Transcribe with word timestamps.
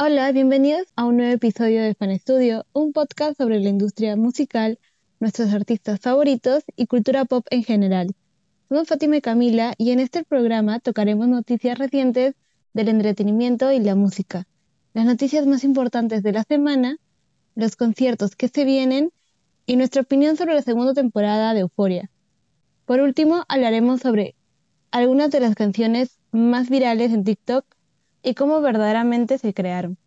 Hola, 0.00 0.30
bienvenidos 0.30 0.86
a 0.94 1.06
un 1.06 1.16
nuevo 1.16 1.32
episodio 1.32 1.82
de 1.82 1.92
Fan 1.92 2.16
Studio, 2.20 2.64
un 2.72 2.92
podcast 2.92 3.36
sobre 3.36 3.58
la 3.58 3.68
industria 3.68 4.14
musical, 4.14 4.78
nuestros 5.18 5.52
artistas 5.52 5.98
favoritos 5.98 6.62
y 6.76 6.86
cultura 6.86 7.24
pop 7.24 7.44
en 7.50 7.64
general. 7.64 8.14
Somos 8.68 8.86
Fátima 8.86 9.16
y 9.16 9.20
Camila 9.20 9.74
y 9.76 9.90
en 9.90 9.98
este 9.98 10.22
programa 10.22 10.78
tocaremos 10.78 11.26
noticias 11.26 11.76
recientes 11.78 12.36
del 12.74 12.90
entretenimiento 12.90 13.72
y 13.72 13.80
la 13.80 13.96
música, 13.96 14.46
las 14.94 15.04
noticias 15.04 15.48
más 15.48 15.64
importantes 15.64 16.22
de 16.22 16.30
la 16.30 16.44
semana, 16.44 16.98
los 17.56 17.74
conciertos 17.74 18.36
que 18.36 18.46
se 18.46 18.64
vienen 18.64 19.10
y 19.66 19.74
nuestra 19.74 20.02
opinión 20.02 20.36
sobre 20.36 20.54
la 20.54 20.62
segunda 20.62 20.94
temporada 20.94 21.54
de 21.54 21.60
Euforia. 21.62 22.08
Por 22.84 23.00
último, 23.00 23.44
hablaremos 23.48 24.02
sobre 24.02 24.36
algunas 24.92 25.32
de 25.32 25.40
las 25.40 25.56
canciones 25.56 26.20
más 26.30 26.70
virales 26.70 27.12
en 27.12 27.24
TikTok 27.24 27.64
y 28.22 28.34
cómo 28.34 28.60
verdaderamente 28.60 29.38
se 29.38 29.54
crearon. 29.54 29.98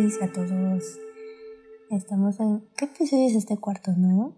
A 0.00 0.32
todos. 0.32 0.98
Estamos 1.90 2.40
en. 2.40 2.64
¿Qué 2.74 2.86
episodio 2.86 3.26
es 3.26 3.34
este 3.34 3.58
cuarto, 3.58 3.92
no? 3.98 4.34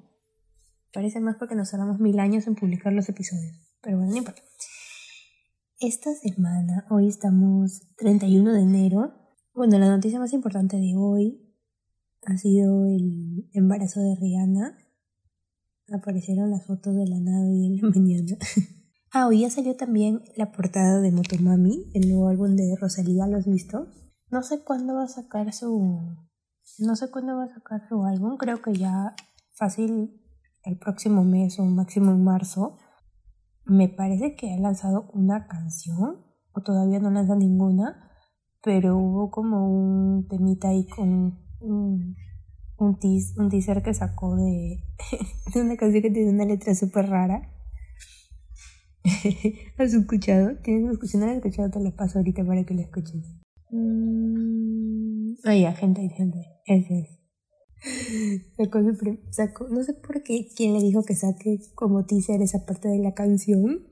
Parece 0.92 1.20
más 1.20 1.36
porque 1.36 1.54
nos 1.54 1.70
tardamos 1.70 2.00
mil 2.00 2.18
años 2.18 2.48
en 2.48 2.56
publicar 2.56 2.92
los 2.92 3.08
episodios. 3.08 3.54
Pero 3.80 3.98
bueno, 3.98 4.10
no 4.10 4.18
importa. 4.18 4.42
Esta 5.78 6.12
semana, 6.16 6.84
hoy 6.90 7.06
estamos 7.06 7.80
31 7.96 8.54
de 8.54 8.60
enero. 8.60 9.14
Bueno, 9.54 9.78
la 9.78 9.88
noticia 9.88 10.18
más 10.18 10.32
importante 10.32 10.78
de 10.78 10.96
hoy 10.96 11.54
ha 12.26 12.36
sido 12.38 12.84
el 12.86 13.48
embarazo 13.52 14.00
de 14.00 14.16
Rihanna. 14.16 14.76
Aparecieron 15.92 16.50
las 16.50 16.66
fotos 16.66 16.96
de 16.96 17.06
la 17.06 17.20
nave 17.20 17.66
en 17.66 17.76
la 17.76 17.88
mañana. 17.94 18.36
ah, 19.12 19.28
hoy 19.28 19.42
ya 19.42 19.50
salió 19.50 19.76
también 19.76 20.22
la 20.36 20.50
portada 20.50 21.00
de 21.00 21.12
Motomami, 21.12 21.88
el 21.94 22.08
nuevo 22.08 22.26
álbum 22.26 22.56
de 22.56 22.74
Rosalía, 22.80 23.28
¿lo 23.28 23.36
has 23.36 23.46
visto? 23.46 23.86
No 24.32 24.42
sé 24.42 24.64
cuándo 24.64 24.94
va 24.94 25.04
a 25.04 25.08
sacar 25.08 25.52
su. 25.52 26.16
No 26.78 26.96
sé 26.96 27.10
cuándo 27.10 27.36
va 27.36 27.44
a 27.44 27.54
sacar 27.54 27.86
su 27.86 28.02
álbum. 28.02 28.38
Creo 28.38 28.62
que 28.62 28.72
ya 28.72 29.14
fácil 29.52 30.22
el 30.64 30.78
próximo 30.78 31.22
mes 31.22 31.58
o 31.58 31.64
máximo 31.66 32.12
en 32.12 32.24
marzo. 32.24 32.78
Me 33.66 33.90
parece 33.90 34.34
que 34.34 34.54
ha 34.54 34.58
lanzado 34.58 35.10
una 35.12 35.46
canción. 35.48 36.24
O 36.54 36.62
todavía 36.62 36.98
no 36.98 37.10
lanza 37.10 37.36
ninguna. 37.36 38.10
Pero 38.62 38.96
hubo 38.96 39.30
como 39.30 39.68
un 39.68 40.26
temita 40.28 40.68
ahí 40.68 40.86
con 40.86 41.10
un, 41.60 42.16
un, 42.78 42.98
un 43.36 43.50
teaser 43.50 43.82
que 43.82 43.92
sacó 43.92 44.34
de, 44.36 44.82
una 45.56 45.76
canción 45.76 46.02
que 46.02 46.10
tiene 46.10 46.30
una 46.30 46.46
letra 46.46 46.74
súper 46.74 47.10
rara. 47.10 47.52
¿Has 49.78 49.92
escuchado? 49.92 50.56
¿Tienes, 50.62 50.98
si 51.02 51.18
no 51.18 51.26
la 51.26 51.32
has 51.32 51.36
escuchado, 51.36 51.70
te 51.70 51.80
la 51.80 51.90
paso 51.90 52.18
ahorita 52.18 52.46
para 52.46 52.64
que 52.64 52.72
la 52.72 52.80
escuches. 52.80 53.42
Mm, 53.72 55.34
gente, 55.74 56.08
gente. 56.10 56.46
Ese 56.66 57.00
es. 57.00 57.22
Sacó, 59.30 59.66
no 59.68 59.82
sé 59.82 59.94
por 59.94 60.22
qué 60.22 60.46
quién 60.54 60.74
le 60.74 60.80
dijo 60.80 61.02
que 61.04 61.16
saque 61.16 61.58
como 61.74 62.04
teaser 62.04 62.42
esa 62.42 62.64
parte 62.64 62.88
de 62.88 62.98
la 62.98 63.14
canción, 63.14 63.86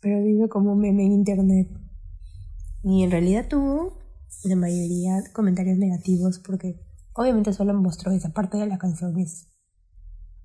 pero 0.00 0.22
dijo 0.22 0.48
como 0.48 0.74
meme 0.74 1.06
en 1.06 1.12
internet. 1.12 1.68
Y 2.82 3.04
en 3.04 3.10
realidad 3.12 3.46
tuvo 3.48 3.98
la 4.44 4.56
mayoría 4.56 5.22
comentarios 5.32 5.78
negativos 5.78 6.40
porque 6.40 6.80
obviamente 7.14 7.52
solo 7.52 7.72
mostró 7.74 8.10
esa 8.10 8.30
parte 8.30 8.58
de 8.58 8.66
la 8.66 8.78
canción, 8.78 9.16
es 9.18 9.48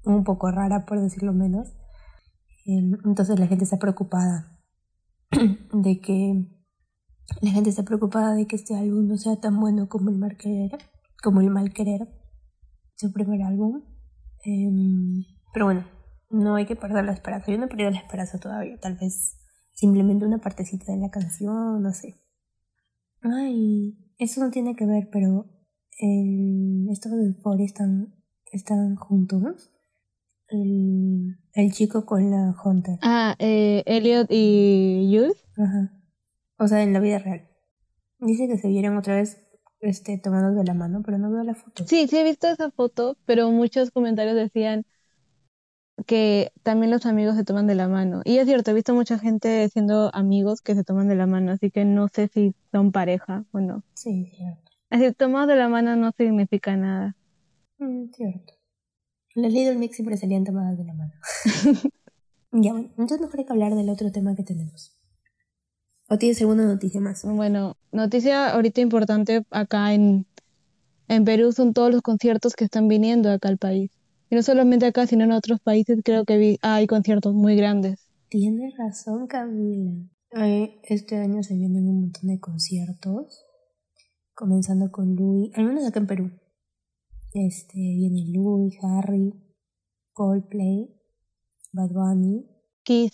un 0.04 0.24
poco 0.24 0.52
rara 0.52 0.86
por 0.86 1.02
decirlo 1.02 1.34
menos. 1.34 1.74
Em, 2.66 2.98
entonces 3.04 3.40
la 3.40 3.48
gente 3.48 3.64
está 3.64 3.80
preocupada 3.80 4.62
de 5.74 6.00
que 6.00 6.57
la 7.42 7.52
gente 7.52 7.70
está 7.70 7.84
preocupada 7.84 8.34
de 8.34 8.48
que 8.48 8.56
este 8.56 8.76
álbum 8.76 9.08
no 9.08 9.18
sea 9.18 9.36
tan 9.38 9.60
bueno 9.60 9.90
como 9.90 10.10
el 10.10 10.18
mal 10.18 10.38
querer, 10.38 10.72
como 11.22 11.42
el 11.42 11.50
mal 11.50 11.74
querer, 11.74 12.08
su 12.96 13.12
primer 13.12 13.42
álbum. 13.44 13.84
Em, 14.44 15.24
pero 15.54 15.66
bueno, 15.66 15.86
no 16.30 16.56
hay 16.56 16.66
que 16.66 16.76
perder 16.76 17.06
la 17.06 17.14
esperanza. 17.14 17.52
Yo 17.52 17.58
no 17.58 17.66
he 17.66 17.70
perdido 17.70 17.92
la 17.92 18.00
esperanza 18.00 18.40
todavía. 18.40 18.80
Tal 18.80 18.96
vez 18.96 19.38
simplemente 19.74 20.26
una 20.26 20.40
partecita 20.40 20.92
de 20.92 20.98
la 21.00 21.10
canción, 21.10 21.82
no 21.82 21.94
sé. 21.94 22.16
Ay, 23.22 23.98
eso 24.18 24.44
no 24.44 24.52
tiene 24.52 24.76
que 24.76 24.86
ver, 24.86 25.10
pero 25.12 25.46
el, 26.00 26.88
estos 26.90 27.12
de 27.12 27.26
Euphoria 27.28 27.66
están, 27.66 28.16
están 28.52 28.96
juntos. 28.96 29.72
El, 30.50 31.38
el 31.54 31.72
chico 31.74 32.06
con 32.06 32.32
la 32.32 32.56
Hunter. 32.64 33.00
Ah, 33.02 33.36
eh, 33.38 33.84
Elliot 33.86 34.28
y 34.30 35.12
Youth. 35.12 35.36
Ajá. 35.58 35.97
O 36.58 36.68
sea, 36.68 36.84
en 36.84 36.94
la 36.94 37.00
vida 37.00 37.20
real. 37.20 37.48
Dice 38.20 38.48
que 38.48 38.58
se 38.58 38.68
vieron 38.68 38.98
otra 38.98 39.16
vez 39.16 39.38
este, 39.80 40.18
tomados 40.18 40.56
de 40.56 40.64
la 40.64 40.74
mano, 40.74 41.02
pero 41.06 41.18
no 41.18 41.32
veo 41.32 41.44
la 41.44 41.56
foto. 41.56 41.86
Sí, 41.86 42.08
sí 42.08 42.18
he 42.18 42.24
visto 42.24 42.48
esa 42.48 42.72
foto, 42.72 43.18
pero 43.26 43.52
muchos 43.52 43.92
comentarios 43.92 44.36
decían 44.36 44.86
que 46.06 46.52
también 46.64 46.92
los 46.92 47.06
amigos 47.06 47.36
se 47.36 47.44
toman 47.44 47.68
de 47.68 47.76
la 47.76 47.88
mano. 47.88 48.22
Y 48.24 48.38
es 48.38 48.46
cierto, 48.46 48.72
he 48.72 48.74
visto 48.74 48.94
mucha 48.94 49.20
gente 49.20 49.68
siendo 49.70 50.14
amigos 50.14 50.62
que 50.62 50.76
se 50.76 50.84
toman 50.84 51.08
de 51.08 51.16
la 51.16 51.28
mano, 51.28 51.52
así 51.52 51.72
que 51.72 51.86
no 51.86 52.08
sé 52.08 52.28
si 52.28 52.54
son 52.72 52.92
pareja 52.92 53.46
o 53.52 53.60
no. 53.60 53.84
Sí, 53.94 54.32
cierto. 54.36 54.72
Así, 54.90 55.12
tomados 55.14 55.48
de 55.48 55.56
la 55.56 55.68
mano 55.68 55.96
no 55.96 56.12
significa 56.18 56.76
nada. 56.76 57.16
Mm, 57.80 58.10
cierto. 58.12 58.54
Las 59.36 59.54
Little 59.54 59.76
Mix 59.76 59.96
siempre 59.96 60.18
salían 60.18 60.44
tomadas 60.44 60.78
de 60.78 60.86
la 60.86 60.94
mano. 60.94 61.14
ya, 62.52 62.72
entonces 62.72 63.22
mejor 63.22 63.40
hay 63.40 63.46
que 63.46 63.54
hablar 63.54 63.76
del 63.76 63.90
otro 63.90 64.12
tema 64.12 64.36
que 64.36 64.44
tenemos. 64.44 64.97
¿O 66.10 66.18
tienes 66.18 66.40
alguna 66.42 66.66
noticia 66.66 67.02
más? 67.02 67.24
Bueno, 67.24 67.76
noticia 67.92 68.50
ahorita 68.54 68.82
importante 68.82 69.46
acá 69.52 69.94
en, 69.94 70.26
en 71.08 71.26
Perú 71.26 71.52
son 71.52 71.74
todos 71.74 71.92
los 71.92 72.02
conciertos 72.02 72.56
que 72.56 72.64
están 72.64 72.88
viniendo 72.88 73.30
acá 73.30 73.50
al 73.50 73.58
país. 73.58 73.92
Y 74.30 74.36
no 74.36 74.44
solamente 74.44 74.86
acá, 74.86 75.08
sino 75.08 75.24
en 75.26 75.32
otros 75.32 75.60
países 75.60 76.00
creo 76.04 76.26
que 76.26 76.58
hay 76.62 76.88
conciertos 76.88 77.34
muy 77.34 77.56
grandes. 77.56 78.10
Tienes 78.30 78.74
razón, 78.78 79.28
Camila. 79.28 80.10
Este 80.84 81.16
año 81.18 81.44
se 81.44 81.56
vienen 81.56 81.88
un 81.88 82.02
montón 82.02 82.28
de 82.28 82.40
conciertos, 82.40 83.46
comenzando 84.34 84.92
con 84.92 85.16
Louis, 85.16 85.52
al 85.56 85.66
menos 85.66 85.86
acá 85.88 86.00
en 86.00 86.08
Perú. 86.08 86.32
Este, 87.34 87.78
viene 87.78 88.26
Louis, 88.34 88.78
Harry, 88.82 89.34
Coldplay, 90.12 90.94
Bad 91.72 91.92
Bunny. 91.92 92.46
Kiss. 92.84 93.14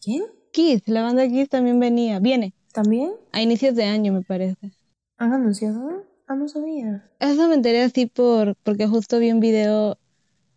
¿Quién? 0.00 0.22
Kiss, 0.54 0.86
la 0.86 1.02
banda 1.02 1.26
Kiss 1.26 1.48
también 1.48 1.80
venía, 1.80 2.20
viene. 2.20 2.54
¿También? 2.72 3.10
A 3.32 3.42
inicios 3.42 3.74
de 3.74 3.86
año, 3.86 4.12
me 4.12 4.22
parece. 4.22 4.70
¿Han 5.18 5.32
anunciado? 5.32 6.04
Ah, 6.28 6.36
no 6.36 6.46
sabía. 6.46 7.10
Eso 7.18 7.48
me 7.48 7.56
enteré 7.56 7.82
así 7.82 8.06
por, 8.06 8.54
porque 8.62 8.86
justo 8.86 9.18
vi 9.18 9.32
un 9.32 9.40
video 9.40 9.98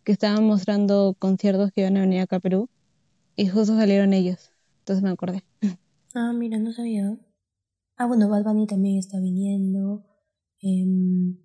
que 0.04 0.12
estaban 0.12 0.44
mostrando 0.44 1.16
conciertos 1.18 1.72
que 1.72 1.80
iban 1.80 1.96
a 1.96 2.02
venir 2.02 2.20
acá 2.20 2.36
a 2.36 2.40
Perú 2.40 2.68
y 3.34 3.48
justo 3.48 3.74
salieron 3.74 4.12
ellos. 4.12 4.52
Entonces 4.78 5.02
me 5.02 5.10
acordé. 5.10 5.42
Ah, 6.14 6.32
mira, 6.32 6.58
no 6.58 6.72
sabía. 6.72 7.16
Ah, 7.96 8.06
bueno, 8.06 8.30
Bad 8.30 8.42
Bunny 8.42 8.66
también 8.66 8.98
está 8.98 9.20
viniendo. 9.20 10.04
Em, 10.62 11.36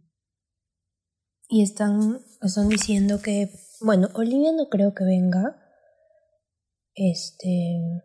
y 1.50 1.62
están, 1.62 2.22
están 2.42 2.70
diciendo 2.70 3.22
que, 3.22 3.52
bueno, 3.82 4.08
Olivia 4.14 4.52
no 4.54 4.70
creo 4.70 4.94
que 4.96 5.04
venga. 5.04 5.60
Este, 6.96 8.02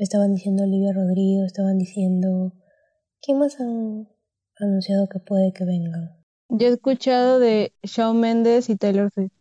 Estaban 0.00 0.34
diciendo 0.34 0.62
Olivia 0.62 0.94
Rodrigo, 0.94 1.44
estaban 1.44 1.76
diciendo... 1.76 2.54
¿Quién 3.20 3.38
más 3.38 3.60
han 3.60 4.08
anunciado 4.56 5.08
que 5.08 5.18
puede 5.18 5.52
que 5.52 5.66
vengan? 5.66 6.24
Yo 6.48 6.68
he 6.68 6.70
escuchado 6.70 7.38
de 7.38 7.74
Shawn 7.82 8.18
Mendes 8.18 8.70
y 8.70 8.76
Taylor 8.76 9.10
Swift. 9.12 9.32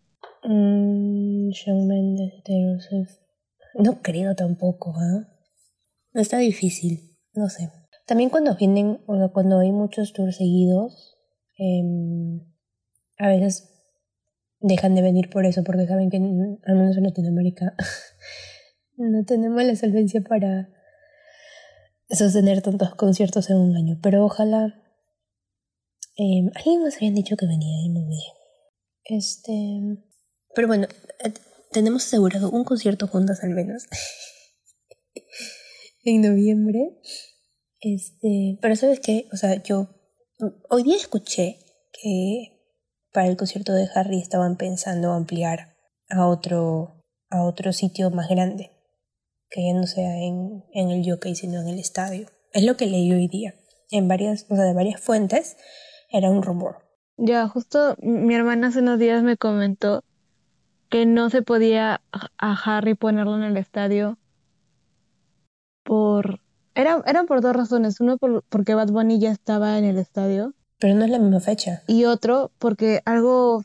Mm, 0.43 1.49
Shawn 1.51 1.87
Mendes 1.87 2.33
y 2.37 2.43
Taylor 2.43 2.81
Swift. 2.81 3.19
no 3.75 4.01
creo 4.01 4.35
tampoco, 4.35 4.93
¿ah? 4.97 5.29
No 6.11 6.21
está 6.21 6.39
difícil, 6.39 7.17
no 7.33 7.47
sé. 7.47 7.71
También 8.05 8.29
cuando 8.29 8.53
vienen, 8.55 8.99
o 9.05 9.31
cuando 9.31 9.59
hay 9.59 9.71
muchos 9.71 10.11
tours 10.11 10.35
seguidos, 10.35 11.17
em, 11.57 12.41
a 13.17 13.29
veces 13.29 13.69
dejan 14.59 14.93
de 14.93 15.03
venir 15.03 15.29
por 15.29 15.45
eso, 15.45 15.63
porque 15.63 15.87
saben 15.87 16.09
que 16.09 16.17
al 16.17 16.75
menos 16.75 16.97
en 16.97 17.03
Latinoamérica 17.03 17.75
no 18.99 19.23
tenemos 19.25 19.63
la 19.63 19.75
solvencia 19.75 20.21
para 20.21 20.69
sostener 22.09 22.61
tantos 22.61 22.95
conciertos 22.95 23.49
en 23.49 23.57
un 23.57 23.75
año. 23.75 23.99
Pero 24.01 24.25
ojalá. 24.25 24.75
Eh, 26.17 26.49
alguien 26.55 26.83
más 26.83 26.97
habían 26.97 27.15
dicho 27.15 27.37
que 27.37 27.45
venía 27.45 27.85
y 27.85 27.89
me 27.89 28.03
olvidé. 28.03 28.33
Este. 29.05 30.03
Pero 30.53 30.67
bueno, 30.67 30.87
eh, 31.23 31.33
tenemos 31.71 32.05
asegurado 32.05 32.49
un 32.49 32.63
concierto 32.63 33.07
juntas 33.07 33.43
al 33.43 33.51
menos. 33.51 33.85
en 36.03 36.21
noviembre. 36.21 36.99
Este. 37.79 38.57
Pero 38.61 38.75
sabes 38.75 38.99
qué? 38.99 39.27
O 39.31 39.37
sea, 39.37 39.61
yo. 39.63 39.95
Hoy 40.69 40.83
día 40.83 40.95
escuché 40.95 41.59
que 41.91 42.59
para 43.11 43.27
el 43.27 43.37
concierto 43.37 43.73
de 43.73 43.89
Harry 43.93 44.19
estaban 44.19 44.57
pensando 44.57 45.11
ampliar 45.11 45.75
a 46.09 46.27
otro, 46.27 47.03
a 47.29 47.43
otro 47.43 47.73
sitio 47.73 48.09
más 48.11 48.29
grande, 48.29 48.71
que 49.49 49.65
ya 49.65 49.73
no 49.73 49.87
sea 49.87 50.17
en, 50.17 50.63
en 50.73 50.89
el 50.89 51.09
jockey, 51.09 51.35
sino 51.35 51.61
en 51.61 51.67
el 51.67 51.79
estadio. 51.79 52.27
Es 52.53 52.63
lo 52.63 52.77
que 52.77 52.85
leí 52.85 53.11
hoy 53.11 53.27
día. 53.27 53.55
En 53.91 54.07
varias, 54.07 54.45
o 54.49 54.55
sea, 54.55 54.65
de 54.65 54.73
varias 54.73 55.01
fuentes, 55.01 55.57
era 56.11 56.29
un 56.29 56.43
rumor. 56.43 56.77
Ya, 57.17 57.47
justo 57.47 57.95
mi 58.01 58.33
hermana 58.35 58.67
hace 58.67 58.79
unos 58.79 58.99
días 58.99 59.23
me 59.23 59.37
comentó 59.37 60.03
que 60.89 61.05
no 61.05 61.29
se 61.29 61.41
podía 61.41 62.01
a 62.11 62.53
Harry 62.63 62.95
ponerlo 62.95 63.35
en 63.35 63.43
el 63.43 63.57
estadio 63.57 64.17
por... 65.83 66.39
Era, 66.75 67.03
eran 67.05 67.25
por 67.25 67.41
dos 67.41 67.55
razones. 67.55 67.99
Uno, 67.99 68.17
por, 68.17 68.43
porque 68.49 68.73
Bad 68.73 68.89
Bunny 68.89 69.19
ya 69.19 69.31
estaba 69.31 69.77
en 69.77 69.85
el 69.85 69.97
estadio 69.97 70.53
pero 70.79 70.95
no 70.95 71.03
es 71.03 71.11
la 71.11 71.19
misma 71.19 71.41
fecha. 71.41 71.83
Y 71.87 72.05
otro, 72.05 72.51
porque 72.57 73.01
algo, 73.05 73.63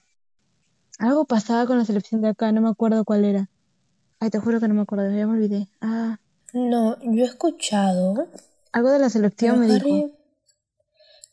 algo 0.99 1.25
pasaba 1.25 1.67
con 1.67 1.79
la 1.79 1.85
selección 1.85 2.21
de 2.21 2.29
acá, 2.29 2.51
no 2.53 2.61
me 2.61 2.69
acuerdo 2.69 3.05
cuál 3.05 3.25
era. 3.25 3.49
Ay, 4.25 4.31
te 4.31 4.39
juro 4.39 4.59
que 4.59 4.69
no 4.69 4.75
me 4.75 4.81
acuerdo, 4.81 5.15
ya 5.15 5.27
me 5.27 5.35
olvidé. 5.35 5.69
Ah. 5.83 6.19
No, 6.55 6.97
yo 7.03 7.25
he 7.25 7.27
escuchado. 7.27 8.27
Algo 8.73 8.91
de 8.91 8.99
la 8.99 9.11
selección 9.11 9.61
me 9.61 9.67
dijo. 9.67 9.87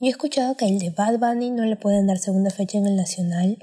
Yo 0.01 0.07
he 0.07 0.09
escuchado 0.09 0.57
que 0.57 0.67
el 0.67 0.77
de 0.77 0.89
Bad 0.89 1.17
Bunny 1.17 1.51
no 1.51 1.63
le 1.63 1.77
pueden 1.77 2.05
dar 2.05 2.17
segunda 2.17 2.49
fecha 2.49 2.79
en 2.79 2.87
el 2.87 2.97
Nacional 2.97 3.59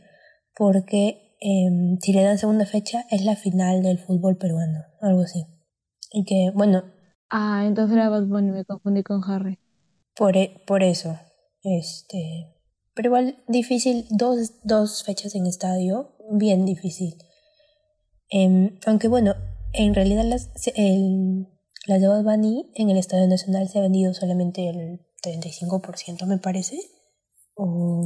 porque 0.55 1.37
em, 1.43 1.99
si 2.01 2.15
le 2.15 2.23
dan 2.23 2.39
segunda 2.39 2.65
fecha 2.65 3.05
es 3.11 3.23
la 3.23 3.37
final 3.37 3.83
del 3.83 3.99
fútbol 3.99 4.39
peruano, 4.39 4.79
algo 5.03 5.21
así. 5.21 5.45
Y 6.11 6.25
que, 6.25 6.51
bueno. 6.55 6.85
Ah, 7.29 7.65
entonces 7.67 7.99
era 7.99 8.09
Bad 8.09 8.29
Bunny, 8.29 8.51
me 8.51 8.65
confundí 8.65 9.03
con 9.03 9.23
Harry. 9.25 9.59
Por, 10.17 10.39
e, 10.39 10.63
por 10.67 10.83
eso. 10.83 11.19
Este, 11.63 12.55
pero 12.95 13.09
igual 13.09 13.37
difícil, 13.47 14.07
dos, 14.09 14.53
dos 14.63 15.05
fechas 15.05 15.35
en 15.35 15.45
estadio, 15.45 16.17
bien 16.31 16.65
difícil. 16.65 17.19
Em, 18.31 18.79
aunque 18.87 19.09
bueno, 19.09 19.35
en 19.73 19.95
realidad 19.95 20.25
las, 20.25 20.51
el, 20.75 21.47
las 21.87 22.01
de 22.01 22.09
Bad 22.09 22.25
Bunny 22.25 22.71
en 22.75 22.91
el 22.91 22.99
Estadio 22.99 23.27
Nacional 23.27 23.69
se 23.69 23.79
ha 23.79 23.83
vendido 23.83 24.15
solamente 24.15 24.69
el 24.69 25.01
35% 25.23 26.27
me 26.27 26.39
parece, 26.39 26.79
o, 27.55 28.03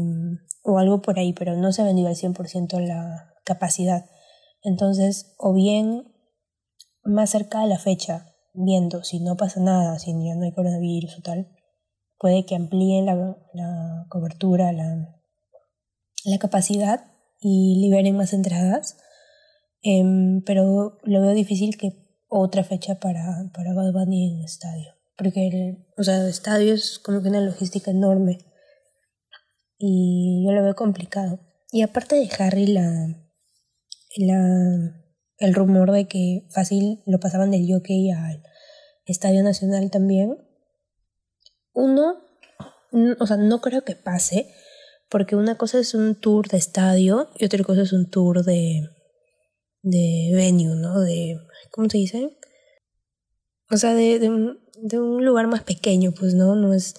o 0.62 0.78
algo 0.78 1.02
por 1.02 1.18
ahí, 1.18 1.32
pero 1.32 1.56
no 1.56 1.72
se 1.72 1.82
ha 1.82 1.84
vendido 1.84 2.08
al 2.08 2.16
100% 2.16 2.80
la 2.80 3.32
capacidad. 3.44 4.06
Entonces, 4.62 5.34
o 5.38 5.52
bien 5.52 6.04
más 7.04 7.30
cerca 7.30 7.60
de 7.60 7.66
la 7.66 7.78
fecha, 7.78 8.32
viendo 8.54 9.02
si 9.02 9.20
no 9.20 9.36
pasa 9.36 9.60
nada, 9.60 9.98
si 9.98 10.12
ya 10.12 10.34
no 10.34 10.44
hay 10.44 10.52
coronavirus 10.52 11.18
o 11.18 11.22
tal, 11.22 11.48
puede 12.18 12.46
que 12.46 12.54
amplíen 12.54 13.06
la, 13.06 13.36
cobertura, 14.08 14.72
la, 14.72 15.18
la, 16.24 16.38
capacidad 16.38 17.06
y 17.40 17.80
liberen 17.80 18.16
más 18.16 18.32
entradas. 18.32 18.96
Em, 19.82 20.42
pero 20.42 20.98
lo 21.02 21.20
veo 21.20 21.32
difícil 21.32 21.76
que 21.76 21.92
otra 22.28 22.64
fecha 22.64 23.00
para, 23.00 23.50
para 23.52 23.74
Bad 23.74 23.92
Bunny 23.92 24.32
en 24.32 24.44
estadio. 24.44 24.94
Porque 25.16 25.48
el, 25.48 25.86
o 25.98 26.02
sea, 26.02 26.22
el 26.22 26.28
estadio 26.28 26.72
es 26.72 26.98
como 26.98 27.22
que 27.22 27.28
una 27.28 27.40
logística 27.40 27.90
enorme. 27.90 28.38
Y 29.78 30.44
yo 30.46 30.52
lo 30.52 30.62
veo 30.62 30.74
complicado. 30.74 31.40
Y 31.72 31.82
aparte 31.82 32.16
de 32.16 32.28
Harry, 32.38 32.66
la, 32.66 32.88
la, 34.16 35.02
el 35.38 35.54
rumor 35.54 35.90
de 35.90 36.06
que 36.06 36.46
fácil 36.50 37.02
lo 37.06 37.18
pasaban 37.18 37.50
del 37.50 37.66
jockey 37.68 38.10
al 38.10 38.42
Estadio 39.04 39.42
Nacional 39.42 39.90
también, 39.90 40.36
uno, 41.72 42.18
o 43.18 43.26
sea, 43.26 43.36
no 43.36 43.60
creo 43.60 43.82
que 43.82 43.96
pase, 43.96 44.52
porque 45.10 45.34
una 45.34 45.56
cosa 45.56 45.78
es 45.78 45.94
un 45.94 46.14
tour 46.14 46.48
de 46.48 46.58
estadio 46.58 47.30
y 47.36 47.44
otra 47.44 47.64
cosa 47.64 47.82
es 47.82 47.92
un 47.92 48.08
tour 48.08 48.44
de, 48.44 48.82
de 49.82 50.30
venue, 50.34 50.76
¿no? 50.76 51.00
De, 51.00 51.38
¿cómo 51.70 51.88
se 51.90 51.98
dice? 51.98 52.36
O 53.70 53.76
sea, 53.76 53.94
de, 53.94 54.18
de, 54.18 54.28
un, 54.28 54.60
de 54.76 54.98
un 54.98 55.24
lugar 55.24 55.46
más 55.46 55.62
pequeño, 55.62 56.12
pues, 56.12 56.34
¿no? 56.34 56.54
No 56.54 56.72
es, 56.74 56.94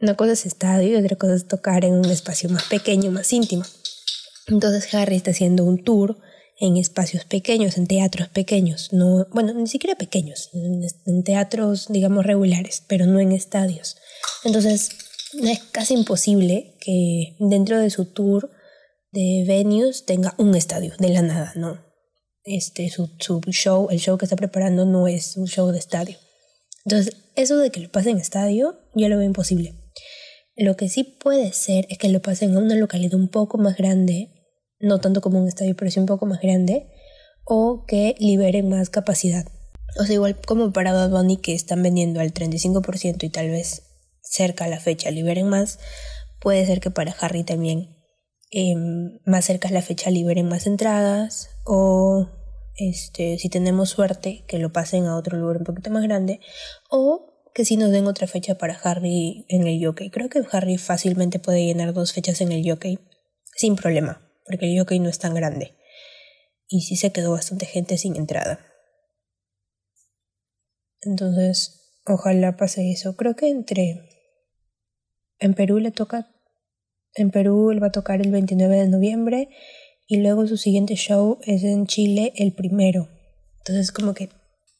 una 0.00 0.16
cosa 0.16 0.32
es 0.32 0.46
estadio 0.46 0.90
y 0.90 1.02
otra 1.02 1.16
cosa 1.16 1.34
es 1.34 1.46
tocar 1.46 1.84
en 1.84 1.94
un 1.94 2.06
espacio 2.06 2.48
más 2.50 2.64
pequeño, 2.64 3.10
más 3.10 3.32
íntimo. 3.32 3.64
Entonces 4.48 4.92
Harry 4.94 5.16
está 5.16 5.30
haciendo 5.30 5.64
un 5.64 5.84
tour 5.84 6.18
en 6.58 6.76
espacios 6.76 7.24
pequeños, 7.24 7.76
en 7.76 7.86
teatros 7.86 8.28
pequeños, 8.28 8.92
no, 8.92 9.26
bueno, 9.32 9.52
ni 9.52 9.66
siquiera 9.66 9.96
pequeños, 9.96 10.50
en, 10.52 11.24
teatros, 11.24 11.86
digamos, 11.88 12.24
regulares, 12.24 12.84
pero 12.86 13.06
no 13.06 13.18
en 13.18 13.32
estadios. 13.32 13.96
Entonces, 14.44 14.90
es 15.42 15.58
casi 15.72 15.94
imposible 15.94 16.76
que 16.80 17.36
dentro 17.40 17.78
de 17.78 17.90
su 17.90 18.04
tour 18.04 18.50
de 19.10 19.44
venues 19.46 20.04
tenga 20.04 20.34
un 20.38 20.54
estadio 20.54 20.94
de 20.98 21.08
la 21.08 21.22
nada, 21.22 21.52
¿no? 21.56 21.91
Este, 22.44 22.88
su, 22.90 23.10
su 23.18 23.40
show, 23.50 23.88
el 23.90 23.98
show 23.98 24.18
que 24.18 24.24
está 24.24 24.36
preparando 24.36 24.84
no 24.84 25.06
es 25.08 25.36
un 25.36 25.46
show 25.46 25.70
de 25.70 25.78
estadio. 25.78 26.16
Entonces, 26.84 27.16
eso 27.36 27.56
de 27.58 27.70
que 27.70 27.80
lo 27.80 27.90
pase 27.90 28.10
en 28.10 28.18
estadio, 28.18 28.78
yo 28.94 29.08
lo 29.08 29.16
veo 29.16 29.26
imposible. 29.26 29.74
Lo 30.56 30.76
que 30.76 30.88
sí 30.88 31.04
puede 31.04 31.52
ser 31.52 31.86
es 31.88 31.98
que 31.98 32.08
lo 32.08 32.20
pasen 32.20 32.56
a 32.56 32.58
una 32.58 32.74
localidad 32.74 33.14
un 33.14 33.28
poco 33.28 33.58
más 33.58 33.76
grande 33.76 34.30
no 34.82 34.98
tanto 34.98 35.20
como 35.20 35.40
un 35.40 35.48
estadio, 35.48 35.74
pero 35.76 35.90
sí 35.90 36.00
un 36.00 36.06
poco 36.06 36.26
más 36.26 36.40
grande, 36.40 36.88
o 37.44 37.86
que 37.86 38.14
liberen 38.18 38.68
más 38.68 38.90
capacidad. 38.90 39.46
O 39.98 40.04
sea, 40.04 40.14
igual 40.14 40.38
como 40.40 40.72
para 40.72 40.92
Bad 40.92 41.10
Bunny 41.10 41.36
que 41.36 41.54
están 41.54 41.82
vendiendo 41.82 42.20
al 42.20 42.34
35% 42.34 43.24
y 43.24 43.30
tal 43.30 43.48
vez 43.48 43.84
cerca 44.22 44.64
a 44.64 44.68
la 44.68 44.80
fecha 44.80 45.10
liberen 45.10 45.48
más, 45.48 45.78
puede 46.40 46.66
ser 46.66 46.80
que 46.80 46.90
para 46.90 47.12
Harry 47.20 47.44
también 47.44 47.96
em, 48.52 49.18
más 49.24 49.44
cerca 49.46 49.68
a 49.68 49.72
la 49.72 49.82
fecha 49.82 50.10
liberen 50.10 50.48
más 50.48 50.66
entradas 50.66 51.50
o 51.64 52.28
este, 52.76 53.38
si 53.38 53.48
tenemos 53.48 53.90
suerte 53.90 54.44
que 54.46 54.58
lo 54.58 54.72
pasen 54.72 55.06
a 55.06 55.16
otro 55.16 55.36
lugar 55.36 55.56
un 55.56 55.64
poquito 55.64 55.90
más 55.90 56.04
grande 56.04 56.38
o 56.90 57.50
que 57.54 57.64
si 57.64 57.76
nos 57.76 57.90
den 57.90 58.06
otra 58.06 58.26
fecha 58.26 58.56
para 58.56 58.74
Harry 58.74 59.44
en 59.48 59.66
el 59.66 59.84
jockey. 59.84 60.10
Creo 60.10 60.28
que 60.28 60.42
Harry 60.52 60.78
fácilmente 60.78 61.38
puede 61.38 61.64
llenar 61.64 61.92
dos 61.92 62.12
fechas 62.12 62.40
en 62.40 62.52
el 62.52 62.68
jockey 62.68 62.98
sin 63.56 63.74
problema 63.76 64.22
porque 64.44 64.70
el 64.70 64.78
jockey 64.78 64.98
no 64.98 65.08
es 65.08 65.18
tan 65.18 65.34
grande. 65.34 65.76
Y 66.68 66.82
sí 66.82 66.96
se 66.96 67.12
quedó 67.12 67.32
bastante 67.32 67.66
gente 67.66 67.98
sin 67.98 68.16
entrada. 68.16 68.60
Entonces, 71.00 71.98
ojalá 72.06 72.56
pase 72.56 72.90
eso. 72.90 73.16
Creo 73.16 73.34
que 73.36 73.48
entre... 73.48 74.08
En 75.38 75.54
Perú 75.54 75.78
le 75.78 75.90
toca... 75.90 76.31
En 77.14 77.30
Perú 77.30 77.70
él 77.70 77.82
va 77.82 77.88
a 77.88 77.92
tocar 77.92 78.20
el 78.20 78.30
29 78.30 78.76
de 78.76 78.88
noviembre 78.88 79.48
y 80.06 80.16
luego 80.18 80.46
su 80.46 80.56
siguiente 80.56 80.94
show 80.94 81.38
es 81.42 81.62
en 81.64 81.86
Chile 81.86 82.32
el 82.36 82.52
primero. 82.52 83.08
Entonces 83.58 83.92
como 83.92 84.14
que 84.14 84.28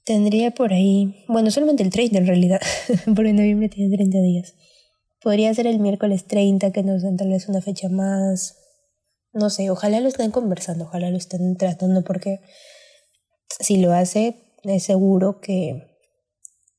tendría 0.05 0.51
por 0.51 0.73
ahí... 0.73 1.25
Bueno, 1.29 1.51
solamente 1.51 1.83
el 1.83 1.91
30 1.91 2.19
en 2.19 2.27
realidad, 2.27 2.61
porque 3.15 3.33
noviembre 3.33 3.69
tiene 3.69 3.95
30 3.95 4.19
días. 4.19 4.55
Podría 5.23 5.55
ser 5.55 5.67
el 5.67 5.79
miércoles 5.79 6.27
30 6.27 6.73
que 6.73 6.83
nos 6.83 7.03
den 7.03 7.17
tal 7.17 7.29
vez 7.29 7.49
una 7.49 7.61
fecha 7.61 7.89
más 7.89 8.57
no 9.33 9.49
sé, 9.49 9.71
ojalá 9.71 10.01
lo 10.01 10.09
estén 10.09 10.31
conversando, 10.31 10.85
ojalá 10.85 11.11
lo 11.11 11.17
estén 11.17 11.57
tratando 11.57 12.05
porque 12.05 12.41
si 13.61 13.79
lo 13.79 13.93
hace 13.93 14.37
es 14.63 14.83
seguro 14.83 15.41
que, 15.41 15.97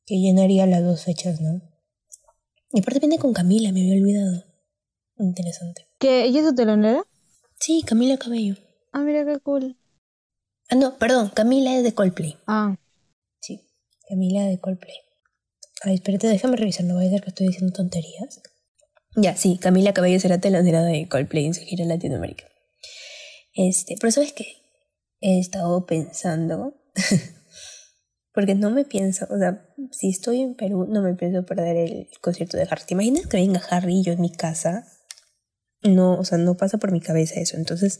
que 0.05 0.19
llenaría 0.19 0.67
las 0.67 0.83
dos 0.83 1.03
fechas, 1.03 1.41
¿no? 1.41 1.61
Y 2.71 2.79
aparte 2.79 2.99
viene 2.99 3.17
con 3.17 3.33
Camila, 3.33 3.71
me 3.71 3.81
había 3.81 4.01
olvidado. 4.01 4.43
Interesante. 5.17 5.87
¿Que 5.99 6.25
ella 6.25 6.39
es 6.39 6.47
su 6.47 6.55
telonera? 6.55 7.03
Sí, 7.59 7.83
Camila 7.85 8.17
Cabello. 8.17 8.55
Ah, 8.91 8.99
mira 8.99 9.25
qué 9.25 9.39
cool. 9.39 9.77
Ah, 10.69 10.75
no, 10.75 10.97
perdón, 10.97 11.31
Camila 11.33 11.75
es 11.75 11.83
de 11.83 11.93
Coldplay. 11.93 12.37
Ah. 12.47 12.75
Sí, 13.39 13.61
Camila 14.07 14.43
de 14.45 14.59
Coldplay. 14.59 14.95
Ay, 15.83 15.95
espérate, 15.95 16.27
déjame 16.27 16.57
revisar, 16.57 16.85
no 16.85 16.95
voy 16.95 17.03
a 17.03 17.07
decir 17.07 17.21
que 17.21 17.29
estoy 17.29 17.47
diciendo 17.47 17.73
tonterías. 17.73 18.41
Ya, 19.15 19.35
sí, 19.35 19.57
Camila 19.59 19.93
Cabello 19.93 20.19
será 20.19 20.39
telonera 20.39 20.83
de 20.83 21.07
Coldplay 21.07 21.45
en 21.45 21.53
su 21.53 21.61
gira 21.61 21.83
en 21.83 21.89
Latinoamérica. 21.89 22.45
Este, 23.53 23.95
pero 23.99 24.11
¿sabes 24.11 24.33
qué? 24.33 24.45
He 25.19 25.39
estado 25.39 25.85
pensando 25.85 26.75
Porque 28.33 28.55
no 28.55 28.71
me 28.71 28.83
pienso, 28.83 29.27
o 29.29 29.37
sea, 29.37 29.69
si 29.91 30.09
estoy 30.09 30.41
en 30.41 30.55
Perú, 30.55 30.87
no 30.89 31.01
me 31.01 31.13
pienso 31.13 31.45
perder 31.45 31.77
el 31.77 32.09
concierto 32.19 32.57
de 32.57 32.63
Harry. 32.63 32.81
¿Te 32.87 32.95
imaginas 32.95 33.27
que 33.27 33.37
venga 33.37 33.61
Harry 33.69 33.99
y 33.99 34.03
yo 34.03 34.13
en 34.13 34.21
mi 34.21 34.31
casa? 34.31 34.87
No, 35.83 36.17
o 36.19 36.23
sea, 36.23 36.37
no 36.37 36.55
pasa 36.55 36.77
por 36.77 36.91
mi 36.91 37.01
cabeza 37.01 37.39
eso. 37.39 37.57
Entonces, 37.57 37.99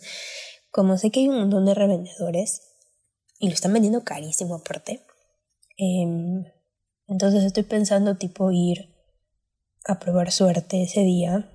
como 0.72 0.98
sé 0.98 1.12
que 1.12 1.22
hay 1.22 1.30
un 1.30 1.40
montón 1.40 1.66
de 1.66 1.74
revendedores 1.74 2.62
y 3.40 3.48
lo 3.48 3.54
están 3.54 3.74
vendiendo 3.74 4.04
carísimo 4.04 4.56
aparte, 4.56 5.02
eh, 5.78 6.06
entonces 7.08 7.44
estoy 7.44 7.64
pensando 7.64 8.16
tipo 8.16 8.52
ir 8.52 8.90
a 9.86 10.00
probar 10.00 10.32
suerte 10.32 10.84
ese 10.84 11.02
día 11.02 11.50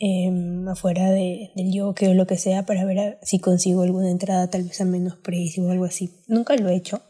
eh, 0.00 0.30
afuera 0.68 1.10
de, 1.10 1.50
del 1.56 1.72
yoke 1.72 2.08
o 2.08 2.14
lo 2.14 2.26
que 2.26 2.36
sea 2.36 2.64
para 2.64 2.84
ver 2.84 3.18
si 3.22 3.40
consigo 3.40 3.82
alguna 3.82 4.10
entrada 4.10 4.48
tal 4.48 4.62
vez 4.62 4.80
a 4.80 4.84
menos 4.84 5.16
precio 5.16 5.64
o 5.64 5.70
algo 5.70 5.84
así. 5.84 6.22
Nunca 6.28 6.54
lo 6.56 6.68
he 6.68 6.76
hecho, 6.76 7.02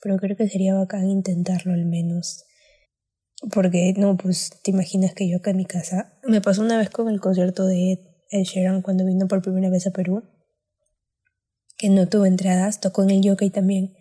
pero 0.00 0.16
creo 0.16 0.36
que 0.36 0.48
sería 0.48 0.74
bacán 0.74 1.08
intentarlo 1.08 1.74
al 1.74 1.84
menos. 1.84 2.44
Porque, 3.52 3.94
no, 3.96 4.16
pues 4.16 4.50
te 4.62 4.70
imaginas 4.72 5.14
que 5.14 5.28
yo 5.28 5.38
acá 5.38 5.50
en 5.50 5.58
mi 5.58 5.64
casa, 5.64 6.18
me 6.24 6.40
pasó 6.40 6.62
una 6.62 6.76
vez 6.76 6.90
con 6.90 7.08
el 7.08 7.20
concierto 7.20 7.66
de 7.66 8.00
Ed 8.30 8.44
Sheeran 8.44 8.82
cuando 8.82 9.04
vino 9.04 9.28
por 9.28 9.42
primera 9.42 9.70
vez 9.70 9.86
a 9.86 9.90
Perú, 9.90 10.24
que 11.76 11.88
no 11.88 12.08
tuvo 12.08 12.26
entradas, 12.26 12.80
tocó 12.80 13.04
en 13.04 13.10
el 13.10 13.22
Yokai 13.22 13.50
también, 13.50 13.94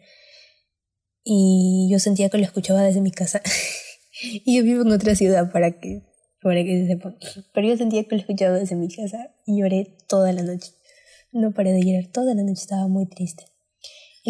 y 1.23 1.89
yo 1.91 1.99
sentía 1.99 2.29
que 2.29 2.37
lo 2.37 2.45
escuchaba 2.45 2.81
desde 2.81 3.01
mi 3.01 3.11
casa. 3.11 3.41
y 4.21 4.55
yo 4.55 4.63
vivo 4.63 4.83
en 4.83 4.91
otra 4.91 5.13
ciudad 5.13 5.51
para 5.51 5.79
que, 5.79 6.03
para 6.41 6.63
que 6.63 6.81
se 6.81 6.87
sepan. 6.87 7.17
Pero 7.53 7.67
yo 7.67 7.75
sentía 7.77 8.05
que 8.05 8.15
lo 8.15 8.21
escuchaba 8.21 8.57
desde 8.57 8.75
mi 8.75 8.87
casa 8.87 9.35
y 9.45 9.59
lloré 9.59 9.97
toda 10.07 10.31
la 10.31 10.43
noche. 10.43 10.71
No 11.33 11.51
paré 11.51 11.73
de 11.73 11.83
llorar 11.83 12.09
toda 12.11 12.33
la 12.33 12.43
noche, 12.43 12.61
estaba 12.61 12.87
muy 12.87 13.07
triste. 13.07 13.43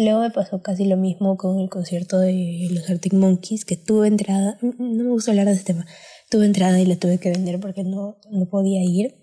Luego 0.00 0.20
me 0.20 0.30
pasó 0.30 0.62
casi 0.62 0.84
lo 0.84 0.96
mismo 0.96 1.36
con 1.36 1.58
el 1.58 1.68
concierto 1.68 2.20
de 2.20 2.68
los 2.70 2.88
Arctic 2.88 3.14
Monkeys, 3.14 3.64
que 3.64 3.76
tuve 3.76 4.06
entrada, 4.06 4.56
no 4.62 5.02
me 5.02 5.10
gusta 5.10 5.32
hablar 5.32 5.46
de 5.46 5.54
ese 5.54 5.64
tema, 5.64 5.86
tuve 6.30 6.46
entrada 6.46 6.78
y 6.78 6.86
la 6.86 6.94
tuve 6.94 7.18
que 7.18 7.32
vender 7.32 7.58
porque 7.58 7.82
no, 7.82 8.16
no 8.30 8.48
podía 8.48 8.80
ir. 8.84 9.16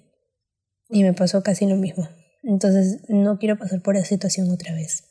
Y 0.89 1.03
me 1.03 1.13
pasó 1.13 1.43
casi 1.43 1.65
lo 1.65 1.77
mismo. 1.77 2.09
Entonces 2.43 2.99
no 3.07 3.39
quiero 3.39 3.57
pasar 3.57 3.81
por 3.81 3.95
esa 3.95 4.05
situación 4.05 4.51
otra 4.51 4.73
vez. 4.73 5.05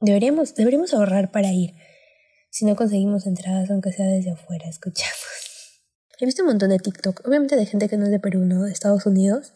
Deberíamos, 0.00 0.54
deberíamos 0.54 0.94
ahorrar 0.94 1.30
para 1.30 1.52
ir. 1.52 1.74
Si 2.48 2.64
no 2.64 2.74
conseguimos 2.74 3.26
entradas, 3.26 3.70
aunque 3.70 3.92
sea 3.92 4.06
desde 4.06 4.30
afuera, 4.30 4.66
escuchamos. 4.70 5.82
He 6.18 6.24
visto 6.24 6.44
un 6.44 6.48
montón 6.48 6.70
de 6.70 6.78
TikTok, 6.78 7.28
obviamente 7.28 7.56
de 7.56 7.66
gente 7.66 7.90
que 7.90 7.98
no 7.98 8.06
es 8.06 8.10
de 8.10 8.20
Perú, 8.20 8.46
no 8.46 8.62
de 8.62 8.72
Estados 8.72 9.04
Unidos, 9.04 9.52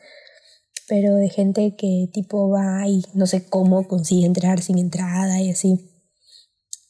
pero 0.88 1.14
de 1.14 1.28
gente 1.28 1.76
que 1.76 2.09
tipo 2.12 2.49
va 2.49 2.88
y 2.88 3.04
no 3.14 3.26
sé 3.26 3.47
cómo 3.47 3.87
consigue 3.87 4.26
entrar 4.26 4.61
sin 4.61 4.78
entrada 4.78 5.40
y 5.40 5.50
así. 5.50 5.90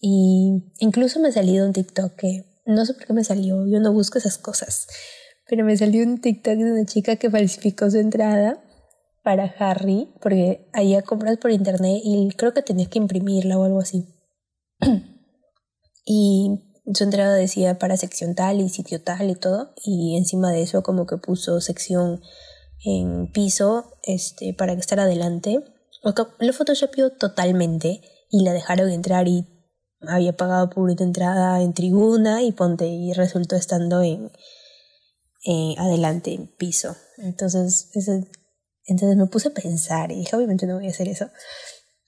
Y 0.00 0.73
incluso 0.78 1.19
me 1.21 1.28
ha 1.28 1.33
salido 1.33 1.67
un 1.67 1.73
TikTok 1.73 2.14
que 2.14 2.45
no 2.64 2.87
sé 2.87 2.95
por 2.95 3.07
qué 3.07 3.12
me 3.12 3.25
salió, 3.25 3.67
yo 3.67 3.81
no 3.81 3.93
busco 3.93 4.19
esas 4.19 4.38
cosas, 4.38 4.87
pero 5.49 5.64
me 5.64 5.76
salió 5.76 6.05
un 6.05 6.21
TikTok 6.21 6.55
de 6.55 6.73
una 6.73 6.85
chica 6.85 7.17
que 7.17 7.31
falsificó 7.31 7.90
su 7.90 7.99
entrada 7.99 8.62
para 9.25 9.45
Harry, 9.59 10.09
porque 10.21 10.69
allá 10.73 11.02
compras 11.02 11.38
por 11.38 11.50
internet 11.50 12.00
y 12.05 12.28
creo 12.37 12.55
que 12.55 12.62
tenías 12.62 12.88
que 12.88 12.99
imprimirla 12.99 13.59
o 13.59 13.64
algo 13.64 13.81
así. 13.81 14.07
y 16.05 16.61
su 16.95 17.05
entrada 17.05 17.35
decía 17.35 17.78
para 17.78 17.97
sección 17.97 18.35
tal 18.35 18.61
y 18.61 18.69
sitio 18.69 19.02
tal 19.02 19.31
y 19.31 19.35
todo, 19.35 19.75
y 19.83 20.17
encima 20.17 20.52
de 20.52 20.62
eso 20.62 20.83
como 20.83 21.07
que 21.07 21.17
puso 21.17 21.61
sección 21.61 22.21
en 22.85 23.31
piso 23.33 23.93
este, 24.05 24.55
para 24.55 24.75
que 24.75 24.81
estar 24.81 25.01
adelante. 25.01 25.63
Lo 26.03 26.53
photoshopió 26.53 27.11
totalmente 27.11 28.01
y 28.31 28.45
la 28.45 28.53
dejaron 28.53 28.91
entrar 28.91 29.29
y 29.29 29.47
había 30.01 30.37
pagado 30.37 30.71
por 30.71 30.85
una 30.85 30.95
entrada 30.99 31.61
en 31.61 31.75
tribuna 31.75 32.43
y 32.43 32.53
ponte 32.53 32.87
y 32.87 33.13
resultó 33.13 33.57
estando 33.57 34.03
en 34.03 34.31
adelante 35.79 36.33
en 36.33 36.47
piso. 36.47 36.97
Entonces, 37.19 37.91
entonces 38.85 39.17
me 39.17 39.27
puse 39.27 39.49
a 39.49 39.53
pensar 39.53 40.13
y 40.13 40.17
dije, 40.21 40.37
obviamente 40.37 40.67
no 40.67 40.77
voy 40.77 40.87
a 40.87 40.91
hacer 40.91 41.09
eso. 41.09 41.31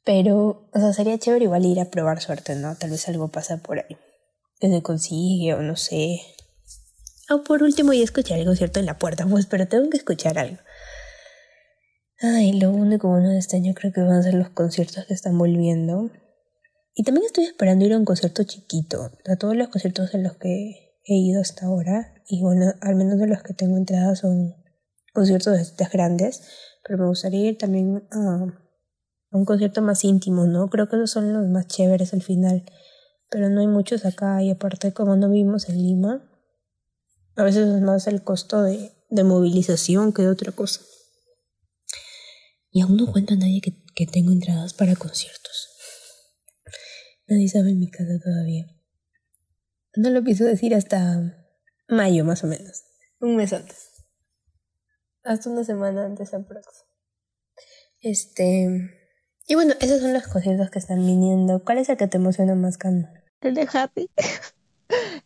Pero, 0.04 0.70
o 0.72 0.78
sea, 0.78 0.92
sería 0.92 1.18
chévere 1.18 1.44
igual 1.44 1.66
ir 1.66 1.80
a 1.80 1.90
probar 1.90 2.20
suerte, 2.22 2.54
¿no? 2.54 2.74
Tal 2.76 2.90
vez 2.90 3.08
algo 3.08 3.28
pasa 3.28 3.58
por 3.58 3.78
ahí. 3.78 3.96
Que 4.58 4.82
consigue 4.82 5.54
o 5.54 5.62
no 5.62 5.76
sé. 5.76 6.20
O 7.30 7.44
por 7.44 7.62
último, 7.62 7.92
y 7.92 8.02
escuchar 8.02 8.40
algo 8.40 8.56
cierto 8.56 8.80
en 8.80 8.86
la 8.86 8.98
puerta, 8.98 9.24
pues, 9.24 9.46
pero 9.46 9.68
tengo 9.68 9.88
que 9.88 9.98
escuchar 9.98 10.36
algo. 10.36 10.58
Ay, 12.20 12.58
lo 12.58 12.70
único 12.70 13.08
bueno 13.08 13.28
de 13.28 13.38
este 13.38 13.56
año 13.56 13.72
creo 13.72 13.92
que 13.92 14.00
van 14.00 14.14
a 14.14 14.22
ser 14.22 14.34
los 14.34 14.50
conciertos 14.50 15.06
que 15.06 15.14
están 15.14 15.38
volviendo. 15.38 16.10
Y 16.92 17.04
también 17.04 17.24
estoy 17.24 17.44
esperando 17.44 17.84
ir 17.84 17.92
a 17.92 17.98
un 17.98 18.04
concierto 18.04 18.42
chiquito. 18.42 19.12
A 19.26 19.36
todos 19.36 19.56
los 19.56 19.68
conciertos 19.68 20.12
en 20.12 20.24
los 20.24 20.38
que 20.38 20.96
he 21.04 21.14
ido 21.14 21.40
hasta 21.40 21.66
ahora, 21.66 22.14
y 22.28 22.42
bueno, 22.42 22.74
al 22.80 22.96
menos 22.96 23.18
de 23.20 23.28
los 23.28 23.44
que 23.44 23.54
tengo 23.54 23.76
entradas 23.76 24.18
son 24.18 24.56
conciertos 25.14 25.54
de 25.54 25.62
estas 25.62 25.92
grandes, 25.92 26.42
pero 26.84 26.98
me 26.98 27.06
gustaría 27.06 27.48
ir 27.48 27.58
también 27.58 28.08
a 28.10 28.44
un 29.30 29.44
concierto 29.44 29.82
más 29.82 30.04
íntimo, 30.04 30.46
¿no? 30.46 30.68
Creo 30.68 30.88
que 30.88 30.96
esos 30.96 31.12
son 31.12 31.32
los 31.32 31.46
más 31.48 31.68
chéveres 31.68 32.12
al 32.12 32.22
final, 32.22 32.64
pero 33.30 33.48
no 33.50 33.60
hay 33.60 33.68
muchos 33.68 34.04
acá 34.04 34.42
y 34.42 34.50
aparte 34.50 34.92
como 34.92 35.14
no 35.14 35.30
vivimos 35.30 35.68
en 35.68 35.76
Lima, 35.76 36.29
a 37.36 37.42
veces 37.42 37.68
es 37.68 37.82
más 37.82 38.06
el 38.06 38.22
costo 38.22 38.62
de, 38.62 38.92
de 39.08 39.24
movilización 39.24 40.12
que 40.12 40.22
de 40.22 40.28
otra 40.28 40.52
cosa. 40.52 40.80
Y 42.70 42.82
aún 42.82 42.96
no 42.96 43.10
cuento 43.10 43.34
a 43.34 43.36
nadie 43.36 43.60
que, 43.60 43.82
que 43.94 44.06
tengo 44.06 44.32
entradas 44.32 44.74
para 44.74 44.94
conciertos. 44.94 45.68
Nadie 47.26 47.48
sabe 47.48 47.70
en 47.70 47.78
mi 47.78 47.90
casa 47.90 48.18
todavía. 48.22 48.66
No 49.96 50.10
lo 50.10 50.22
pienso 50.22 50.44
decir 50.44 50.74
hasta 50.74 51.48
mayo 51.88 52.24
más 52.24 52.44
o 52.44 52.46
menos. 52.46 52.84
Un 53.20 53.36
mes 53.36 53.52
antes. 53.52 53.88
Hasta 55.24 55.50
una 55.50 55.64
semana 55.64 56.06
antes 56.06 56.32
aprox. 56.32 56.66
Este. 58.00 58.68
Y 59.46 59.54
bueno, 59.54 59.74
esos 59.80 60.00
son 60.00 60.12
los 60.12 60.26
conciertos 60.26 60.70
que 60.70 60.78
están 60.78 61.04
viniendo. 61.04 61.62
¿Cuál 61.64 61.78
es 61.78 61.88
el 61.88 61.96
que 61.96 62.06
te 62.06 62.16
emociona 62.16 62.54
más, 62.54 62.78
Cano? 62.78 63.08
El 63.40 63.54
de 63.54 63.68
Harry. 63.72 64.10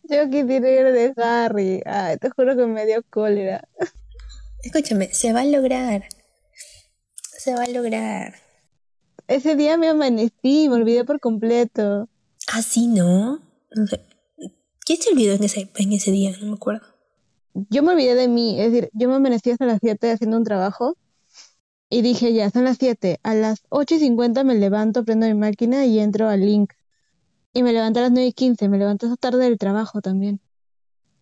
Yo 0.03 0.29
quisiera 0.29 0.69
ir 0.69 0.91
de 0.91 1.13
Harry. 1.17 1.81
Ay, 1.85 2.17
te 2.17 2.29
juro 2.29 2.55
que 2.55 2.65
me 2.65 2.85
dio 2.85 3.03
cólera. 3.09 3.67
Escúchame, 4.63 5.13
se 5.13 5.33
va 5.33 5.41
a 5.41 5.45
lograr. 5.45 6.05
Se 7.37 7.53
va 7.53 7.63
a 7.63 7.69
lograr. 7.69 8.35
Ese 9.27 9.55
día 9.55 9.77
me 9.77 9.89
amanecí, 9.89 10.69
me 10.69 10.75
olvidé 10.75 11.03
por 11.03 11.19
completo. 11.19 12.07
Ah, 12.51 12.61
sí, 12.61 12.87
¿no? 12.87 13.41
¿Quién 14.85 15.01
se 15.01 15.11
olvidó 15.11 15.33
en 15.33 15.43
ese, 15.43 15.71
en 15.75 15.93
ese 15.93 16.11
día? 16.11 16.35
No 16.39 16.47
me 16.47 16.53
acuerdo. 16.53 16.85
Yo 17.69 17.83
me 17.83 17.93
olvidé 17.93 18.15
de 18.15 18.27
mí, 18.27 18.59
es 18.59 18.71
decir, 18.71 18.89
yo 18.93 19.07
me 19.07 19.15
amanecí 19.15 19.49
hasta 19.49 19.65
las 19.65 19.79
7 19.81 20.11
haciendo 20.11 20.37
un 20.37 20.43
trabajo 20.43 20.97
y 21.89 22.01
dije 22.01 22.33
ya, 22.33 22.49
son 22.49 22.65
las 22.65 22.77
7. 22.77 23.19
A 23.23 23.33
las 23.33 23.63
8 23.69 23.95
y 23.95 23.99
50 23.99 24.43
me 24.43 24.55
levanto, 24.55 25.05
prendo 25.05 25.25
mi 25.25 25.33
máquina 25.33 25.85
y 25.85 25.99
entro 25.99 26.27
al 26.27 26.41
link. 26.41 26.73
Y 27.55 27.63
me 27.63 27.71
levanté 27.71 27.99
a 27.99 28.03
las 28.03 28.11
9 28.11 28.27
y 28.27 28.33
15, 28.33 28.67
me 28.67 28.77
levanté 28.77 29.05
esa 29.05 29.15
tarde 29.15 29.45
del 29.45 29.57
trabajo 29.57 30.01
también. 30.01 30.41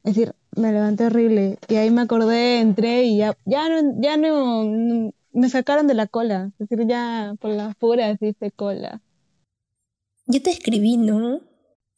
Es 0.04 0.16
decir, 0.16 0.34
me 0.56 0.72
levanté 0.72 1.06
horrible. 1.06 1.60
Y 1.68 1.76
ahí 1.76 1.92
me 1.92 2.02
acordé, 2.02 2.60
entré 2.60 3.04
y 3.04 3.18
ya, 3.18 3.38
ya 3.46 3.70
no, 3.70 4.02
ya 4.02 4.18
no, 4.18 5.14
me 5.32 5.50
sacaron 5.50 5.86
de 5.86 5.94
la 5.94 6.08
cola. 6.08 6.52
Es 6.58 6.68
decir, 6.68 6.88
ya 6.88 7.36
por 7.40 7.52
las 7.52 7.76
puras 7.76 8.20
dice 8.20 8.50
cola. 8.50 9.00
Yo 10.26 10.42
te 10.42 10.50
escribí, 10.50 10.98
¿no? 10.98 11.42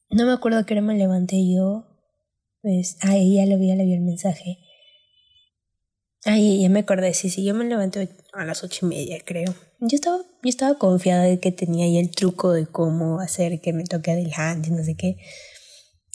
No 0.09 0.25
me 0.25 0.33
acuerdo 0.33 0.59
a 0.59 0.65
qué 0.65 0.81
me 0.81 0.95
levanté 0.95 1.37
yo. 1.49 1.85
Pues, 2.61 2.97
ay, 3.03 3.35
ya 3.35 3.45
lo 3.45 3.57
vi, 3.57 3.69
ya 3.69 3.75
le 3.75 3.85
vi 3.85 3.93
el 3.93 4.01
mensaje. 4.01 4.57
Ay, 6.25 6.61
ya 6.61 6.67
me 6.67 6.79
acordé, 6.79 7.13
sí, 7.13 7.29
sí, 7.29 7.45
yo 7.45 7.55
me 7.55 7.63
levanté 7.63 8.09
a 8.33 8.43
las 8.43 8.65
ocho 8.65 8.85
y 8.85 8.89
media, 8.89 9.17
creo. 9.23 9.55
Yo 9.79 9.95
estaba, 9.95 10.17
yo 10.17 10.49
estaba 10.49 10.77
confiada 10.77 11.23
de 11.23 11.39
que 11.39 11.51
tenía 11.51 11.85
ahí 11.85 11.97
el 11.97 12.11
truco 12.11 12.53
de 12.53 12.65
cómo 12.65 13.19
hacer 13.19 13.59
que 13.61 13.73
me 13.73 13.83
toque 13.83 14.11
adelante, 14.11 14.69
no 14.71 14.83
sé 14.83 14.95
qué. 14.95 15.17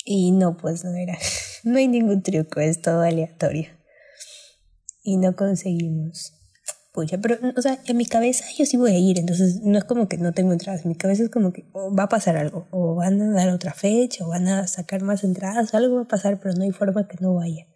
Y 0.04 0.32
no, 0.32 0.56
pues 0.56 0.84
no 0.84 0.94
era. 0.94 1.18
No 1.62 1.76
hay 1.76 1.88
ningún 1.88 2.22
truco, 2.22 2.58
es 2.60 2.80
todo 2.80 3.02
aleatorio. 3.02 3.68
Y 5.02 5.18
no 5.18 5.36
conseguimos. 5.36 6.32
Pucha, 6.94 7.18
pero, 7.18 7.36
o 7.54 7.60
sea, 7.60 7.78
en 7.86 7.96
mi 7.98 8.06
cabeza 8.06 8.46
yo 8.56 8.64
sí 8.64 8.78
voy 8.78 8.92
a 8.92 8.98
ir, 8.98 9.18
entonces 9.18 9.60
no 9.62 9.76
es 9.76 9.84
como 9.84 10.08
que 10.08 10.16
no 10.16 10.32
tengo 10.32 10.52
entradas. 10.52 10.82
En 10.84 10.88
mi 10.88 10.96
cabeza 10.96 11.22
es 11.22 11.28
como 11.28 11.52
que 11.52 11.68
oh, 11.72 11.94
va 11.94 12.04
a 12.04 12.08
pasar 12.08 12.38
algo, 12.38 12.66
o 12.70 12.94
van 12.94 13.20
a 13.20 13.30
dar 13.32 13.50
otra 13.50 13.74
fecha, 13.74 14.24
o 14.24 14.28
van 14.30 14.48
a 14.48 14.66
sacar 14.66 15.02
más 15.02 15.22
entradas, 15.22 15.74
algo 15.74 15.96
va 15.96 16.02
a 16.02 16.08
pasar, 16.08 16.40
pero 16.40 16.54
no 16.54 16.64
hay 16.64 16.70
forma 16.72 17.06
que 17.06 17.18
no 17.20 17.34
vaya. 17.34 17.66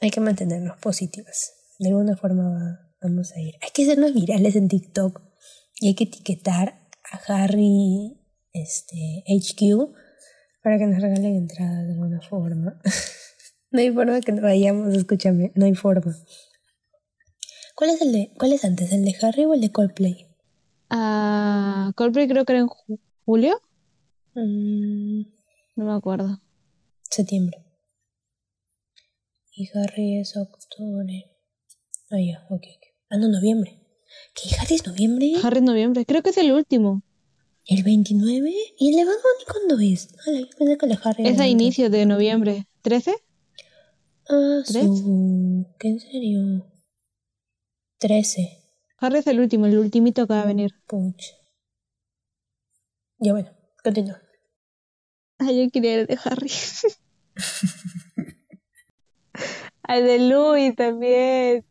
Hay 0.00 0.10
que 0.10 0.20
mantenernos 0.20 0.78
positivas. 0.78 1.52
De 1.80 1.88
alguna 1.88 2.16
forma 2.16 2.48
va- 2.50 2.89
vamos 3.02 3.32
a 3.32 3.40
ir. 3.40 3.54
Hay 3.62 3.70
que 3.72 3.82
hacernos 3.82 4.12
virales 4.14 4.56
en 4.56 4.68
TikTok 4.68 5.22
y 5.80 5.88
hay 5.88 5.94
que 5.94 6.04
etiquetar 6.04 6.88
a 7.12 7.16
Harry 7.42 8.18
este, 8.52 9.24
HQ 9.26 9.92
para 10.62 10.78
que 10.78 10.86
nos 10.86 11.00
regalen 11.00 11.36
entradas 11.36 11.86
de 11.86 11.92
alguna 11.94 12.20
forma. 12.22 12.80
no 13.70 13.80
hay 13.80 13.90
forma 13.92 14.20
que 14.20 14.32
no 14.32 14.42
vayamos, 14.42 14.94
escúchame, 14.94 15.52
no 15.54 15.64
hay 15.66 15.74
forma. 15.74 16.14
¿Cuál 17.74 17.90
es 17.90 18.02
el 18.02 18.12
de, 18.12 18.30
cuál 18.38 18.52
es 18.52 18.64
antes, 18.64 18.92
el 18.92 19.04
de 19.04 19.14
Harry 19.22 19.44
o 19.46 19.54
el 19.54 19.60
de 19.62 19.72
Coldplay? 19.72 20.26
Ah, 20.90 21.92
Coldplay 21.96 22.28
creo 22.28 22.44
que 22.44 22.52
era 22.52 22.60
en 22.60 22.68
ju- 22.68 23.00
julio. 23.24 23.60
Mm, 24.34 25.22
No 25.76 25.84
me 25.86 25.92
acuerdo. 25.94 26.40
Septiembre. 27.08 27.64
Y 29.52 29.68
Harry 29.76 30.18
es 30.20 30.36
octubre. 30.36 31.24
Ah, 32.10 32.16
ya, 32.20 32.46
ok. 32.50 32.66
Ah, 33.10 33.16
no, 33.16 33.26
noviembre. 33.28 33.76
¿Qué? 34.34 34.48
¿Harry 34.60 34.76
es 34.76 34.86
noviembre? 34.86 35.32
Harry 35.42 35.58
es 35.58 35.62
noviembre. 35.64 36.06
Creo 36.06 36.22
que 36.22 36.30
es 36.30 36.38
el 36.38 36.52
último. 36.52 37.02
¿El 37.66 37.82
29? 37.82 38.54
¿Y 38.78 38.90
el 38.90 38.96
de 38.96 39.04
Bad 39.04 39.14
Bunny 39.14 39.44
cuándo 39.50 39.78
es? 39.80 40.08
Yo 40.26 40.56
pensé 40.56 40.78
que 40.78 40.86
el 40.86 40.92
de 40.92 40.98
Harry 41.02 41.26
Es 41.28 41.40
a 41.40 41.48
inicio 41.48 41.90
de 41.90 42.06
noviembre. 42.06 42.66
¿13? 42.84 43.14
Ah, 44.28 44.62
¿Tres? 44.64 44.84
su... 44.84 45.66
¿Qué 45.78 45.88
en 45.88 46.00
serio? 46.00 46.66
13. 47.98 48.58
Harry 48.98 49.18
es 49.18 49.26
el 49.26 49.40
último, 49.40 49.66
el 49.66 49.78
ultimito 49.78 50.26
que 50.26 50.32
va 50.32 50.42
a 50.42 50.46
venir. 50.46 50.72
Puch. 50.86 51.34
Ya 53.18 53.32
bueno, 53.32 53.50
continúa. 53.82 54.22
Ay, 55.38 55.64
yo 55.64 55.70
quería 55.70 55.96
el 55.96 56.06
de 56.06 56.18
Harry. 56.24 56.50
Al 59.82 60.06
de 60.06 60.18
Louis 60.20 60.76
también. 60.76 61.64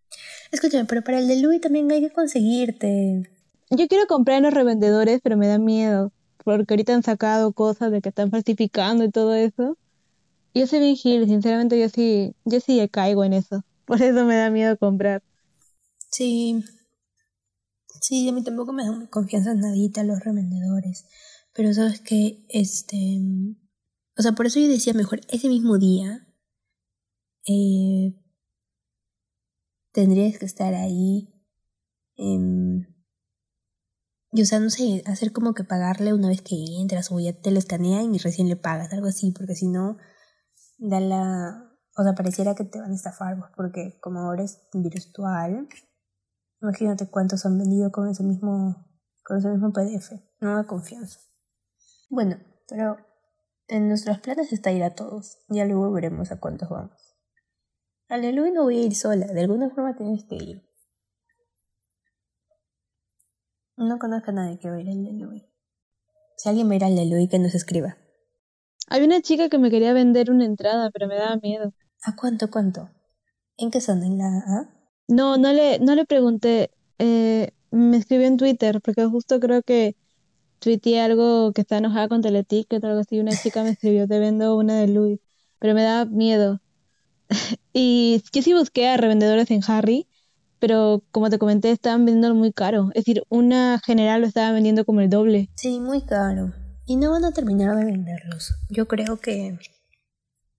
Escúchame, 0.51 0.86
pero 0.86 1.03
para 1.03 1.20
el 1.20 1.27
de 1.27 1.41
Louis 1.41 1.62
también 1.62 1.91
hay 1.91 2.01
que 2.01 2.12
conseguirte. 2.12 3.29
Yo 3.70 3.88
quiero 3.88 4.08
comprar 4.08 4.38
en 4.38 4.44
los 4.44 4.53
revendedores, 4.53 5.20
pero 5.22 5.38
me 5.38 5.48
da 5.48 5.60
miedo. 5.60 6.12
Porque 6.44 6.74
ahorita 6.74 6.94
han 6.94 7.03
sacado 7.03 7.53
cosas 7.53 7.91
de 7.91 8.01
que 8.01 8.10
están 8.10 8.32
falsificando 8.32 9.03
y 9.03 9.12
todo 9.12 9.36
eso. 9.36 9.77
Y 10.53 10.62
yo 10.62 10.68
soy 10.68 10.79
bien 10.79 10.96
gil, 10.96 11.27
sinceramente 11.27 11.79
yo 11.79 11.89
sí, 11.89 12.34
yo 12.46 12.60
sí 12.60 12.88
caigo 12.89 13.24
en 13.24 13.34
eso. 13.34 13.63
Por 13.86 14.01
eso 14.01 14.25
me 14.25 14.36
da 14.36 14.50
miedo 14.50 14.77
comprar. 14.77 15.22
Sí. 16.10 16.63
Sí, 18.01 18.27
a 18.29 18.32
mí 18.32 18.44
tampoco 18.44 18.74
me 18.74 18.84
dan 18.84 19.08
confianza 19.08 19.51
en 19.51 19.60
nadita 19.60 20.03
los 20.03 20.20
revendedores. 20.20 21.06
Pero 21.53 21.74
sabes 21.74 22.00
que, 22.00 22.46
este... 22.50 23.20
O 24.18 24.22
sea, 24.22 24.34
por 24.34 24.46
eso 24.46 24.60
yo 24.60 24.68
decía 24.68 24.94
mejor 24.94 25.22
ese 25.29 25.48
mismo 25.48 25.77
día. 25.77 26.27
Eh, 27.48 28.13
tendrías 29.91 30.38
que 30.38 30.46
estar 30.46 30.74
ahí. 30.74 31.34
em, 32.17 32.86
y 34.31 34.43
o 34.43 34.46
sea, 34.46 34.60
no 34.60 34.69
sé, 34.69 35.01
hacer 35.08 35.31
como 35.34 35.53
que 35.53 35.63
pagarle 35.63 36.13
una 36.13 36.27
vez 36.27 36.41
que 36.41 36.55
entras 36.79 37.12
o 37.12 37.19
ya 37.19 37.34
te 37.34 37.51
lo 37.51 37.58
escanean 37.58 38.13
y 38.13 38.19
recién 38.19 38.48
le 38.48 38.55
pagas, 38.55 38.93
algo 38.93 39.08
así, 39.08 39.31
porque 39.31 39.55
si 39.55 39.67
no, 39.67 39.98
da 40.77 41.00
la. 41.00 41.65
O 41.98 42.03
sea, 42.03 42.13
pareciera 42.13 42.55
que 42.55 42.63
te 42.63 42.79
van 42.79 42.91
a 42.91 42.96
estafar, 42.96 43.38
pues, 43.39 43.51
porque 43.55 44.00
como 44.01 44.19
ahora 44.19 44.43
es 44.43 44.62
virtual, 44.74 45.67
imagínate 46.62 47.10
cuántos 47.10 47.46
han 47.46 47.58
vendido 47.58 47.91
con 47.91 48.08
ese 48.10 48.24
mismo, 48.24 48.88
con 49.24 49.38
ese 49.38 49.50
mismo 49.50 49.74
PDF. 49.74 50.12
No 50.41 50.55
da 50.55 50.67
confianza. 50.67 51.19
Bueno, 52.10 52.38
pero 52.67 52.98
en 53.67 53.88
nuestros 53.88 54.19
planes 54.19 54.53
está 54.53 54.72
ir 54.72 54.84
a 54.84 54.96
todos. 54.96 55.39
Ya 55.50 55.65
luego 55.65 55.91
veremos 55.91 56.31
a 56.31 56.39
cuántos 56.39 56.69
vamos. 56.69 57.08
Aleluya, 58.09 58.51
no 58.51 58.63
voy 58.63 58.79
a 58.79 58.85
ir 58.85 58.95
sola. 58.95 59.27
De 59.27 59.41
alguna 59.41 59.69
forma 59.69 59.95
tienes 59.95 60.25
que 60.25 60.35
ir. 60.35 60.63
No 63.77 63.99
conozco 63.99 64.31
a 64.31 64.33
nadie 64.33 64.57
que 64.57 64.69
va 64.69 64.77
a 64.77 64.81
ir 64.81 64.89
al 64.89 65.19
Louis. 65.19 65.43
Si 66.35 66.49
alguien 66.49 66.67
va 66.67 66.73
a 66.73 66.75
ir 66.77 66.83
al 66.83 67.09
Louis, 67.09 67.29
que 67.29 67.37
nos 67.37 67.53
escriba. 67.53 67.97
Había 68.87 69.05
una 69.05 69.21
chica 69.21 69.47
que 69.47 69.59
me 69.59 69.69
quería 69.69 69.93
vender 69.93 70.31
una 70.31 70.45
entrada, 70.45 70.89
pero 70.89 71.07
me 71.07 71.15
daba 71.15 71.37
miedo. 71.37 71.71
¿A 72.03 72.15
cuánto, 72.15 72.49
cuánto? 72.49 72.89
¿En 73.57 73.69
qué 73.69 73.79
son? 73.79 74.03
¿En 74.03 74.17
la 74.17 74.25
A? 74.25 74.69
No, 75.07 75.37
no 75.37 75.53
le, 75.53 75.79
no 75.79 75.93
le 75.93 76.05
pregunté. 76.05 76.71
Eh, 76.97 77.51
me 77.69 77.97
escribió 77.97 78.25
en 78.25 78.37
Twitter, 78.37 78.81
porque 78.81 79.05
justo 79.05 79.39
creo 79.39 79.61
que 79.61 79.95
tuiteé 80.57 81.01
algo 81.01 81.53
que 81.53 81.61
está 81.61 81.77
enojada 81.77 82.07
con 82.07 82.21
Teleticket 82.23 82.83
o 82.83 82.87
algo 82.87 83.01
así. 83.01 83.19
Una 83.19 83.31
chica 83.31 83.63
me 83.63 83.69
escribió, 83.69 84.07
te 84.07 84.17
vendo 84.17 84.57
una 84.57 84.79
de 84.79 84.87
Louis, 84.87 85.19
pero 85.59 85.75
me 85.75 85.83
daba 85.83 86.05
miedo. 86.05 86.59
y 87.74 88.24
yo 88.33 88.42
sí 88.42 88.53
busqué 88.53 88.87
a 88.87 88.98
revendedores 88.98 89.51
en 89.51 89.61
Harry, 89.68 90.07
pero 90.59 91.03
como 91.11 91.29
te 91.29 91.39
comenté, 91.39 91.72
estaban 91.72 92.05
vendiéndolo 92.05 92.35
muy 92.35 92.51
caro. 92.51 92.89
Es 92.94 93.05
decir, 93.05 93.24
una 93.29 93.79
general 93.85 94.22
lo 94.22 94.27
estaba 94.27 94.51
vendiendo 94.51 94.85
como 94.85 95.01
el 95.01 95.09
doble. 95.09 95.50
Sí, 95.55 95.79
muy 95.79 96.01
caro. 96.01 96.53
Y 96.85 96.98
no 96.98 97.11
van 97.11 97.25
a 97.25 97.31
terminar 97.31 97.75
de 97.75 97.85
venderlos. 97.85 98.55
Yo 98.70 98.87
creo 98.87 99.18
que, 99.18 99.57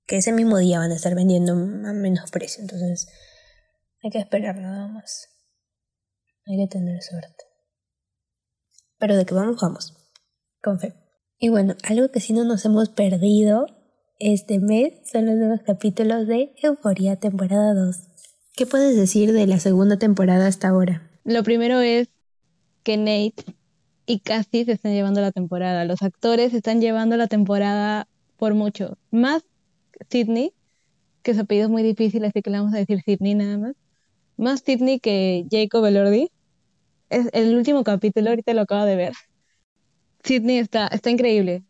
que 0.06 0.16
ese 0.16 0.32
mismo 0.32 0.58
día 0.58 0.78
van 0.78 0.92
a 0.92 0.96
estar 0.96 1.14
vendiendo 1.14 1.52
a 1.52 1.92
menos 1.92 2.30
precio. 2.30 2.62
Entonces, 2.62 3.08
hay 4.02 4.10
que 4.10 4.18
esperar 4.18 4.56
nada 4.56 4.86
más. 4.88 5.28
Hay 6.46 6.56
que 6.56 6.66
tener 6.68 7.02
suerte. 7.02 7.44
Pero 8.98 9.16
de 9.16 9.26
que 9.26 9.34
vamos, 9.34 9.60
vamos. 9.60 9.96
Con 10.62 10.78
fe. 10.78 10.94
Y 11.38 11.48
bueno, 11.48 11.74
algo 11.84 12.10
que 12.10 12.20
sí 12.20 12.32
no 12.32 12.44
nos 12.44 12.64
hemos 12.64 12.90
perdido 12.90 13.66
este 14.20 14.60
mes 14.60 14.92
son 15.10 15.24
los 15.26 15.36
nuevos 15.36 15.60
capítulos 15.64 16.26
de 16.26 16.52
Euforia 16.62 17.16
temporada 17.16 17.72
2. 17.74 17.96
¿Qué 18.54 18.66
puedes 18.66 18.94
decir 18.94 19.32
de 19.32 19.46
la 19.46 19.58
segunda 19.58 19.98
temporada 19.98 20.46
hasta 20.46 20.68
ahora? 20.68 21.10
Lo 21.24 21.42
primero 21.42 21.80
es 21.80 22.08
que 22.82 22.98
Nate 22.98 23.56
y 24.04 24.20
Cassie 24.20 24.66
se 24.66 24.72
están 24.72 24.92
llevando 24.92 25.22
la 25.22 25.32
temporada. 25.32 25.86
Los 25.86 26.02
actores 26.02 26.52
están 26.52 26.82
llevando 26.82 27.16
la 27.16 27.28
temporada 27.28 28.08
por 28.36 28.54
mucho. 28.54 28.98
Más 29.10 29.42
Sidney, 30.10 30.52
que 31.22 31.32
su 31.32 31.40
apellido 31.40 31.66
es 31.66 31.70
muy 31.70 31.82
difícil, 31.82 32.22
así 32.26 32.42
que 32.42 32.50
le 32.50 32.58
vamos 32.58 32.74
a 32.74 32.78
decir 32.78 33.00
Sidney 33.02 33.34
nada 33.34 33.56
más. 33.56 33.76
Más 34.36 34.60
Sidney 34.60 35.00
que 35.00 35.46
Jacob 35.50 35.86
Elordi. 35.86 36.30
Es 37.08 37.30
el 37.32 37.56
último 37.56 37.84
capítulo, 37.84 38.30
ahorita 38.30 38.52
lo 38.52 38.62
acabo 38.62 38.84
de 38.84 38.96
ver. 38.96 39.12
Sidney 40.24 40.58
está, 40.58 40.86
está 40.88 41.10
increíble. 41.10 41.64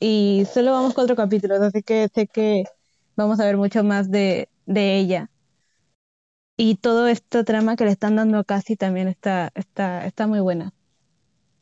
Y 0.00 0.44
solo 0.52 0.72
vamos 0.72 0.94
cuatro 0.94 1.16
capítulos, 1.16 1.60
así 1.60 1.82
que 1.82 2.08
sé 2.14 2.26
que 2.26 2.64
vamos 3.16 3.40
a 3.40 3.44
ver 3.46 3.56
mucho 3.56 3.84
más 3.84 4.10
de, 4.10 4.48
de 4.66 4.98
ella. 4.98 5.30
Y 6.56 6.76
todo 6.76 7.08
este 7.08 7.42
trama 7.44 7.74
que 7.76 7.84
le 7.84 7.90
están 7.90 8.16
dando 8.16 8.38
a 8.38 8.44
Cassie 8.44 8.76
también 8.76 9.08
está, 9.08 9.50
está, 9.54 10.06
está 10.06 10.26
muy 10.26 10.40
buena. 10.40 10.74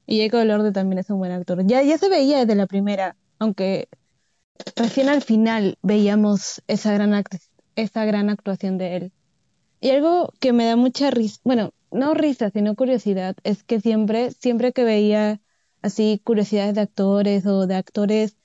Y 0.06 0.20
Jacob 0.20 0.40
Elordi 0.40 0.72
también 0.72 0.98
es 0.98 1.10
un 1.10 1.18
buen 1.18 1.32
actor. 1.32 1.64
Ya, 1.66 1.82
ya 1.82 1.98
se 1.98 2.08
veía 2.08 2.38
desde 2.40 2.54
la 2.54 2.66
primera, 2.66 3.16
aunque 3.38 3.88
recién 4.76 5.08
al 5.08 5.22
final 5.22 5.78
veíamos 5.82 6.62
esa 6.68 6.92
gran, 6.94 7.24
esa 7.76 8.04
gran 8.04 8.30
actuación 8.30 8.78
de 8.78 8.96
él. 8.96 9.12
Y 9.80 9.90
algo 9.90 10.32
que 10.40 10.52
me 10.52 10.66
da 10.66 10.76
mucha 10.76 11.10
risa, 11.10 11.40
bueno, 11.44 11.72
no 11.90 12.14
risa, 12.14 12.50
sino 12.50 12.74
curiosidad, 12.76 13.36
es 13.44 13.64
que 13.64 13.80
siempre, 13.80 14.32
siempre 14.32 14.72
que 14.72 14.84
veía 14.84 15.40
así 15.82 16.20
curiosidades 16.24 16.74
de 16.74 16.80
actores 16.82 17.46
o 17.46 17.66
de 17.66 17.74
actores 17.76 18.36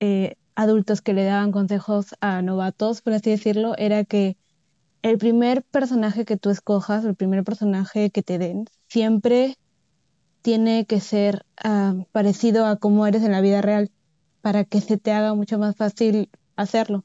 eh, 0.00 0.36
adultos 0.54 1.02
que 1.02 1.14
le 1.14 1.24
daban 1.24 1.52
consejos 1.52 2.14
a 2.20 2.42
novatos, 2.42 3.02
por 3.02 3.12
así 3.14 3.30
decirlo, 3.30 3.74
era 3.78 4.04
que 4.04 4.36
el 5.02 5.18
primer 5.18 5.62
personaje 5.64 6.24
que 6.24 6.36
tú 6.36 6.50
escojas, 6.50 7.04
el 7.04 7.14
primer 7.14 7.44
personaje 7.44 8.10
que 8.10 8.22
te 8.22 8.38
den, 8.38 8.66
siempre 8.88 9.56
tiene 10.42 10.86
que 10.86 11.00
ser 11.00 11.44
ah, 11.62 11.94
parecido 12.12 12.66
a 12.66 12.76
cómo 12.76 13.06
eres 13.06 13.22
en 13.22 13.32
la 13.32 13.40
vida 13.40 13.62
real, 13.62 13.90
para 14.40 14.64
que 14.64 14.80
se 14.80 14.96
te 14.98 15.12
haga 15.12 15.34
mucho 15.34 15.58
más 15.58 15.76
fácil 15.76 16.30
hacerlo. 16.56 17.04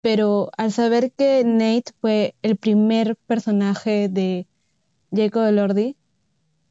Pero 0.00 0.50
al 0.56 0.72
saber 0.72 1.12
que 1.12 1.42
Nate 1.44 1.92
fue 2.00 2.34
el 2.42 2.56
primer 2.56 3.16
personaje 3.26 4.08
de 4.08 4.46
Jacob 5.12 5.46
Elordi, 5.46 5.96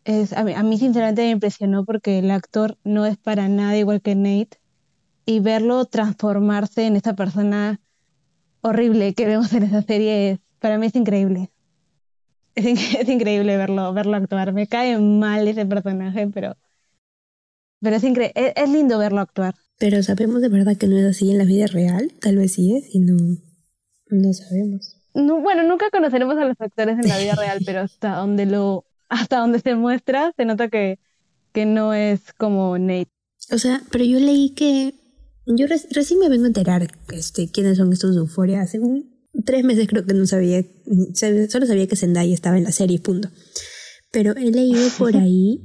es, 0.05 0.33
a, 0.33 0.43
mí, 0.43 0.53
a 0.53 0.63
mí 0.63 0.77
sinceramente 0.77 1.23
me 1.23 1.31
impresionó 1.31 1.85
porque 1.85 2.19
el 2.19 2.31
actor 2.31 2.77
no 2.83 3.05
es 3.05 3.17
para 3.17 3.47
nada 3.47 3.77
igual 3.77 4.01
que 4.01 4.15
Nate 4.15 4.59
y 5.25 5.39
verlo 5.39 5.85
transformarse 5.85 6.85
en 6.85 6.95
esa 6.97 7.15
persona 7.15 7.79
horrible 8.61 9.13
que 9.13 9.25
vemos 9.25 9.53
en 9.53 9.63
esa 9.63 9.81
serie 9.81 10.31
es, 10.31 10.39
para 10.59 10.77
mí 10.77 10.87
es 10.87 10.95
increíble. 10.95 11.51
Es, 12.55 12.65
in- 12.65 12.77
es 12.77 13.09
increíble 13.09 13.57
verlo, 13.57 13.93
verlo 13.93 14.15
actuar. 14.17 14.53
Me 14.53 14.67
cae 14.67 14.97
mal 14.99 15.47
ese 15.47 15.65
personaje, 15.65 16.27
pero, 16.27 16.55
pero 17.81 17.95
es, 17.95 18.03
incre- 18.03 18.31
es, 18.35 18.53
es 18.55 18.69
lindo 18.69 18.97
verlo 18.97 19.21
actuar. 19.21 19.55
Pero 19.79 20.01
sabemos 20.03 20.41
de 20.41 20.49
verdad 20.49 20.77
que 20.77 20.87
no 20.87 20.97
es 20.97 21.05
así 21.05 21.31
en 21.31 21.37
la 21.39 21.43
vida 21.45 21.67
real. 21.67 22.11
Tal 22.21 22.37
vez 22.37 22.53
sí 22.53 22.75
es 22.77 22.93
y 22.93 22.99
no, 22.99 23.15
no 24.09 24.33
sabemos. 24.33 24.97
No, 25.15 25.41
bueno, 25.41 25.63
nunca 25.63 25.89
conoceremos 25.91 26.37
a 26.37 26.45
los 26.45 26.59
actores 26.59 26.97
en 26.99 27.07
la 27.07 27.17
vida 27.17 27.35
real, 27.35 27.61
pero 27.65 27.81
hasta 27.81 28.15
donde 28.17 28.45
lo, 28.45 28.85
hasta 29.13 29.37
donde 29.39 29.59
se 29.59 29.75
muestra, 29.75 30.33
se 30.35 30.45
nota 30.45 30.69
que, 30.69 30.99
que 31.53 31.65
no 31.65 31.93
es 31.93 32.33
como 32.37 32.77
Nate. 32.77 33.09
O 33.51 33.57
sea, 33.57 33.81
pero 33.91 34.03
yo 34.03 34.19
leí 34.19 34.49
que. 34.51 34.95
Yo 35.45 35.67
reci- 35.67 35.87
recién 35.91 36.19
me 36.19 36.29
vengo 36.29 36.45
a 36.45 36.47
enterar 36.47 36.87
este, 37.13 37.49
quiénes 37.51 37.77
son 37.77 37.91
estos 37.91 38.15
de 38.15 38.19
Euforia. 38.21 38.61
Hace 38.61 38.79
tres 39.45 39.63
meses 39.65 39.87
creo 39.87 40.05
que 40.05 40.13
no 40.13 40.25
sabía. 40.25 40.61
sab- 41.13 41.49
Solo 41.49 41.65
sabía 41.65 41.87
que 41.87 41.95
Zendaya 41.97 42.33
estaba 42.33 42.57
en 42.57 42.63
la 42.63 42.71
serie, 42.71 42.99
punto. 42.99 43.29
Pero 44.11 44.31
he 44.37 44.51
leído 44.51 44.87
por 44.97 45.15
ahí, 45.17 45.59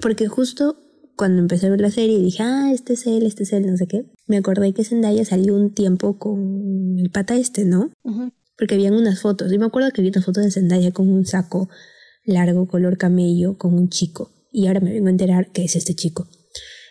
porque 0.00 0.28
justo 0.28 0.76
cuando 1.16 1.40
empecé 1.40 1.66
a 1.66 1.70
ver 1.70 1.80
la 1.80 1.90
serie 1.90 2.18
dije, 2.18 2.42
ah, 2.42 2.70
este 2.72 2.94
es 2.94 3.06
él, 3.06 3.24
este 3.26 3.44
es 3.44 3.52
él, 3.52 3.66
no 3.66 3.76
sé 3.76 3.86
qué. 3.86 4.04
Me 4.26 4.36
acordé 4.38 4.72
que 4.74 4.84
Zendaya 4.84 5.24
salió 5.24 5.54
un 5.54 5.72
tiempo 5.72 6.18
con 6.18 6.98
el 6.98 7.10
pata 7.10 7.36
este, 7.36 7.64
¿no? 7.64 7.90
Ujú. 8.02 8.32
Porque 8.58 8.74
habían 8.74 8.94
unas 8.94 9.20
fotos. 9.20 9.50
Yo 9.50 9.58
me 9.58 9.66
acuerdo 9.66 9.90
que 9.92 10.02
vi 10.02 10.08
unas 10.08 10.24
fotos 10.24 10.44
de 10.44 10.50
Zendaya 10.50 10.90
con 10.92 11.08
un 11.08 11.24
saco 11.26 11.68
largo, 12.24 12.66
color 12.66 12.98
camello, 12.98 13.56
con 13.58 13.74
un 13.74 13.88
chico. 13.88 14.30
Y 14.50 14.66
ahora 14.66 14.80
me 14.80 14.92
vengo 14.92 15.08
a 15.08 15.10
enterar 15.10 15.50
que 15.50 15.64
es 15.64 15.76
este 15.76 15.94
chico. 15.94 16.26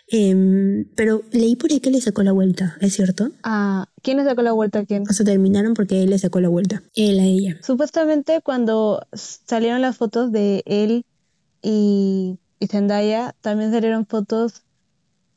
Em, 0.08 0.84
pero 0.94 1.22
leí 1.30 1.56
por 1.56 1.72
ahí 1.72 1.80
que 1.80 1.90
le 1.90 2.00
sacó 2.00 2.22
la 2.22 2.32
vuelta, 2.32 2.76
¿es 2.80 2.94
cierto? 2.94 3.30
Ah, 3.44 3.86
¿quién 4.02 4.18
le 4.18 4.24
sacó 4.24 4.42
la 4.42 4.52
vuelta 4.52 4.80
a 4.80 4.84
quién? 4.84 5.04
O 5.08 5.12
sea, 5.12 5.24
terminaron 5.24 5.72
porque 5.72 6.02
él 6.02 6.10
le 6.10 6.18
sacó 6.18 6.38
la 6.40 6.50
vuelta. 6.50 6.82
Él 6.94 7.18
a 7.18 7.24
ella. 7.24 7.56
Supuestamente 7.62 8.42
cuando 8.42 9.06
salieron 9.14 9.80
las 9.80 9.96
fotos 9.96 10.30
de 10.30 10.62
él 10.66 11.06
y, 11.62 12.38
y 12.58 12.66
Zendaya, 12.66 13.34
también 13.40 13.72
salieron 13.72 14.06
fotos 14.06 14.64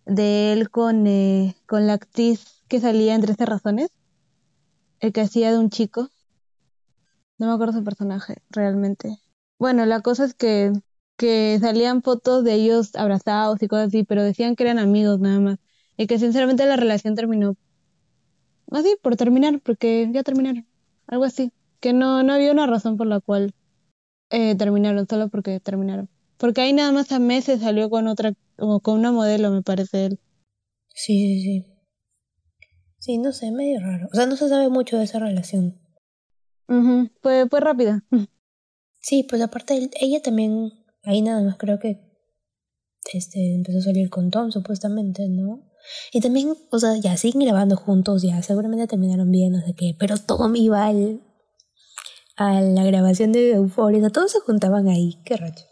de 0.05 0.51
él 0.53 0.69
con, 0.69 1.07
eh, 1.07 1.55
con 1.67 1.87
la 1.87 1.93
actriz 1.93 2.43
que 2.67 2.79
salía 2.79 3.15
en 3.15 3.21
13 3.21 3.45
razones, 3.45 3.89
el 4.99 5.13
que 5.13 5.21
hacía 5.21 5.51
de 5.51 5.57
un 5.57 5.69
chico. 5.69 6.09
No 7.37 7.47
me 7.47 7.53
acuerdo 7.53 7.79
su 7.79 7.83
personaje, 7.83 8.41
realmente. 8.49 9.19
Bueno, 9.65 9.87
la 9.87 10.01
cosa 10.01 10.25
es 10.25 10.35
que 10.35 10.73
que 11.17 11.57
salían 11.59 12.03
fotos 12.03 12.43
de 12.43 12.53
ellos 12.53 12.95
abrazados 12.95 13.63
y 13.63 13.67
cosas 13.67 13.87
así, 13.87 14.03
pero 14.03 14.21
decían 14.21 14.55
que 14.55 14.61
eran 14.61 14.77
amigos 14.77 15.19
nada 15.19 15.39
más. 15.39 15.57
Y 15.97 16.05
que 16.05 16.19
sinceramente 16.19 16.67
la 16.67 16.75
relación 16.75 17.15
terminó 17.15 17.55
así, 18.69 18.95
por 19.01 19.15
terminar, 19.15 19.59
porque 19.61 20.07
ya 20.11 20.21
terminaron. 20.21 20.67
Algo 21.07 21.23
así. 21.23 21.51
Que 21.79 21.93
no, 21.93 22.21
no 22.21 22.33
había 22.33 22.51
una 22.51 22.67
razón 22.67 22.95
por 22.95 23.07
la 23.07 23.21
cual 23.21 23.55
eh, 24.29 24.55
terminaron, 24.55 25.07
solo 25.09 25.29
porque 25.29 25.59
terminaron. 25.59 26.09
Porque 26.37 26.61
ahí 26.61 26.71
nada 26.71 26.91
más 26.91 27.11
a 27.11 27.17
meses 27.17 27.61
salió 27.61 27.89
con 27.89 28.05
otra, 28.05 28.33
como 28.57 28.81
con 28.81 28.99
una 28.99 29.11
modelo, 29.11 29.49
me 29.49 29.63
parece 29.63 30.05
él. 30.05 30.19
Sí, 30.89 31.17
sí, 31.17 31.41
sí. 31.41 31.65
Sí, 32.99 33.17
no 33.17 33.31
sé, 33.31 33.51
medio 33.51 33.79
raro. 33.79 34.09
O 34.11 34.15
sea, 34.15 34.27
no 34.27 34.35
se 34.35 34.47
sabe 34.47 34.69
mucho 34.69 34.99
de 34.99 35.05
esa 35.05 35.17
relación. 35.17 35.79
Fue, 37.23 37.47
fue 37.49 37.59
rápida. 37.61 38.03
Sí, 39.07 39.23
pues 39.29 39.41
aparte 39.41 39.89
ella 40.01 40.19
también 40.21 40.71
Ahí 41.05 41.21
nada 41.21 41.41
más 41.43 41.55
creo 41.57 41.79
que 41.79 41.99
este 43.13 43.53
empezó 43.53 43.77
a 43.77 43.81
salir 43.83 44.09
con 44.09 44.31
Tom, 44.31 44.51
supuestamente, 44.51 45.27
¿no? 45.29 45.61
Y 46.11 46.19
también, 46.19 46.55
o 46.71 46.79
sea, 46.79 46.97
ya 46.97 47.15
siguen 47.15 47.43
grabando 47.43 47.77
juntos, 47.77 48.23
ya 48.23 48.41
seguramente 48.41 48.87
terminaron 48.87 49.31
bien, 49.31 49.51
no 49.51 49.61
sé 49.61 49.75
qué, 49.75 49.95
pero 49.99 50.17
Tom 50.17 50.55
iba 50.55 50.87
al, 50.87 51.21
a 52.35 52.59
la 52.61 52.83
grabación 52.83 53.31
de 53.31 53.51
Euphoria, 53.51 53.99
o 53.99 54.01
sea, 54.01 54.09
todos 54.09 54.31
se 54.31 54.39
juntaban 54.39 54.87
ahí, 54.87 55.19
qué 55.23 55.37
racho. 55.37 55.63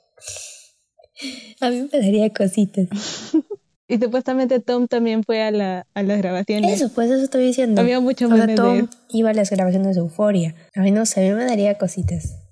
A 1.59 1.71
mí 1.71 1.89
me 1.91 1.99
daría 1.99 2.29
cositas. 2.31 2.87
y 3.87 3.97
supuestamente 3.97 4.59
Tom 4.59 4.87
también 4.87 5.23
fue 5.23 5.41
a, 5.41 5.49
la, 5.49 5.87
a 5.95 6.03
las 6.03 6.19
grabaciones. 6.19 6.79
Eso, 6.79 6.93
pues 6.93 7.09
eso 7.09 7.23
estoy 7.23 7.45
diciendo. 7.45 7.81
Había 7.81 7.99
mucho 7.99 8.27
o 8.27 8.55
Tom 8.55 8.87
iba 9.09 9.31
a 9.31 9.33
las 9.33 9.49
grabaciones 9.49 9.95
de 9.95 10.01
Euphoria. 10.01 10.53
A 10.75 10.81
mí 10.81 10.91
no 10.91 11.07
sé, 11.07 11.27
a 11.27 11.29
mí 11.31 11.35
me 11.35 11.45
daría 11.45 11.79
cositas. 11.79 12.42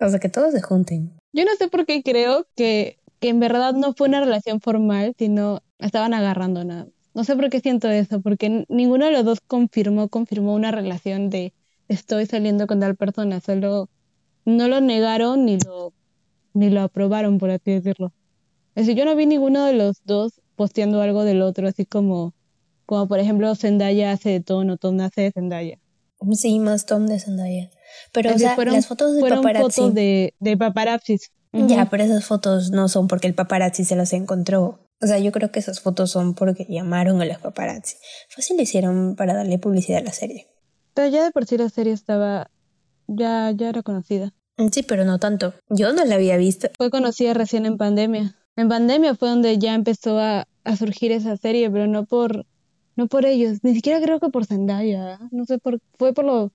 O 0.00 0.08
sea, 0.08 0.18
que 0.18 0.28
todos 0.28 0.52
se 0.52 0.62
junten. 0.62 1.16
Yo 1.32 1.44
no 1.44 1.54
sé 1.58 1.68
por 1.68 1.86
qué 1.86 2.02
creo 2.02 2.46
que, 2.54 2.98
que 3.20 3.28
en 3.30 3.40
verdad 3.40 3.74
no 3.74 3.94
fue 3.94 4.08
una 4.08 4.20
relación 4.20 4.60
formal, 4.60 5.14
sino 5.18 5.62
estaban 5.78 6.14
agarrando 6.14 6.64
nada. 6.64 6.88
No 7.14 7.24
sé 7.24 7.34
por 7.34 7.48
qué 7.48 7.60
siento 7.60 7.88
eso, 7.88 8.20
porque 8.20 8.66
ninguno 8.68 9.06
de 9.06 9.12
los 9.12 9.24
dos 9.24 9.40
confirmó, 9.40 10.08
confirmó 10.08 10.54
una 10.54 10.70
relación 10.70 11.30
de 11.30 11.54
estoy 11.88 12.26
saliendo 12.26 12.66
con 12.66 12.80
tal 12.80 12.96
persona, 12.96 13.40
solo 13.40 13.88
no 14.44 14.68
lo 14.68 14.80
negaron 14.80 15.44
ni 15.46 15.58
lo, 15.58 15.92
ni 16.52 16.70
lo 16.70 16.82
aprobaron, 16.82 17.38
por 17.38 17.50
así 17.50 17.72
decirlo. 17.72 18.12
Es 18.74 18.86
decir, 18.86 18.98
yo 18.98 19.04
no 19.06 19.16
vi 19.16 19.26
ninguno 19.26 19.64
de 19.64 19.72
los 19.72 20.02
dos 20.04 20.40
posteando 20.56 21.00
algo 21.00 21.24
del 21.24 21.42
otro, 21.42 21.68
así 21.68 21.86
como, 21.86 22.34
como 22.84 23.08
por 23.08 23.18
ejemplo 23.18 23.54
Zendaya 23.54 24.12
hace 24.12 24.30
de 24.30 24.40
Tom 24.40 24.68
o 24.70 24.76
Tom 24.76 25.00
hace 25.00 25.22
de 25.22 25.32
Zendaya. 25.32 25.78
Sí, 26.32 26.58
más 26.58 26.86
Tom 26.86 27.06
de 27.06 27.18
Zendaya. 27.18 27.70
Pero, 28.12 28.34
o 28.34 28.38
sea, 28.38 28.54
fueron, 28.54 28.74
las 28.74 28.86
fotos 28.86 29.14
de 29.14 29.20
fueron 29.20 29.42
fotos 29.42 29.94
de, 29.94 30.34
de 30.38 30.56
paparazzi. 30.56 31.18
Ya, 31.52 31.88
pero 31.88 32.02
esas 32.02 32.24
fotos 32.24 32.70
no 32.70 32.88
son 32.88 33.08
porque 33.08 33.26
el 33.26 33.34
paparazzi 33.34 33.84
se 33.84 33.96
las 33.96 34.12
encontró. 34.12 34.80
O 35.02 35.06
sea, 35.06 35.18
yo 35.18 35.32
creo 35.32 35.50
que 35.50 35.60
esas 35.60 35.80
fotos 35.80 36.10
son 36.10 36.34
porque 36.34 36.66
llamaron 36.68 37.20
a 37.20 37.24
los 37.24 37.38
paparazzi. 37.38 37.96
Fácil 38.28 38.56
le 38.56 38.64
hicieron 38.64 39.14
para 39.16 39.34
darle 39.34 39.58
publicidad 39.58 40.00
a 40.00 40.04
la 40.04 40.12
serie. 40.12 40.46
Pero 40.94 41.08
ya 41.08 41.24
de 41.24 41.30
por 41.30 41.46
sí 41.46 41.58
la 41.58 41.68
serie 41.68 41.92
estaba. 41.92 42.50
Ya, 43.06 43.52
ya 43.54 43.68
era 43.68 43.82
conocida. 43.82 44.32
Sí, 44.72 44.82
pero 44.82 45.04
no 45.04 45.18
tanto. 45.18 45.54
Yo 45.68 45.92
no 45.92 46.04
la 46.04 46.14
había 46.14 46.36
visto. 46.38 46.68
Fue 46.76 46.90
conocida 46.90 47.34
recién 47.34 47.66
en 47.66 47.76
pandemia. 47.76 48.36
En 48.56 48.68
pandemia 48.68 49.14
fue 49.14 49.28
donde 49.28 49.58
ya 49.58 49.74
empezó 49.74 50.18
a, 50.18 50.48
a 50.64 50.76
surgir 50.76 51.12
esa 51.12 51.36
serie, 51.36 51.70
pero 51.70 51.86
no 51.86 52.06
por, 52.06 52.46
no 52.96 53.06
por 53.06 53.26
ellos. 53.26 53.58
Ni 53.62 53.74
siquiera 53.74 54.00
creo 54.00 54.18
que 54.18 54.30
por 54.30 54.46
Zendaya. 54.46 55.18
No 55.30 55.44
sé 55.44 55.58
por. 55.58 55.78
Fue 55.98 56.14
por 56.14 56.24
lo 56.24 56.52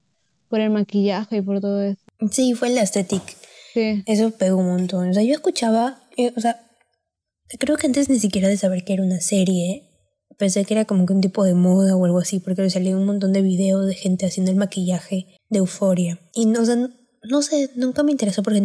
por 0.51 0.59
el 0.59 0.69
maquillaje 0.69 1.37
y 1.37 1.41
por 1.41 1.59
todo 1.59 1.81
eso. 1.81 1.99
Sí, 2.29 2.53
fue 2.53 2.69
la 2.69 2.83
estética. 2.83 3.33
Sí. 3.73 4.03
Eso 4.05 4.29
pegó 4.31 4.57
un 4.57 4.67
montón. 4.67 5.09
O 5.09 5.13
sea, 5.13 5.23
yo 5.23 5.33
escuchaba, 5.33 6.03
eh, 6.17 6.31
o 6.37 6.41
sea, 6.41 6.61
creo 7.57 7.77
que 7.77 7.87
antes 7.87 8.09
ni 8.09 8.19
siquiera 8.19 8.47
de 8.47 8.57
saber 8.57 8.83
que 8.83 8.93
era 8.93 9.03
una 9.03 9.21
serie, 9.21 9.87
pensé 10.37 10.65
que 10.65 10.73
era 10.73 10.85
como 10.85 11.05
que 11.05 11.13
un 11.13 11.21
tipo 11.21 11.43
de 11.43 11.55
moda 11.55 11.95
o 11.95 12.05
algo 12.05 12.19
así, 12.19 12.39
porque 12.39 12.69
salía 12.69 12.97
un 12.97 13.05
montón 13.05 13.33
de 13.33 13.41
videos 13.41 13.87
de 13.87 13.95
gente 13.95 14.25
haciendo 14.25 14.51
el 14.51 14.57
maquillaje 14.57 15.37
de 15.49 15.59
euforia. 15.59 16.19
Y 16.35 16.45
no, 16.45 16.61
o 16.61 16.65
sea, 16.65 16.75
no 16.75 17.41
sé, 17.41 17.71
nunca 17.75 18.03
me 18.03 18.11
interesó 18.11 18.43
porque 18.43 18.61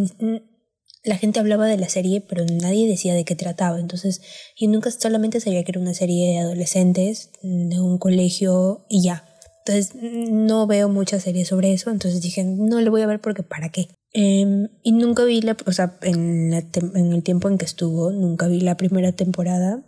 la 1.04 1.16
gente 1.16 1.38
hablaba 1.38 1.66
de 1.66 1.78
la 1.78 1.88
serie, 1.88 2.20
pero 2.20 2.44
nadie 2.44 2.88
decía 2.88 3.14
de 3.14 3.24
qué 3.24 3.36
trataba. 3.36 3.78
Entonces, 3.78 4.20
yo 4.56 4.68
nunca 4.68 4.90
solamente 4.90 5.40
sabía 5.40 5.62
que 5.62 5.70
era 5.72 5.80
una 5.80 5.94
serie 5.94 6.32
de 6.32 6.38
adolescentes, 6.38 7.30
de 7.42 7.80
un 7.80 7.98
colegio 7.98 8.86
y 8.88 9.02
ya. 9.02 9.24
Entonces 9.66 9.96
no 10.30 10.68
veo 10.68 10.88
muchas 10.88 11.24
series 11.24 11.48
sobre 11.48 11.72
eso, 11.72 11.90
entonces 11.90 12.22
dije, 12.22 12.44
no 12.44 12.80
le 12.80 12.88
voy 12.88 13.02
a 13.02 13.06
ver 13.06 13.20
porque 13.20 13.42
¿para 13.42 13.70
qué? 13.70 13.88
Em, 14.12 14.68
y 14.84 14.92
nunca 14.92 15.24
vi 15.24 15.40
la, 15.40 15.56
o 15.66 15.72
sea, 15.72 15.98
en, 16.02 16.52
en 16.52 17.12
el 17.12 17.22
tiempo 17.24 17.48
en 17.48 17.58
que 17.58 17.64
estuvo, 17.64 18.12
nunca 18.12 18.46
vi 18.46 18.60
la 18.60 18.76
primera 18.76 19.10
temporada. 19.10 19.84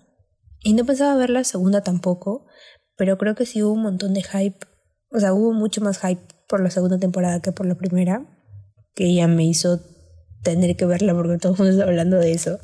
Y 0.65 0.73
no 0.73 0.85
pensaba 0.85 1.15
ver 1.15 1.31
la 1.31 1.45
segunda 1.45 1.83
tampoco, 1.83 2.47
pero 2.97 3.19
creo 3.19 3.37
que 3.37 3.47
sí 3.47 3.63
hubo 3.63 3.73
un 3.73 3.83
montón 3.83 4.15
de 4.15 4.25
hype, 4.25 4.59
o 5.13 5.21
sea, 5.21 5.33
hubo 5.33 5.53
mucho 5.53 5.81
más 5.81 6.01
hype 6.01 6.23
por 6.49 6.61
la 6.61 6.71
segunda 6.71 6.99
temporada 6.99 7.41
que 7.41 7.53
por 7.53 7.65
la 7.65 7.77
primera, 7.77 8.27
que 8.97 9.15
ya 9.15 9.29
me 9.29 9.45
hizo 9.45 9.81
tener 10.43 10.77
que 10.77 10.87
verla 10.87 11.15
porque 11.15 11.39
todo 11.39 11.53
el 11.53 11.59
mundo 11.59 11.71
está 11.71 11.85
hablando 11.85 12.17
de 12.17 12.33
eso 12.33 12.59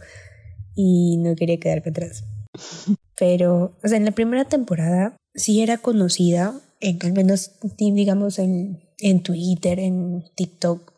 y 0.75 1.19
no 1.19 1.37
quería 1.37 1.61
quedarme 1.61 1.91
atrás. 1.91 2.25
Pero, 3.17 3.79
o 3.85 3.89
sea, 3.89 3.99
en 3.99 4.05
la 4.05 4.11
primera 4.11 4.45
temporada 4.47 5.17
sí 5.33 5.63
era 5.63 5.79
conocida, 5.79 6.61
al 6.81 7.13
menos 7.13 7.53
digamos 7.79 8.39
en, 8.39 8.83
en 8.99 9.23
Twitter, 9.23 9.79
en 9.79 10.25
TikTok, 10.35 10.95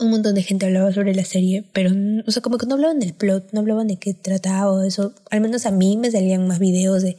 un 0.00 0.10
montón 0.10 0.34
de 0.34 0.42
gente 0.42 0.66
hablaba 0.66 0.92
sobre 0.92 1.14
la 1.14 1.24
serie, 1.24 1.64
pero, 1.72 1.90
o 2.26 2.30
sea, 2.30 2.42
como 2.42 2.56
que 2.56 2.66
no 2.66 2.74
hablaban 2.74 2.98
del 2.98 3.12
plot, 3.12 3.52
no 3.52 3.60
hablaban 3.60 3.86
de 3.86 3.98
qué 3.98 4.14
trataba 4.14 4.72
o 4.72 4.82
eso. 4.82 5.14
Al 5.30 5.40
menos 5.42 5.66
a 5.66 5.70
mí 5.70 5.96
me 5.98 6.10
salían 6.10 6.46
más 6.46 6.58
videos 6.58 7.02
de 7.02 7.16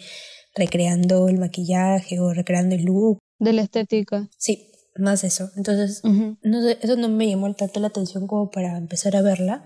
recreando 0.55 1.29
el 1.29 1.37
maquillaje 1.37 2.19
o 2.19 2.33
recreando 2.33 2.75
el 2.75 2.85
look. 2.85 3.19
De 3.39 3.53
la 3.53 3.61
estética. 3.61 4.29
Sí, 4.37 4.71
más 4.97 5.23
eso. 5.23 5.51
Entonces, 5.55 6.01
no 6.03 6.69
eso 6.69 6.95
no 6.95 7.07
me 7.09 7.29
llamó 7.29 7.53
tanto 7.53 7.79
la 7.79 7.87
atención 7.87 8.27
como 8.27 8.49
para 8.49 8.77
empezar 8.77 9.15
a 9.15 9.21
verla. 9.21 9.65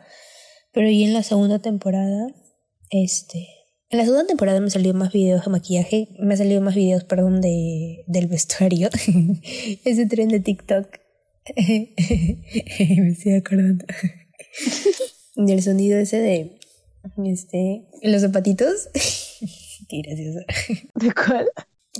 Pero 0.74 0.90
y 0.90 1.04
en 1.04 1.14
la 1.14 1.24
segunda 1.24 1.60
temporada, 1.60 2.28
este, 2.90 3.48
en 3.96 4.00
la 4.00 4.04
segunda 4.04 4.28
temporada 4.28 4.60
me 4.60 4.70
salió 4.70 4.94
más 4.94 5.14
videos 5.14 5.46
de 5.46 5.52
maquillaje, 5.52 6.10
me 6.20 6.34
han 6.34 6.38
salido 6.38 6.60
más 6.60 6.76
videos, 6.76 7.06
perdón, 7.06 7.40
de, 7.40 8.04
del 8.08 8.28
vestuario. 8.28 8.90
Ese 9.86 10.06
tren 10.06 10.28
de 10.28 10.42
TikTok. 10.42 10.86
me 11.56 13.10
estoy 13.10 13.36
acordando. 13.36 13.86
del 15.38 15.64
sonido 15.64 15.98
ese 15.98 16.20
de 16.20 16.60
este 17.24 17.88
los 18.04 18.22
zapatitos. 18.22 18.90
Qué 19.88 20.02
gracioso. 20.02 20.40
¿De 20.96 21.14
cuál? 21.14 21.48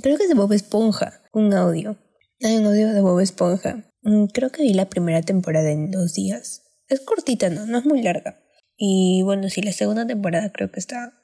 Creo 0.02 0.18
que 0.18 0.24
es 0.24 0.28
de 0.28 0.34
Bob 0.34 0.52
Esponja, 0.52 1.22
un 1.32 1.54
audio. 1.54 1.96
Hay 2.42 2.56
un 2.56 2.66
audio 2.66 2.92
de 2.92 3.00
Bob 3.00 3.20
Esponja. 3.20 3.90
Mm, 4.02 4.26
creo 4.26 4.52
que 4.52 4.62
vi 4.62 4.74
la 4.74 4.90
primera 4.90 5.22
temporada 5.22 5.70
en 5.70 5.90
dos 5.90 6.12
días. 6.12 6.62
Es 6.88 7.00
cortita, 7.00 7.48
¿no? 7.48 7.64
No 7.64 7.78
es 7.78 7.86
muy 7.86 8.02
larga. 8.02 8.38
Y 8.76 9.22
bueno, 9.22 9.48
sí, 9.48 9.62
la 9.62 9.72
segunda 9.72 10.06
temporada 10.06 10.52
creo 10.52 10.70
que 10.70 10.80
está 10.80 11.14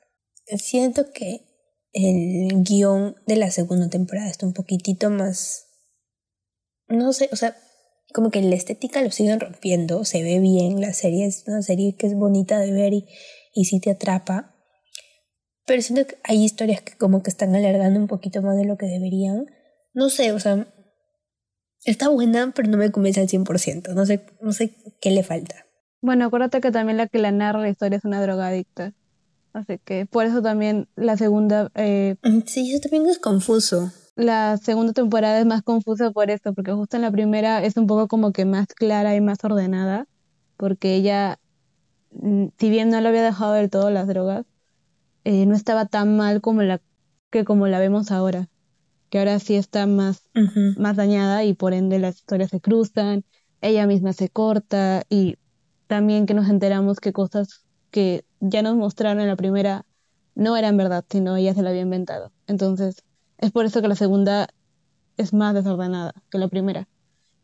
siento 0.59 1.12
que 1.12 1.47
el 1.93 2.62
guion 2.62 3.17
de 3.27 3.37
la 3.37 3.51
segunda 3.51 3.88
temporada 3.88 4.29
está 4.29 4.47
un 4.47 4.55
poquitito 4.55 5.11
más... 5.11 5.67
No 6.88 7.12
sé, 7.12 7.29
o 7.33 7.37
sea, 7.37 7.57
como 8.12 8.31
que 8.31 8.43
la 8.43 8.55
estética 8.55 9.03
lo 9.03 9.11
siguen 9.11 9.41
rompiendo, 9.41 10.05
se 10.05 10.23
ve 10.23 10.41
bien, 10.41 10.81
la 10.81 10.93
serie 10.93 11.27
es 11.27 11.45
una 11.47 11.62
serie 11.62 11.97
que 11.97 12.07
es 12.07 12.15
bonita 12.15 12.59
de 12.59 12.73
ver 12.73 12.93
y, 12.93 13.07
y 13.55 13.65
sí 13.65 13.81
te 13.81 13.91
atrapa, 13.91 14.55
pero 15.67 15.81
siento 15.81 16.07
que 16.07 16.19
hay 16.25 16.43
historias 16.43 16.83
que 16.83 16.97
como 16.97 17.23
que 17.23 17.31
están 17.31 17.55
alargando 17.55 17.99
un 18.01 18.09
poquito 18.09 18.43
más 18.43 18.57
de 18.57 18.65
lo 18.65 18.77
que 18.77 18.87
deberían. 18.87 19.47
No 19.95 20.09
sé, 20.09 20.33
o 20.33 20.41
sea, 20.41 20.67
está 21.85 22.09
buena, 22.09 22.53
pero 22.55 22.69
no 22.69 22.79
me 22.79 22.91
convence 22.91 23.21
al 23.21 23.29
100%, 23.29 23.95
no 23.95 24.07
sé, 24.07 24.27
no 24.41 24.53
sé 24.53 24.75
qué 25.01 25.11
le 25.11 25.23
falta. 25.23 25.67
Bueno, 26.01 26.27
acuérdate 26.27 26.61
que 26.61 26.73
también 26.73 26.97
la 26.97 27.07
que 27.07 27.19
la 27.19 27.31
narra 27.31 27.61
la 27.61 27.69
historia 27.69 27.99
es 27.99 28.05
una 28.05 28.21
drogadicta. 28.21 28.93
Así 29.53 29.79
que 29.85 30.07
por 30.07 30.25
eso 30.25 30.43
también 30.43 30.88
la 30.97 31.17
segunda... 31.17 31.71
Eh, 31.75 32.17
mm, 32.23 32.41
sí, 32.47 32.73
eso 32.73 32.88
también 32.88 33.07
es 33.07 33.19
confuso. 33.19 33.93
La 34.15 34.57
segunda 34.59 34.93
temporada 34.93 35.38
es 35.38 35.47
más 35.47 35.62
confusa 35.62 36.11
por 36.11 36.31
eso, 36.31 36.53
porque 36.55 36.73
justo 36.73 36.97
en 36.97 37.03
la 37.03 37.11
primera 37.11 37.62
es 37.65 37.77
un 37.77 37.87
poco 37.87 38.09
como 38.09 38.33
que 38.33 38.45
más 38.45 38.67
clara 38.69 39.15
y 39.15 39.21
más 39.21 39.43
ordenada, 39.45 40.07
porque 40.57 40.95
ella, 40.95 41.38
mm, 42.12 42.47
si 42.59 42.71
bien 42.71 42.91
no 42.91 43.01
le 43.01 43.09
había 43.09 43.23
dejado 43.23 43.53
del 43.55 43.71
todo 43.71 43.91
las 43.91 44.07
drogas, 44.07 44.47
eh, 45.25 45.47
no 45.47 45.55
estaba 45.55 45.87
tan 45.87 46.17
mal 46.17 46.41
como 46.41 46.62
la 46.62 46.81
que 47.31 47.45
como 47.45 47.67
la 47.67 47.79
vemos 47.79 48.11
ahora, 48.11 48.49
que 49.09 49.19
ahora 49.19 49.38
sí 49.38 49.55
está 49.55 49.87
más, 49.87 50.29
más 50.77 50.97
dañada 50.97 51.45
y 51.45 51.55
por 51.55 51.73
ende 51.73 51.99
las 51.99 52.17
historias 52.17 52.51
se 52.51 52.61
cruzan, 52.61 53.25
ella 53.61 53.87
misma 53.87 54.12
se 54.12 54.29
corta 54.29 55.05
y 55.09 55.37
también 55.87 56.27
que 56.27 56.35
nos 56.35 56.49
enteramos 56.49 57.01
que 57.01 57.12
cosas 57.12 57.65
que 57.92 58.26
ya 58.40 58.62
nos 58.62 58.76
mostraron 58.76 59.20
en 59.22 59.28
la 59.28 59.37
primera 59.37 59.87
no 60.35 60.57
eran 60.57 60.76
verdad, 60.78 61.05
sino 61.11 61.37
ella 61.37 61.55
se 61.55 61.62
la 61.62 61.70
había 61.70 61.83
inventado. 61.83 62.33
Entonces, 62.48 63.05
es 63.38 63.52
por 63.52 63.66
eso 63.66 63.83
que 63.83 63.88
la 63.88 63.96
segunda 63.96 64.48
es 65.16 65.33
más 65.35 65.55
desordenada 65.55 66.14
que 66.31 66.38
la 66.38 66.48
primera. 66.48 66.88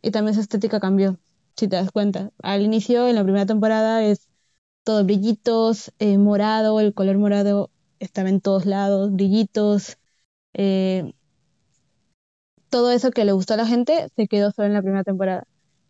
Y 0.03 0.11
también 0.13 0.35
su 0.35 0.41
estética 0.41 0.81
cambió, 0.81 1.19
si 1.57 1.69
te 1.69 1.77
das 1.77 1.93
cuenta. 1.93 2.33
Al 2.43 2.63
inicio, 2.63 3.09
en 3.09 3.17
la 3.17 3.25
primera 3.25 3.47
temporada, 3.47 4.05
es 4.05 4.29
todo 4.85 5.05
brillitos, 5.05 5.93
eh, 5.99 6.19
morado, 6.19 6.81
el 6.81 6.95
color 6.95 7.19
morado 7.19 7.71
estaba 8.01 8.31
en 8.31 8.41
todos 8.41 8.67
lados, 8.67 9.13
brillitos. 9.13 9.99
Eh, 10.55 11.13
todo 12.71 12.91
eso 12.91 13.11
que 13.11 13.25
le 13.25 13.33
gustó 13.33 13.55
a 13.55 13.57
la 13.57 13.67
gente 13.67 14.09
se 14.17 14.29
quedó 14.29 14.51
solo 14.53 14.69
en 14.69 14.75
la 14.75 14.83
primera 14.83 15.05
temporada. 15.05 15.45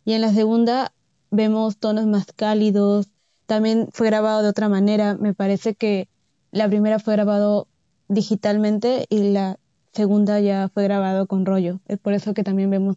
Y 0.05 0.13
en 0.15 0.21
la 0.23 0.33
segunda 0.33 0.93
vemos 1.31 1.79
tonos 1.79 2.07
más 2.07 2.27
cálidos. 2.35 3.09
También 3.49 3.89
fue 3.93 4.09
grabado 4.09 4.43
de 4.43 4.51
otra 4.51 4.69
manera. 4.69 5.15
Me 5.15 5.33
parece 5.33 5.75
que 5.75 6.07
la 6.51 6.69
primera 6.69 6.99
fue 6.99 7.15
grabado 7.15 7.67
digitalmente 8.07 9.07
y 9.09 9.31
la 9.31 9.59
segunda 9.95 10.39
ya 10.39 10.69
fue 10.69 10.85
grabado 10.85 11.27
con 11.27 11.47
rollo. 11.47 11.81
Es 11.89 11.99
por 11.99 12.13
eso 12.13 12.35
que 12.35 12.45
también 12.45 12.69
vemos 12.69 12.97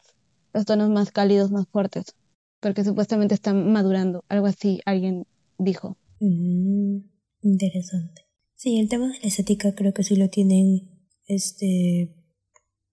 los 0.54 0.66
tonos 0.66 0.90
más 0.90 1.12
cálidos, 1.12 1.52
más 1.52 1.70
fuertes. 1.70 2.16
Porque 2.60 2.84
supuestamente 2.84 3.34
están 3.34 3.72
madurando. 3.72 4.26
Algo 4.28 4.46
así 4.46 4.82
alguien 4.86 5.26
dijo. 5.58 5.96
Mm, 6.20 6.98
interesante. 7.44 8.28
Sí, 8.56 8.78
el 8.78 8.90
tema 8.90 9.08
de 9.08 9.20
la 9.20 9.28
estética 9.30 9.74
creo 9.74 9.94
que 9.94 10.04
sí 10.04 10.18
lo 10.18 10.30
tienen 10.30 11.08
este 11.28 12.14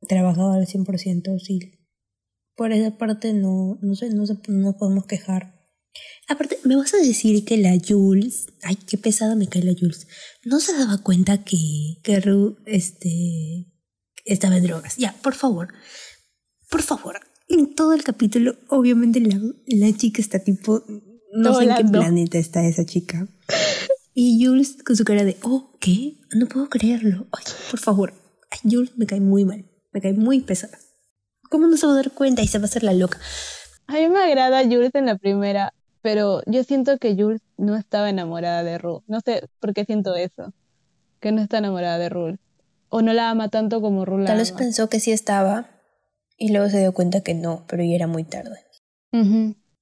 trabajado 0.09 0.53
al 0.53 0.68
100%, 0.68 1.40
sí. 1.40 1.59
Por 2.55 2.71
esa 2.71 2.97
parte 2.97 3.33
no, 3.33 3.81
no 3.83 3.97
sé, 3.97 4.11
no, 4.11 4.23
no 4.47 4.77
podemos 4.77 5.07
quejar. 5.07 5.58
Aparte, 6.29 6.59
me 6.64 6.77
vas 6.77 6.92
a 6.94 6.98
decir 6.98 7.44
que 7.44 7.57
la 7.57 7.77
Jules, 7.87 8.46
ay, 8.62 8.77
qué 8.77 8.98
pesada 8.98 9.35
me 9.35 9.48
cae 9.48 9.62
la 9.62 9.72
Jules, 9.79 10.07
no 10.44 10.61
se 10.61 10.77
daba 10.77 10.98
cuenta 10.98 11.42
que, 11.42 11.98
que 12.03 12.20
Ru, 12.20 12.59
este, 12.66 13.66
estaba 14.24 14.59
en 14.59 14.64
drogas. 14.64 14.96
Ya, 14.96 15.14
por 15.22 15.35
favor, 15.35 15.68
por 16.70 16.83
favor, 16.83 17.20
en 17.48 17.74
todo 17.74 17.94
el 17.94 18.05
capítulo, 18.05 18.57
obviamente 18.68 19.20
la, 19.20 19.40
la 19.66 19.96
chica 19.96 20.20
está 20.20 20.38
tipo, 20.38 20.85
no, 21.33 21.55
sé 21.55 21.64
en 21.64 21.77
qué 21.77 21.85
planeta 21.85 22.38
está 22.38 22.64
esa 22.66 22.85
chica. 22.85 23.27
Y 24.14 24.44
Jules 24.44 24.77
con 24.85 24.96
su 24.96 25.05
cara 25.05 25.24
de, 25.24 25.37
oh, 25.42 25.77
¿qué? 25.81 26.18
No 26.35 26.46
puedo 26.46 26.68
creerlo. 26.68 27.29
Ay, 27.31 27.44
por 27.70 27.79
favor. 27.79 28.14
Ay, 28.51 28.70
Jules 28.70 28.90
me 28.96 29.07
cae 29.07 29.20
muy 29.20 29.44
mal. 29.44 29.64
Me 29.92 30.01
cae 30.01 30.12
muy 30.12 30.40
pesada. 30.40 30.77
¿Cómo 31.48 31.66
no 31.68 31.77
se 31.77 31.87
va 31.87 31.92
a 31.92 31.96
dar 31.96 32.11
cuenta 32.11 32.42
y 32.42 32.48
se 32.48 32.59
va 32.59 32.64
a 32.64 32.66
hacer 32.66 32.83
la 32.83 32.92
loca? 32.92 33.18
A 33.87 33.94
mí 33.94 34.09
me 34.09 34.18
agrada 34.18 34.64
Jules 34.64 34.90
en 34.94 35.07
la 35.07 35.16
primera, 35.16 35.72
pero 36.11 36.40
yo 36.47 36.64
siento 36.64 36.97
que 36.97 37.14
Jules 37.14 37.42
no 37.59 37.77
estaba 37.77 38.09
enamorada 38.09 38.64
de 38.64 38.79
Ru. 38.79 39.03
No 39.09 39.21
sé 39.21 39.42
por 39.61 39.75
qué 39.75 39.85
siento 39.85 40.16
eso. 40.16 40.55
Que 41.21 41.33
no 41.33 41.42
está 41.42 41.59
enamorada 41.59 41.99
de 41.99 42.09
Ru. 42.09 42.38
O 42.88 43.03
no 43.03 43.12
la 43.12 43.29
ama 43.29 43.51
tanto 43.51 43.83
como 43.83 44.07
Ru 44.07 44.16
la 44.16 44.25
Tal 44.25 44.38
vez 44.38 44.53
pensó 44.53 44.88
que 44.88 45.01
sí 45.01 45.12
estaba 45.12 45.68
y 46.38 46.51
luego 46.51 46.71
se 46.71 46.79
dio 46.79 46.94
cuenta 46.94 47.21
que 47.21 47.35
no, 47.35 47.66
pero 47.68 47.85
ya 47.85 47.94
era 47.94 48.07
muy 48.07 48.25
tarde. 48.25 48.59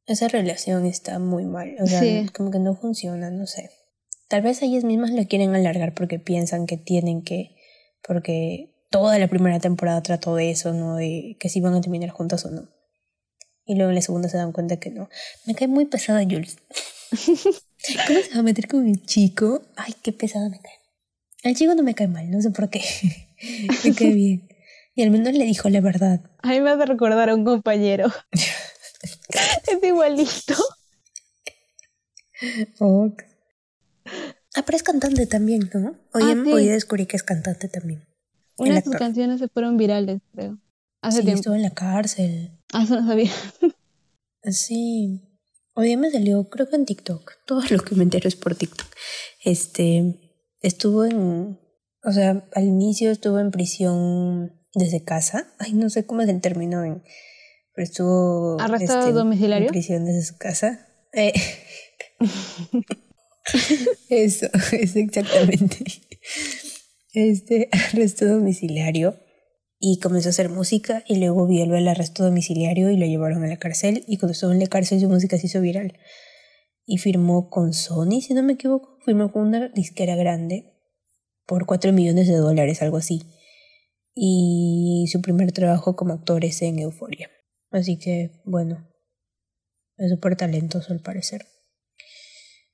Esa 0.07 0.27
relación 0.27 0.85
está 0.85 1.21
muy 1.21 1.45
mal. 1.45 1.77
O 1.79 1.87
sea, 1.87 2.03
como 2.37 2.51
que 2.51 2.59
no 2.59 2.75
funciona, 2.75 3.31
no 3.31 3.47
sé. 3.47 3.71
Tal 4.27 4.43
vez 4.43 4.61
ellas 4.63 4.83
mismas 4.83 5.13
lo 5.13 5.25
quieren 5.29 5.55
alargar 5.55 5.95
porque 5.95 6.19
piensan 6.19 6.67
que 6.67 6.77
tienen 6.77 7.23
que, 7.23 7.55
porque 8.05 8.75
toda 8.91 9.17
la 9.21 9.29
primera 9.29 9.61
temporada 9.61 10.03
trató 10.03 10.35
de 10.35 10.51
eso, 10.51 10.73
¿no? 10.73 10.97
De 10.97 11.37
que 11.39 11.49
si 11.49 11.61
van 11.61 11.75
a 11.75 11.81
terminar 11.81 12.11
juntas 12.11 12.45
o 12.47 12.51
no. 12.51 12.69
Y 13.67 13.75
luego 13.75 13.91
en 13.91 13.97
la 13.97 14.03
segunda 14.03 14.29
se 14.29 14.37
dan 14.37 14.53
cuenta 14.53 14.79
que 14.79 14.91
no. 14.91 15.09
Me 15.45 15.55
cae 15.55 15.69
muy 15.69 15.87
pesada 15.87 16.23
Jules. 16.23 16.57
¿Cómo 18.07 18.21
se 18.21 18.35
va 18.35 18.41
a 18.41 18.43
meter 18.43 18.69
con 18.69 18.87
el 18.87 19.05
chico? 19.05 19.63
Ay, 19.77 19.95
qué 20.03 20.13
pesada 20.13 20.49
me 20.49 20.61
cae. 20.61 20.81
El 21.43 21.57
chico 21.57 21.75
no 21.75 21.83
me 21.83 21.95
cae 21.95 22.09
mal, 22.09 22.31
no 22.31 22.41
sé 22.41 22.51
por 22.51 22.71
qué. 22.71 22.83
me 23.85 23.95
cae 23.95 24.13
bien. 24.13 24.49
Y 24.95 25.03
al 25.03 25.11
menos 25.11 25.35
le 25.35 25.45
dijo 25.45 25.69
la 25.69 25.81
verdad. 25.81 26.21
A 26.43 26.49
mí 26.49 26.61
me 26.61 26.71
hace 26.71 26.87
recordar 26.87 27.29
a 27.29 27.35
un 27.35 27.45
compañero. 27.45 28.11
es 29.03 29.83
igualito. 29.83 30.55
Oh, 32.79 33.11
Ah, 34.57 34.63
pero 34.65 34.77
es 34.77 34.83
cantante 34.83 35.27
también, 35.27 35.69
¿no? 35.75 35.99
Hoy, 36.15 36.23
ah, 36.25 36.45
hoy 36.51 36.67
descubrí 36.67 37.05
que 37.05 37.17
es 37.17 37.23
cantante 37.23 37.69
también. 37.69 38.07
Una 38.57 38.77
de 38.77 38.83
sus 38.83 38.97
canciones 38.97 39.39
se 39.39 39.49
fueron 39.49 39.77
virales, 39.77 40.23
creo. 40.33 40.59
Hace 41.07 41.23
sí, 41.23 41.31
estuvo 41.31 41.55
en 41.55 41.63
la 41.63 41.71
cárcel. 41.71 42.51
Ah, 42.73 42.83
eso 42.83 43.01
no 43.01 43.07
sabía. 43.07 43.31
sí. 44.51 45.23
Hoy 45.75 45.97
me 45.97 46.11
salió, 46.11 46.49
creo 46.49 46.69
que 46.69 46.75
en 46.75 46.85
TikTok. 46.85 47.33
Todo 47.47 47.63
lo 47.71 47.79
que 47.79 47.95
me 47.95 48.03
entero 48.03 48.27
es 48.27 48.35
por 48.35 48.57
TikTok. 48.57 48.89
Este, 49.45 50.19
estuvo 50.61 51.05
en, 51.05 51.61
o 52.03 52.11
sea, 52.11 52.49
al 52.53 52.65
inicio 52.65 53.13
estuvo 53.13 53.39
en 53.39 53.53
prisión 53.53 54.53
desde 54.75 55.05
casa. 55.05 55.55
Ay, 55.61 55.75
no 55.75 55.91
sé 55.91 56.07
cómo 56.07 56.23
es 56.23 56.29
el 56.29 56.41
término, 56.41 56.83
en, 56.83 57.05
pero 57.73 57.85
estuvo... 57.85 58.61
¿Arrestado 58.61 59.03
este, 59.03 59.13
domiciliario? 59.13 59.69
En 59.69 59.73
prisión 59.73 60.05
desde 60.07 60.25
su 60.25 60.37
casa. 60.39 60.89
Eh. 61.13 61.35
Eso, 64.09 64.47
es 64.73 64.97
exactamente. 64.97 65.85
Este 67.13 67.69
arresto 67.71 68.27
domiciliario 68.27 69.17
y 69.79 70.01
comenzó 70.01 70.29
a 70.29 70.31
hacer 70.31 70.49
música 70.49 71.05
y 71.07 71.17
luego 71.17 71.47
vio 71.47 71.65
el 71.65 71.89
arresto 71.89 72.25
domiciliario 72.25 72.91
y 72.91 72.97
lo 72.97 73.07
llevaron 73.07 73.45
a 73.45 73.47
la 73.47 73.59
cárcel 73.59 74.05
y 74.07 74.17
cuando 74.19 74.33
estuvo 74.33 74.53
en 74.53 74.61
la 74.61 74.67
cárcel 74.67 75.01
su 75.01 75.09
música 75.09 75.39
se 75.39 75.47
hizo 75.47 75.61
viral 75.61 75.99
y 76.87 76.99
firmó 76.99 77.51
con 77.51 77.75
Sony, 77.75 78.21
si 78.21 78.33
no 78.33 78.43
me 78.43 78.55
equivoco, 78.55 78.99
firmó 79.05 79.33
con 79.33 79.49
una 79.49 79.69
disquera 79.69 80.15
grande 80.15 80.73
por 81.45 81.67
4 81.67 81.93
millones 81.93 82.29
de 82.29 82.37
dólares, 82.37 82.81
algo 82.81 82.97
así. 82.97 83.23
Y 84.15 85.07
su 85.11 85.21
primer 85.21 85.53
trabajo 85.53 85.97
como 85.97 86.15
actor 86.15 86.45
es 86.45 86.63
en 86.63 86.79
Euforia. 86.79 87.31
Así 87.71 87.99
que, 87.99 88.41
bueno, 88.45 88.89
es 89.97 90.11
súper 90.11 90.37
talentoso 90.37 90.93
al 90.93 91.01
parecer. 91.01 91.47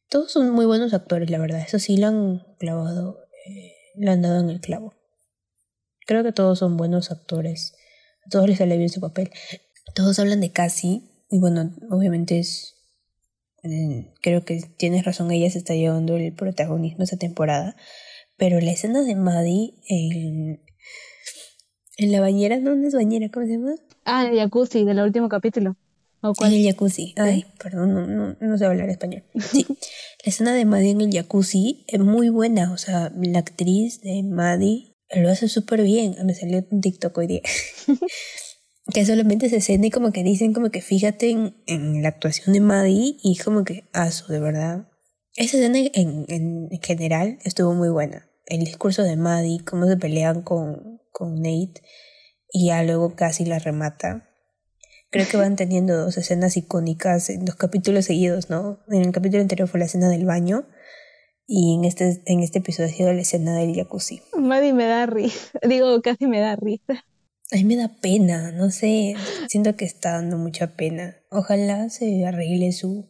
Todos 0.09 0.31
son 0.31 0.51
muy 0.51 0.67
buenos 0.67 0.93
actores, 0.95 1.31
la 1.31 1.39
verdad. 1.39 1.63
Eso 1.67 1.79
sí, 1.79 1.97
lo 1.97 2.09
han 2.09 2.57
clavado, 2.59 3.19
eh, 3.47 3.73
le 3.97 4.11
han 4.11 4.23
dado 4.23 4.41
en 4.41 4.51
el 4.51 4.61
clavo. 4.61 4.95
Creo 6.07 6.23
que 6.23 6.33
todos 6.33 6.59
son 6.59 6.77
buenos 6.77 7.11
actores. 7.11 7.75
A 8.27 8.31
todos 8.31 8.49
les 8.49 8.59
sale 8.59 8.77
bien 8.77 8.89
su 8.89 9.01
papel. 9.01 9.31
Todos 9.95 10.19
hablan 10.19 10.41
de 10.41 10.51
Cassie. 10.51 11.03
Y 11.31 11.39
bueno, 11.39 11.75
obviamente 11.91 12.39
es. 12.39 12.75
Mm, 13.63 14.13
creo 14.21 14.45
que 14.45 14.61
tienes 14.77 15.05
razón, 15.05 15.31
ella 15.31 15.49
se 15.51 15.59
está 15.59 15.75
llevando 15.75 16.17
el 16.17 16.33
protagonismo 16.33 17.05
esa 17.05 17.17
temporada. 17.17 17.77
Pero 18.37 18.61
la 18.61 18.73
escena 18.73 19.03
de 19.03 19.15
Maddie 19.15 19.75
en, 19.89 20.61
en 21.97 22.13
la 22.13 22.21
bañera, 22.21 22.59
¿dónde 22.59 22.89
es 22.89 22.95
bañera? 22.95 23.29
¿Cómo 23.31 23.47
se 23.47 23.53
llama? 23.53 23.75
Ah, 24.05 24.27
el 24.27 24.37
jacuzzi 24.39 24.85
del 24.85 25.01
último 25.01 25.29
capítulo. 25.29 25.77
En 26.23 26.53
el 26.53 26.65
jacuzzi. 26.65 27.15
Ay, 27.17 27.47
perdón, 27.61 27.95
no, 27.95 28.07
no, 28.07 28.37
no, 28.41 28.59
sé 28.59 28.65
hablar 28.65 28.89
español. 28.89 29.25
Sí. 29.41 29.67
la 29.69 29.77
escena 30.25 30.55
de 30.55 30.65
Maddie 30.65 30.91
en 30.91 31.01
el 31.01 31.13
jacuzzi 31.13 31.85
es 31.89 31.99
muy 31.99 32.29
buena. 32.29 32.73
O 32.73 32.79
sea, 32.79 33.13
la 33.17 33.39
actriz 33.41 34.01
de 34.03 34.23
Maddie 34.23 34.92
lo 35.15 35.31
hace 35.31 35.49
súper 35.49 35.83
bien. 35.83 36.17
Me 36.25 36.35
salió 36.35 36.65
un 36.71 36.81
TikTok 36.81 37.17
hoy 37.19 37.27
día. 37.27 37.43
que 38.93 39.07
solamente 39.07 39.49
se 39.49 39.57
escena 39.57 39.87
y 39.87 39.91
como 39.91 40.13
que 40.13 40.23
dicen 40.25 40.53
como 40.53 40.71
que 40.71 40.81
fíjate 40.81 41.31
en, 41.31 41.57
en 41.67 42.03
la 42.03 42.09
actuación 42.09 42.53
de 42.53 42.61
Maddie 42.61 43.17
y 43.23 43.37
como 43.39 43.65
que, 43.65 43.89
aso, 43.93 44.33
de 44.33 44.41
verdad. 44.41 44.89
Esa 45.37 45.57
escena 45.57 45.79
en, 45.79 46.27
en, 46.29 46.69
general 46.83 47.39
estuvo 47.45 47.73
muy 47.75 47.89
buena. 47.89 48.29
El 48.47 48.61
discurso 48.61 49.03
de 49.03 49.17
Maddie, 49.17 49.65
cómo 49.65 49.87
se 49.87 49.97
pelean 49.97 50.43
con, 50.43 51.01
con 51.11 51.37
Nate 51.37 51.83
y 52.53 52.67
ya 52.67 52.83
luego 52.83 53.15
casi 53.15 53.45
la 53.45 53.59
remata 53.59 54.29
creo 55.13 55.29
que 55.29 55.37
van 55.37 55.57
teniendo 55.57 55.97
dos 55.97 56.17
escenas 56.17 56.57
icónicas 56.57 57.29
en 57.29 57.45
dos 57.45 57.55
capítulos 57.55 58.07
seguidos, 58.07 58.49
¿no? 58.49 58.81
En 58.89 59.03
el 59.03 59.13
capítulo 59.13 59.43
anterior 59.43 59.69
fue 59.69 59.79
la 59.79 59.85
escena 59.85 60.09
del 60.09 60.25
baño 60.25 60.67
y 61.55 61.75
en 61.75 61.85
este, 61.85 62.23
en 62.25 62.41
este 62.41 62.61
episodio 62.61 62.89
ha 62.89 62.93
sido 62.93 63.13
la 63.13 63.21
escena 63.21 63.55
del 63.55 63.75
jacuzzi. 63.75 64.23
Maddie 64.39 64.73
me 64.73 64.87
da 64.87 65.05
risa, 65.05 65.51
digo, 65.69 66.01
casi 66.01 66.27
me 66.27 66.41
da 66.41 66.57
risa. 66.57 67.05
A 67.53 67.57
mí 67.57 67.65
me 67.65 67.77
da 67.77 67.89
pena, 67.89 68.53
no 68.53 68.71
sé, 68.71 69.15
siento 69.49 69.77
que 69.77 69.85
está 69.85 70.13
dando 70.13 70.39
mucha 70.39 70.69
pena. 70.77 71.17
Ojalá 71.31 71.91
se 71.91 72.25
arregle 72.25 72.73
su, 72.73 73.07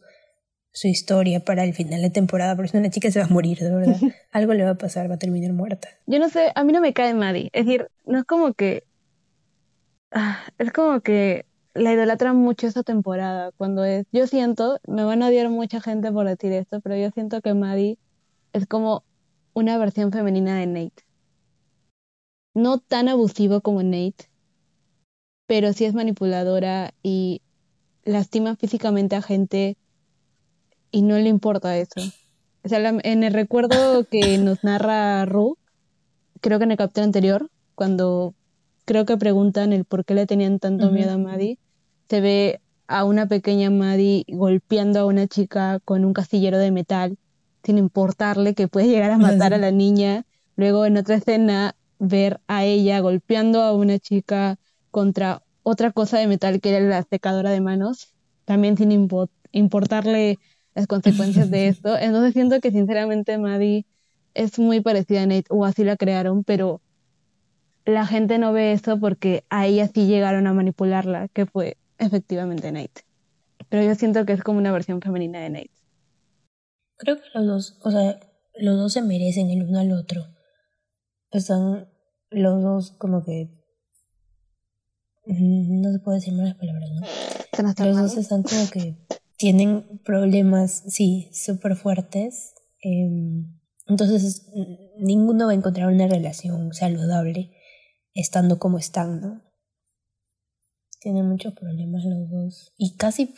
su 0.73 0.89
historia 0.89 1.39
para 1.45 1.63
el 1.63 1.73
final 1.73 2.01
de 2.01 2.09
temporada, 2.09 2.57
porque 2.57 2.71
si 2.71 2.75
una 2.75 2.89
chica 2.89 3.09
se 3.11 3.19
va 3.19 3.27
a 3.27 3.29
morir, 3.29 3.59
de 3.59 3.73
verdad. 3.73 3.95
Algo 4.33 4.53
le 4.53 4.65
va 4.65 4.71
a 4.71 4.77
pasar, 4.77 5.09
va 5.09 5.15
a 5.15 5.19
terminar 5.19 5.53
muerta. 5.53 5.87
Yo 6.05 6.19
no 6.19 6.27
sé, 6.27 6.51
a 6.53 6.65
mí 6.65 6.73
no 6.73 6.81
me 6.81 6.91
cae 6.91 7.13
Maddie. 7.13 7.49
Es 7.53 7.65
decir, 7.65 7.87
no 8.05 8.19
es 8.19 8.25
como 8.25 8.53
que... 8.53 8.83
Ah, 10.11 10.41
es 10.57 10.73
como 10.73 10.99
que 10.99 11.45
la 11.73 11.93
idolatran 11.93 12.35
mucho 12.35 12.67
esta 12.67 12.83
temporada. 12.83 13.53
Cuando 13.55 13.85
es, 13.85 14.05
yo 14.11 14.27
siento, 14.27 14.81
me 14.85 15.05
van 15.05 15.23
a 15.23 15.29
odiar 15.29 15.47
mucha 15.47 15.79
gente 15.79 16.11
por 16.11 16.27
decir 16.27 16.51
esto, 16.51 16.81
pero 16.81 16.97
yo 16.97 17.09
siento 17.11 17.39
que 17.39 17.53
Maddie 17.53 17.97
es 18.53 18.67
como 18.67 19.03
una 19.53 19.77
versión 19.77 20.11
femenina 20.11 20.57
de 20.57 20.67
Nate. 20.67 21.03
No 22.53 22.77
tan 22.77 23.09
abusivo 23.09 23.61
como 23.61 23.83
Nate, 23.83 24.29
pero 25.47 25.73
sí 25.73 25.85
es 25.85 25.93
manipuladora 25.93 26.93
y 27.03 27.41
lastima 28.05 28.55
físicamente 28.55 29.15
a 29.15 29.21
gente 29.21 29.77
y 30.91 31.01
no 31.01 31.17
le 31.17 31.29
importa 31.29 31.77
eso. 31.77 32.01
O 32.63 32.69
sea, 32.69 32.79
en 33.03 33.23
el 33.23 33.33
recuerdo 33.33 34.05
que 34.05 34.37
nos 34.37 34.63
narra 34.63 35.25
Ru, 35.25 35.57
creo 36.39 36.59
que 36.59 36.65
en 36.65 36.71
el 36.71 36.77
capítulo 36.77 37.05
anterior, 37.05 37.49
cuando 37.75 38.33
creo 38.85 39.05
que 39.05 39.17
preguntan 39.17 39.73
el 39.73 39.85
por 39.85 40.05
qué 40.05 40.13
le 40.13 40.27
tenían 40.27 40.59
tanto 40.59 40.91
miedo 40.91 41.13
a 41.13 41.17
Maddie, 41.17 41.57
se 42.09 42.21
ve 42.21 42.61
a 42.87 43.03
una 43.03 43.27
pequeña 43.27 43.69
Maddie 43.69 44.25
golpeando 44.27 44.99
a 44.99 45.05
una 45.05 45.27
chica 45.27 45.79
con 45.83 46.05
un 46.05 46.13
castillero 46.13 46.57
de 46.57 46.71
metal, 46.71 47.17
sin 47.63 47.77
importarle 47.77 48.53
que 48.53 48.67
puede 48.67 48.87
llegar 48.87 49.11
a 49.11 49.17
matar 49.19 49.53
a 49.53 49.57
la 49.57 49.71
niña. 49.71 50.25
Luego 50.55 50.85
en 50.85 50.97
otra 50.97 51.15
escena 51.15 51.75
ver 51.99 52.41
a 52.47 52.63
ella 52.63 52.99
golpeando 52.99 53.61
a 53.61 53.73
una 53.73 53.99
chica 53.99 54.57
contra 54.91 55.41
otra 55.63 55.91
cosa 55.91 56.19
de 56.19 56.27
metal 56.27 56.59
que 56.59 56.75
era 56.75 56.79
la 56.81 57.03
secadora 57.03 57.49
de 57.49 57.61
manos, 57.61 58.13
también 58.45 58.77
sin 58.77 59.07
importarle 59.51 60.39
las 60.75 60.87
consecuencias 60.87 61.49
de 61.49 61.67
esto. 61.69 61.97
Entonces 61.97 62.33
siento 62.33 62.59
que 62.59 62.71
sinceramente 62.71 63.37
Maddie 63.37 63.85
es 64.33 64.59
muy 64.59 64.81
parecida 64.81 65.23
a 65.23 65.25
Nate, 65.25 65.45
o 65.49 65.65
así 65.65 65.83
la 65.83 65.95
crearon, 65.95 66.43
pero 66.43 66.81
la 67.85 68.05
gente 68.05 68.37
no 68.37 68.53
ve 68.53 68.73
eso 68.73 68.99
porque 68.99 69.43
a 69.49 69.67
ella 69.67 69.87
sí 69.87 70.07
llegaron 70.07 70.47
a 70.47 70.53
manipularla, 70.53 71.27
que 71.29 71.45
fue 71.45 71.77
efectivamente 71.97 72.71
Nate. 72.71 73.01
Pero 73.69 73.83
yo 73.83 73.95
siento 73.95 74.25
que 74.25 74.33
es 74.33 74.43
como 74.43 74.59
una 74.59 74.71
versión 74.71 75.01
femenina 75.01 75.39
de 75.39 75.49
Nate. 75.49 75.82
Creo 77.03 77.17
que 77.17 77.23
los 77.33 77.45
dos, 77.45 77.79
o 77.83 77.91
sea, 77.91 78.17
los 78.55 78.77
dos 78.77 78.93
se 78.93 79.01
merecen 79.01 79.49
el 79.49 79.63
uno 79.63 79.79
al 79.79 79.91
otro. 79.91 80.25
Están 81.31 81.89
los 82.29 82.63
dos 82.63 82.91
como 82.91 83.25
que... 83.25 83.49
No 85.25 85.91
se 85.91 85.99
puede 85.99 86.19
decir 86.19 86.33
malas 86.33 86.55
palabras, 86.55 86.89
¿no? 86.91 87.85
Los 87.85 87.97
dos 87.97 88.17
están 88.17 88.43
como 88.43 88.69
que 88.69 88.95
tienen 89.37 89.99
problemas, 90.05 90.83
sí, 90.87 91.29
súper 91.33 91.75
fuertes. 91.75 92.53
Em, 92.81 93.59
entonces, 93.87 94.49
ninguno 94.97 95.47
va 95.47 95.51
a 95.51 95.55
encontrar 95.55 95.91
una 95.91 96.07
relación 96.07 96.73
saludable 96.73 97.51
estando 98.13 98.59
como 98.59 98.77
están, 98.77 99.19
¿no? 99.19 99.41
Tienen 101.01 101.27
muchos 101.27 101.53
problemas 101.53 102.05
los 102.05 102.29
dos. 102.29 102.73
Y 102.77 102.95
casi 102.95 103.33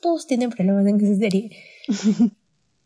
todos 0.00 0.26
tienen 0.26 0.50
problemas 0.50 0.86
en 0.86 1.00
esa 1.00 1.16
serie. 1.16 1.50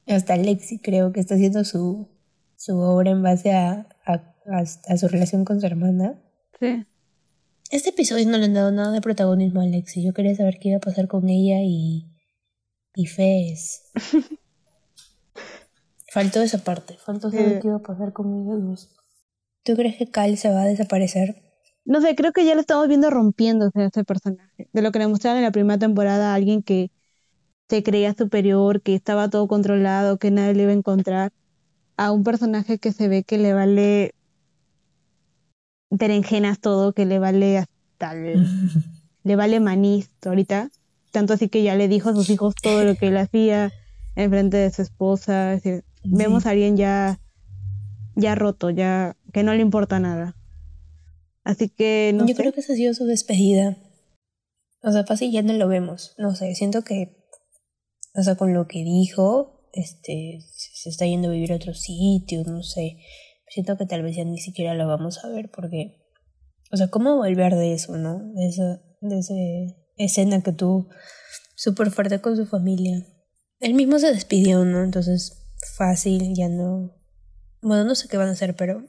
Hasta 0.06 0.36
Lexi 0.36 0.78
creo 0.78 1.12
que 1.12 1.20
está 1.20 1.34
haciendo 1.34 1.64
su, 1.64 2.08
su 2.56 2.78
obra 2.78 3.10
en 3.10 3.22
base 3.22 3.52
a, 3.52 3.88
a, 4.06 4.96
su 4.96 5.08
relación 5.08 5.44
con 5.44 5.60
su 5.60 5.66
hermana. 5.66 6.20
Sí. 6.60 6.84
Este 7.70 7.90
episodio 7.90 8.28
no 8.28 8.38
le 8.38 8.44
han 8.44 8.54
dado 8.54 8.70
nada 8.70 8.92
de 8.92 9.00
protagonismo 9.00 9.60
a 9.60 9.66
Lexi. 9.66 10.02
Yo 10.02 10.12
quería 10.12 10.34
saber 10.34 10.58
qué 10.60 10.68
iba 10.70 10.78
a 10.78 10.80
pasar 10.80 11.08
con 11.08 11.28
ella 11.28 11.60
y, 11.62 12.06
y 12.94 13.06
Fez. 13.06 13.90
Faltó 16.12 16.42
esa 16.42 16.58
parte. 16.58 16.96
Faltó 17.04 17.30
saber 17.30 17.60
qué 17.60 17.68
iba 17.68 17.78
a 17.78 17.82
pasar 17.82 18.12
con 18.12 18.32
ellos 18.34 18.94
¿Tú 19.64 19.74
crees 19.74 19.96
que 19.96 20.06
Kyle 20.06 20.36
se 20.36 20.50
va 20.50 20.62
a 20.62 20.66
desaparecer? 20.66 21.42
No 21.86 22.00
sé, 22.00 22.14
creo 22.14 22.32
que 22.32 22.44
ya 22.44 22.54
lo 22.54 22.60
estamos 22.60 22.86
viendo 22.86 23.10
rompiéndose 23.10 23.80
a 23.80 23.86
ese 23.86 24.04
personaje. 24.04 24.68
De 24.72 24.82
lo 24.82 24.92
que 24.92 24.98
le 24.98 25.08
mostraron 25.08 25.38
en 25.38 25.44
la 25.44 25.52
primera 25.52 25.78
temporada, 25.78 26.34
alguien 26.34 26.62
que 26.62 26.90
se 27.68 27.82
creía 27.82 28.14
superior, 28.14 28.82
que 28.82 28.94
estaba 28.94 29.28
todo 29.30 29.48
controlado, 29.48 30.18
que 30.18 30.30
nadie 30.30 30.54
le 30.54 30.62
iba 30.64 30.72
a 30.72 30.76
encontrar, 30.76 31.32
a 31.96 32.10
un 32.10 32.24
personaje 32.24 32.78
que 32.78 32.92
se 32.92 33.08
ve 33.08 33.22
que 33.22 33.38
le 33.38 33.52
vale 33.52 34.14
berenjenas 35.90 36.60
todo, 36.60 36.92
que 36.92 37.06
le 37.06 37.18
vale 37.18 37.58
hasta 37.58 38.14
le 39.24 39.36
vale 39.36 39.60
manís 39.60 40.10
ahorita. 40.24 40.70
Tanto 41.12 41.32
así 41.32 41.48
que 41.48 41.62
ya 41.62 41.76
le 41.76 41.88
dijo 41.88 42.10
a 42.10 42.14
sus 42.14 42.28
hijos 42.30 42.54
todo 42.60 42.82
lo 42.84 42.96
que 42.96 43.08
él 43.08 43.16
hacía 43.16 43.72
en 44.16 44.30
frente 44.30 44.56
de 44.56 44.70
su 44.70 44.82
esposa. 44.82 45.54
Es 45.54 45.62
decir, 45.62 45.84
vemos 46.02 46.46
a 46.46 46.50
alguien 46.50 46.76
ya, 46.76 47.20
ya 48.16 48.34
roto, 48.34 48.70
ya 48.70 49.16
que 49.32 49.44
no 49.44 49.54
le 49.54 49.62
importa 49.62 50.00
nada. 50.00 50.34
Así 51.44 51.68
que 51.68 52.12
no 52.14 52.26
Yo 52.26 52.34
creo 52.34 52.52
que 52.52 52.60
esa 52.60 52.72
ha 52.72 52.76
sido 52.76 52.94
su 52.94 53.04
despedida. 53.04 53.76
O 54.82 54.90
sea, 54.92 55.04
fácil 55.04 55.30
ya 55.30 55.42
no 55.42 55.52
lo 55.52 55.68
vemos. 55.68 56.14
No 56.18 56.34
sé, 56.34 56.54
siento 56.54 56.82
que, 56.82 57.23
o 58.14 58.22
sea, 58.22 58.36
con 58.36 58.54
lo 58.54 58.66
que 58.68 58.84
dijo, 58.84 59.68
este, 59.72 60.38
se 60.52 60.88
está 60.88 61.04
yendo 61.04 61.28
a 61.28 61.32
vivir 61.32 61.52
a 61.52 61.56
otro 61.56 61.74
sitio, 61.74 62.44
no 62.44 62.62
sé. 62.62 62.98
Siento 63.48 63.76
que 63.76 63.86
tal 63.86 64.02
vez 64.02 64.16
ya 64.16 64.24
ni 64.24 64.38
siquiera 64.38 64.74
lo 64.74 64.86
vamos 64.86 65.24
a 65.24 65.28
ver 65.28 65.50
porque, 65.50 66.00
o 66.70 66.76
sea, 66.76 66.88
¿cómo 66.88 67.16
volver 67.16 67.54
de 67.54 67.74
eso, 67.74 67.96
no? 67.96 68.20
De 68.34 68.46
esa, 68.46 68.82
de 69.00 69.18
esa 69.18 69.34
escena 69.96 70.42
que 70.42 70.52
tuvo 70.52 70.88
súper 71.56 71.90
fuerte 71.90 72.20
con 72.20 72.36
su 72.36 72.46
familia. 72.46 73.04
Él 73.60 73.74
mismo 73.74 73.98
se 73.98 74.12
despidió, 74.12 74.64
¿no? 74.64 74.82
Entonces, 74.82 75.46
fácil, 75.76 76.34
ya 76.34 76.48
no. 76.48 76.94
Bueno, 77.62 77.84
no 77.84 77.94
sé 77.94 78.08
qué 78.08 78.16
van 78.16 78.28
a 78.28 78.32
hacer, 78.32 78.54
pero 78.54 78.84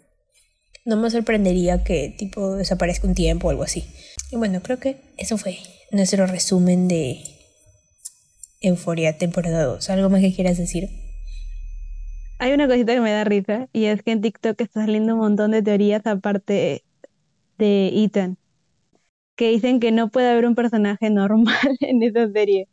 no 0.86 0.98
me 0.98 1.10
sorprendería 1.10 1.84
que 1.84 2.14
tipo 2.16 2.56
desaparezca 2.56 3.08
un 3.08 3.16
tiempo 3.16 3.48
o 3.48 3.50
algo 3.50 3.64
así. 3.64 3.86
Y 4.32 4.36
bueno, 4.36 4.62
creo 4.62 4.80
que 4.80 5.02
eso 5.18 5.38
fue 5.38 5.58
nuestro 5.92 6.28
resumen 6.28 6.88
de 6.88 7.35
Euforia 8.68 9.18
temporada 9.18 9.64
2. 9.64 9.90
¿Algo 9.90 10.10
más 10.10 10.22
que 10.22 10.34
quieras 10.34 10.58
decir? 10.58 10.90
Hay 12.40 12.52
una 12.54 12.68
cosita 12.68 12.94
que 12.94 13.02
me 13.02 13.12
da 13.12 13.24
risa 13.24 13.70
y 13.72 13.86
es 13.86 14.04
que 14.04 14.12
en 14.12 14.22
TikTok 14.22 14.60
está 14.60 14.82
saliendo 14.82 15.14
un 15.14 15.22
montón 15.22 15.52
de 15.52 15.62
teorías 15.62 16.06
aparte 16.06 16.84
de 17.58 17.88
Ethan 18.04 18.38
que 19.36 19.50
dicen 19.50 19.80
que 19.80 19.92
no 19.92 20.10
puede 20.10 20.30
haber 20.30 20.46
un 20.46 20.56
personaje 20.56 21.10
normal 21.10 21.56
en 21.80 22.04
esa 22.04 22.30
serie. 22.32 22.68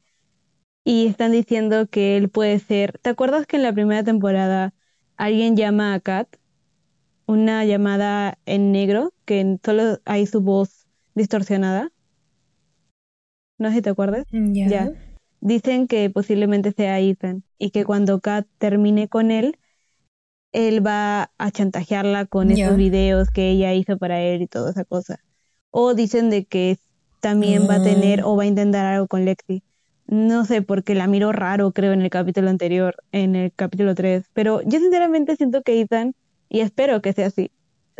Y 0.85 1.07
están 1.07 1.33
diciendo 1.33 1.87
que 1.87 2.16
él 2.16 2.28
puede 2.28 2.59
ser. 2.59 2.98
¿Te 2.98 3.11
acuerdas 3.11 3.46
que 3.46 3.57
en 3.57 3.62
la 3.62 3.72
primera 3.72 4.02
temporada 4.02 4.74
alguien 5.16 5.57
llama 5.57 5.94
a 5.94 6.00
Kat 6.00 6.37
una 7.26 7.64
llamada 7.64 8.38
en 8.46 8.72
negro 8.72 9.12
que 9.24 9.59
solo 9.64 9.98
hay 10.05 10.26
su 10.26 10.40
voz 10.40 10.87
distorsionada. 11.14 11.90
No 13.59 13.68
sé 13.68 13.76
si 13.76 13.83
te 13.83 13.90
acuerdas. 13.90 14.26
Mm, 14.31 14.68
ya. 14.68 14.90
Dicen 15.42 15.88
que 15.88 16.09
posiblemente 16.09 16.70
sea 16.70 17.00
Ethan 17.00 17.42
y 17.59 17.70
que 17.70 17.85
cuando 17.85 18.20
Kat 18.20 18.46
termine 18.59 19.09
con 19.09 19.33
él, 19.33 19.59
él 20.52 20.87
va 20.87 21.33
a 21.37 21.50
chantajearla 21.50 22.26
con 22.26 22.52
esos 22.52 22.76
videos 22.76 23.28
que 23.28 23.50
ella 23.50 23.74
hizo 23.74 23.98
para 23.98 24.20
él 24.20 24.42
y 24.42 24.46
toda 24.46 24.70
esa 24.70 24.85
cosa. 24.85 25.18
O 25.72 25.94
dicen 25.94 26.31
de 26.31 26.44
que 26.44 26.78
también 27.18 27.68
va 27.68 27.76
a 27.76 27.83
tener 27.83 28.20
ah. 28.20 28.26
o 28.28 28.37
va 28.37 28.44
a 28.44 28.46
intentar 28.46 28.87
algo 28.87 29.09
con 29.09 29.24
Lexi. 29.24 29.64
No 30.07 30.44
sé, 30.44 30.62
porque 30.62 30.94
la 30.94 31.09
miro 31.09 31.33
raro, 31.33 31.72
creo, 31.72 31.92
en 31.92 32.02
el 32.02 32.11
capítulo 32.11 32.48
anterior, 32.48 32.94
en 33.11 33.35
el 33.35 33.52
capítulo 33.52 33.96
3. 33.96 34.24
Pero 34.33 34.62
yo 34.62 34.78
sinceramente 34.78 35.35
siento 35.35 35.62
que 35.62 35.81
Ethan 35.81 36.14
y 36.48 36.61
espero 36.61 37.02
que 37.02 37.14
sea 37.14 37.26
así, 37.26 37.50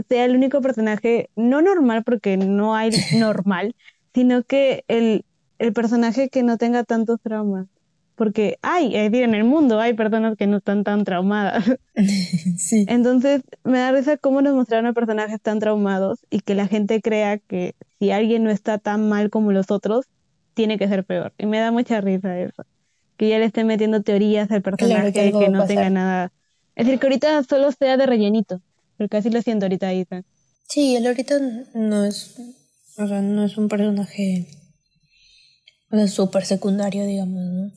sea 0.09 0.27
el 0.27 0.37
único 0.37 0.61
personaje, 0.61 1.29
no 1.35 1.61
normal 1.61 2.05
porque 2.05 2.37
no 2.37 2.77
hay 2.77 2.91
normal, 3.19 3.75
sino 4.15 4.45
que 4.45 4.85
el, 4.87 5.25
el 5.63 5.73
personaje 5.73 6.29
que 6.29 6.43
no 6.43 6.59
tenga 6.59 6.85
tantos 6.85 7.21
traumas. 7.21 7.67
Porque 8.15 8.59
hay, 8.63 8.95
es 8.95 9.11
decir, 9.11 9.25
en 9.25 9.35
el 9.35 9.45
mundo 9.45 9.81
hay 9.81 9.95
personas 9.95 10.37
que 10.37 10.47
no 10.47 10.59
están 10.59 10.85
tan 10.85 11.05
traumadas. 11.05 11.65
Sí. 12.59 12.85
Entonces, 12.89 13.43
me 13.65 13.79
da 13.79 13.93
risa 13.93 14.17
cómo 14.17 14.43
nos 14.43 14.55
mostraron 14.55 14.87
a 14.87 14.93
personajes 14.93 15.41
tan 15.41 15.59
traumados 15.59 16.21
y 16.31 16.41
que 16.41 16.55
la 16.55 16.67
gente 16.67 17.01
crea 17.01 17.39
que 17.39 17.75
si 17.99 18.11
alguien 18.11 18.45
no 18.45 18.51
está 18.51 18.79
tan 18.79 19.09
mal 19.09 19.31
como 19.31 19.53
los 19.53 19.71
otros, 19.71 20.07
tiene 20.55 20.79
que 20.79 20.89
ser 20.89 21.05
peor. 21.05 21.33
Y 21.39 21.47
me 21.47 21.59
da 21.59 21.73
mucha 21.73 22.01
risa 22.01 22.39
eso. 22.39 22.65
Que 23.17 23.29
ya 23.29 23.39
le 23.39 23.47
estén 23.47 23.67
metiendo 23.67 24.03
teorías 24.03 24.51
al 24.51 24.63
personaje 24.63 25.13
que, 25.13 25.33
que 25.33 25.49
no 25.49 25.67
tenga 25.67 25.91
nada 25.91 26.33
es 26.75 26.87
decir, 26.87 27.01
que 27.01 27.07
ahorita 27.07 27.43
solo 27.45 27.71
sea 27.73 27.97
de 27.97 28.07
rellenito, 28.07 28.63
porque 28.97 29.19
así 29.19 29.31
lo 29.31 29.43
siento 29.43 29.67
ahorita 29.67 29.89
ahí. 29.89 30.07
Sí, 30.69 30.97
él 30.97 31.07
ahorita 31.07 31.39
no 31.75 32.05
es, 32.05 32.35
o 32.97 33.07
sea, 33.07 33.21
no 33.21 33.45
es 33.45 33.59
un 33.59 33.69
personaje, 33.69 34.49
o 35.93 35.97
sea, 35.97 36.09
súper 36.09 36.45
secundario, 36.45 37.07
digamos, 37.07 37.43
¿no? 37.45 37.73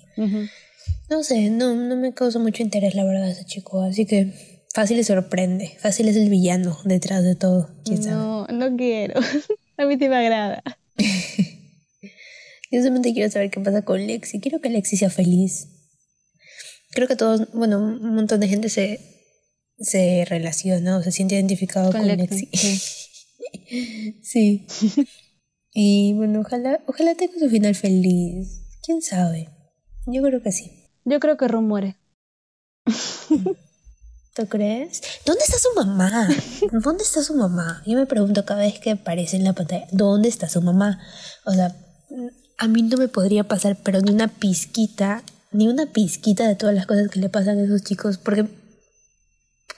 No 1.10 1.24
sé, 1.24 1.52
no, 1.52 1.76
no 1.76 1.96
me 1.96 2.14
causa 2.14 2.40
mucho 2.40 2.64
interés, 2.64 2.96
la 2.96 3.04
verdad, 3.04 3.30
ese 3.30 3.46
chico, 3.46 3.82
así 3.82 4.08
que 4.08 4.64
fácil 4.74 4.98
le 4.98 5.04
sorprende, 5.04 5.78
fácil 5.80 6.08
es 6.08 6.16
el 6.16 6.30
villano 6.30 6.80
detrás 6.84 7.24
de 7.24 7.36
todo, 7.36 7.70
no, 8.08 8.48
No, 8.48 8.76
quiero, 8.76 9.20
a 9.78 9.86
mí 9.86 9.98
sí 10.00 10.10
me 10.10 10.16
agrada. 10.16 10.64
Yo 12.72 12.80
solamente 12.80 13.14
quiero 13.14 13.30
saber 13.30 13.52
qué 13.52 13.60
pasa 13.60 13.84
con 13.84 14.06
Lexi, 14.06 14.40
quiero 14.40 14.60
que 14.60 14.70
Lexi 14.70 14.98
sea 14.98 15.12
feliz 15.12 15.68
creo 16.96 17.08
que 17.08 17.16
todos, 17.16 17.52
bueno, 17.54 17.78
un 17.80 18.16
montón 18.16 18.40
de 18.40 18.48
gente 18.48 18.70
se, 18.70 19.00
se 19.78 20.26
relaciona 20.26 20.98
o 20.98 21.04
se 21.04 21.12
siente 21.12 21.36
identificado 21.36 21.92
con, 21.92 22.08
Lexi. 22.08 22.50
Sí. 24.24 24.66
y 25.78 26.14
bueno, 26.14 26.40
ojalá, 26.40 26.80
ojalá 26.88 27.16
tenga 27.16 27.38
su 27.38 27.50
final 27.50 27.76
feliz. 27.76 28.62
¿Quién 28.82 29.02
sabe? 29.02 29.50
Yo 30.08 30.22
creo 30.22 30.42
que 30.42 30.54
sí. 30.54 30.72
Yo 31.04 31.20
creo 31.20 31.36
que 31.36 31.50
Ron 31.50 31.68
muere. 31.68 31.98
¿Tú 34.36 34.48
crees? 34.48 35.02
¿Dónde 35.26 35.44
está 35.44 35.58
su 35.60 35.68
mamá? 35.76 36.30
¿Dónde 36.82 37.04
está 37.04 37.22
su 37.22 37.36
mamá? 37.36 37.84
Yo 37.86 37.98
me 37.98 38.06
pregunto 38.06 38.46
cada 38.46 38.62
vez 38.62 38.80
que 38.80 38.92
aparece 38.92 39.36
en 39.36 39.44
la 39.44 39.52
pantalla, 39.52 39.86
¿dónde 39.92 40.30
está 40.30 40.48
su 40.48 40.62
mamá? 40.62 41.02
O 41.44 41.52
sea, 41.52 41.76
a 42.58 42.68
mí 42.70 42.82
no 42.82 42.96
me 42.96 43.10
podría 43.10 43.44
pasar, 43.44 43.78
pero 43.84 44.00
ni 44.00 44.12
una 44.12 44.30
pizquita, 44.30 45.24
ni 45.52 45.68
una 45.68 45.88
pizquita 45.88 46.48
de 46.48 46.56
todas 46.56 46.74
las 46.74 46.86
cosas 46.86 47.10
que 47.10 47.20
le 47.20 47.28
pasan 47.28 47.60
a 47.60 47.64
esos 47.64 47.84
chicos, 47.84 48.18
porque 48.18 48.48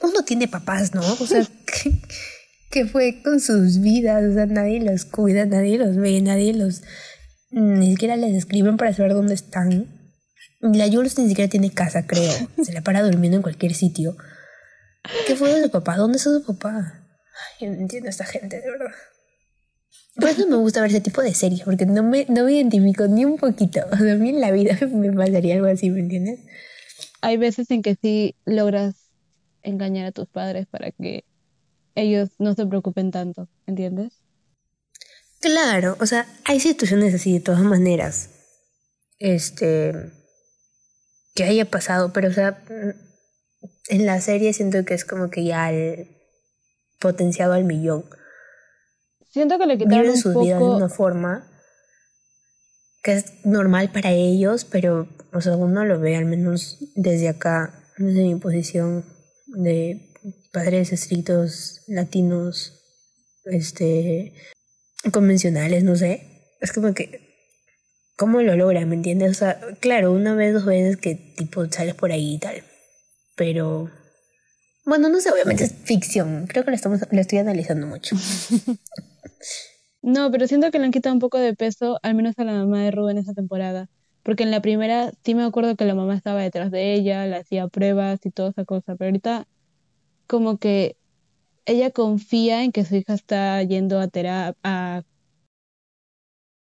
uno 0.02 0.24
tiene 0.26 0.48
papás, 0.48 0.94
¿no? 0.94 1.02
O 1.02 1.26
sea, 1.26 1.42
¿qué, 2.70 2.86
fue 2.86 3.22
con 3.24 3.40
sus 3.40 3.80
vidas? 3.80 4.24
O 4.30 4.34
sea, 4.34 4.46
nadie 4.46 4.80
los 4.80 5.06
cuida, 5.06 5.46
nadie 5.46 5.78
los 5.78 5.96
ve, 5.96 6.22
nadie 6.22 6.54
los... 6.54 6.84
Ni 7.50 7.92
siquiera 7.92 8.18
les 8.18 8.36
escriben 8.36 8.78
para 8.78 8.94
saber 8.94 9.14
dónde 9.14 9.34
están. 9.34 9.88
La 10.60 10.90
Jules 10.90 11.18
ni 11.18 11.30
siquiera 11.30 11.50
tiene 11.50 11.72
casa, 11.72 12.06
creo. 12.06 12.32
Se 12.64 12.74
la 12.74 12.82
para 12.82 13.04
durmiendo 13.04 13.38
en 13.38 13.44
cualquier 13.44 13.74
sitio. 13.74 14.18
¿Qué 15.26 15.36
fue 15.36 15.54
de 15.54 15.64
su 15.64 15.72
papá? 15.72 15.96
¿Dónde 15.96 16.18
está 16.18 16.32
su 16.32 16.44
papá? 16.46 17.08
Ay, 17.60 17.68
yo 17.68 17.74
no 17.74 17.82
entiendo 17.82 18.08
a 18.08 18.10
esta 18.10 18.26
gente, 18.26 18.60
de 18.60 18.70
verdad. 18.70 18.92
Por 20.16 20.30
eso 20.30 20.48
me 20.48 20.56
gusta 20.56 20.82
ver 20.82 20.90
ese 20.90 21.02
tipo 21.02 21.22
de 21.22 21.34
series, 21.34 21.62
porque 21.62 21.86
no 21.86 22.02
me, 22.04 22.26
no 22.28 22.44
me 22.44 22.54
identifico 22.54 23.08
ni 23.08 23.24
un 23.24 23.38
poquito. 23.38 23.82
O 23.92 23.98
sea, 23.98 24.14
a 24.14 24.16
mí 24.16 24.30
en 24.30 24.42
la 24.42 24.52
vida 24.52 24.78
me 24.92 25.12
pasaría 25.14 25.56
algo 25.56 25.68
así, 25.68 25.90
¿me 25.90 26.00
entiendes? 26.00 26.40
Hay 27.22 27.38
veces 27.38 27.70
en 27.72 27.82
que 27.82 27.96
sí 28.02 28.36
logras 28.46 28.96
engañar 29.62 30.08
a 30.08 30.12
tus 30.12 30.28
padres 30.28 30.66
para 30.68 30.92
que 30.92 31.24
ellos 31.98 32.30
no 32.38 32.54
se 32.54 32.66
preocupen 32.66 33.12
tanto, 33.12 33.50
¿entiendes? 33.66 34.22
Claro, 35.40 35.98
o 36.00 36.06
sea, 36.06 36.28
hay 36.46 36.60
situaciones 36.60 37.14
así 37.14 37.34
de 37.34 37.40
todas 37.40 37.62
maneras. 37.62 38.30
Este. 39.20 39.94
que 41.36 41.44
haya 41.44 41.66
pasado, 41.66 42.14
pero 42.14 42.30
o 42.30 42.34
sea, 42.34 42.64
en 43.88 44.06
la 44.06 44.22
serie 44.22 44.54
siento 44.54 44.86
que 44.86 44.94
es 44.94 45.06
como 45.06 45.30
que 45.30 45.44
ya 45.44 45.72
el 45.72 46.08
potenciado 47.00 47.54
al 47.54 47.64
millón. 47.64 48.06
Siento 49.30 49.58
que 49.58 49.66
le 49.66 49.78
quitaron 49.78 50.18
su 50.18 50.40
vida 50.40 50.58
de 50.58 50.64
una 50.64 50.90
forma 50.90 51.48
que 53.04 53.14
es 53.14 53.46
normal 53.46 53.92
para 53.92 54.12
ellos, 54.12 54.66
pero 54.66 55.08
o 55.34 55.42
sea, 55.42 55.56
uno 55.56 55.86
lo 55.86 56.00
ve 56.00 56.16
al 56.16 56.26
menos 56.26 56.78
desde 56.96 57.30
acá, 57.30 57.74
desde 57.98 58.24
mi 58.24 58.36
posición 58.36 59.06
de 59.48 60.07
padres 60.58 60.92
estrictos 60.92 61.84
latinos, 61.86 62.74
este, 63.46 64.34
convencionales, 65.14 65.84
no 65.84 65.96
sé. 65.96 66.56
Es 66.62 66.72
como 66.72 66.96
que, 66.96 67.22
¿cómo 68.16 68.42
lo 68.42 68.56
logran? 68.56 68.90
¿Me 68.90 68.96
entiendes? 68.96 69.30
O 69.30 69.34
sea, 69.36 69.60
claro, 69.80 70.12
una 70.12 70.34
vez, 70.34 70.56
dos 70.56 70.66
veces 70.66 70.98
que 70.98 71.14
tipo 71.14 71.64
sales 71.68 71.94
por 71.94 72.12
ahí 72.12 72.34
y 72.34 72.40
tal. 72.40 72.64
Pero, 73.36 73.92
bueno, 74.84 75.10
no 75.10 75.22
sé, 75.22 75.30
obviamente 75.32 75.66
es 75.66 75.74
ficción. 75.84 76.48
Creo 76.48 76.66
que 76.66 76.72
lo, 76.72 76.76
estamos, 76.76 77.02
lo 77.12 77.22
estoy 77.22 77.38
analizando 77.38 77.86
mucho. 77.86 78.16
no, 80.02 80.32
pero 80.32 80.48
siento 80.48 80.72
que 80.72 80.80
le 80.80 80.86
han 80.86 80.92
quitado 80.92 81.14
un 81.14 81.20
poco 81.20 81.38
de 81.38 81.54
peso, 81.54 82.00
al 82.02 82.16
menos 82.16 82.34
a 82.40 82.46
la 82.46 82.54
mamá 82.54 82.84
de 82.84 82.90
Rubén 82.90 83.20
esa 83.20 83.36
temporada. 83.36 83.90
Porque 84.24 84.42
en 84.42 84.50
la 84.50 84.64
primera 84.64 85.12
sí 85.24 85.36
me 85.36 85.44
acuerdo 85.44 85.76
que 85.76 85.86
la 85.86 85.94
mamá 85.94 86.16
estaba 86.16 86.42
detrás 86.42 86.72
de 86.72 86.96
ella, 86.96 87.28
le 87.28 87.36
hacía 87.36 87.68
pruebas 87.68 88.26
y 88.26 88.32
toda 88.32 88.50
esa 88.50 88.66
cosa, 88.66 88.96
pero 88.96 89.10
ahorita 89.10 89.46
como 90.28 90.58
que 90.58 90.96
ella 91.66 91.92
confía 91.92 92.64
en 92.64 92.72
que 92.72 92.86
su 92.86 92.96
hija 92.96 93.14
está 93.14 93.62
yendo 93.64 94.00
a 94.00 94.08
terapia, 94.08 94.58
a, 94.64 95.04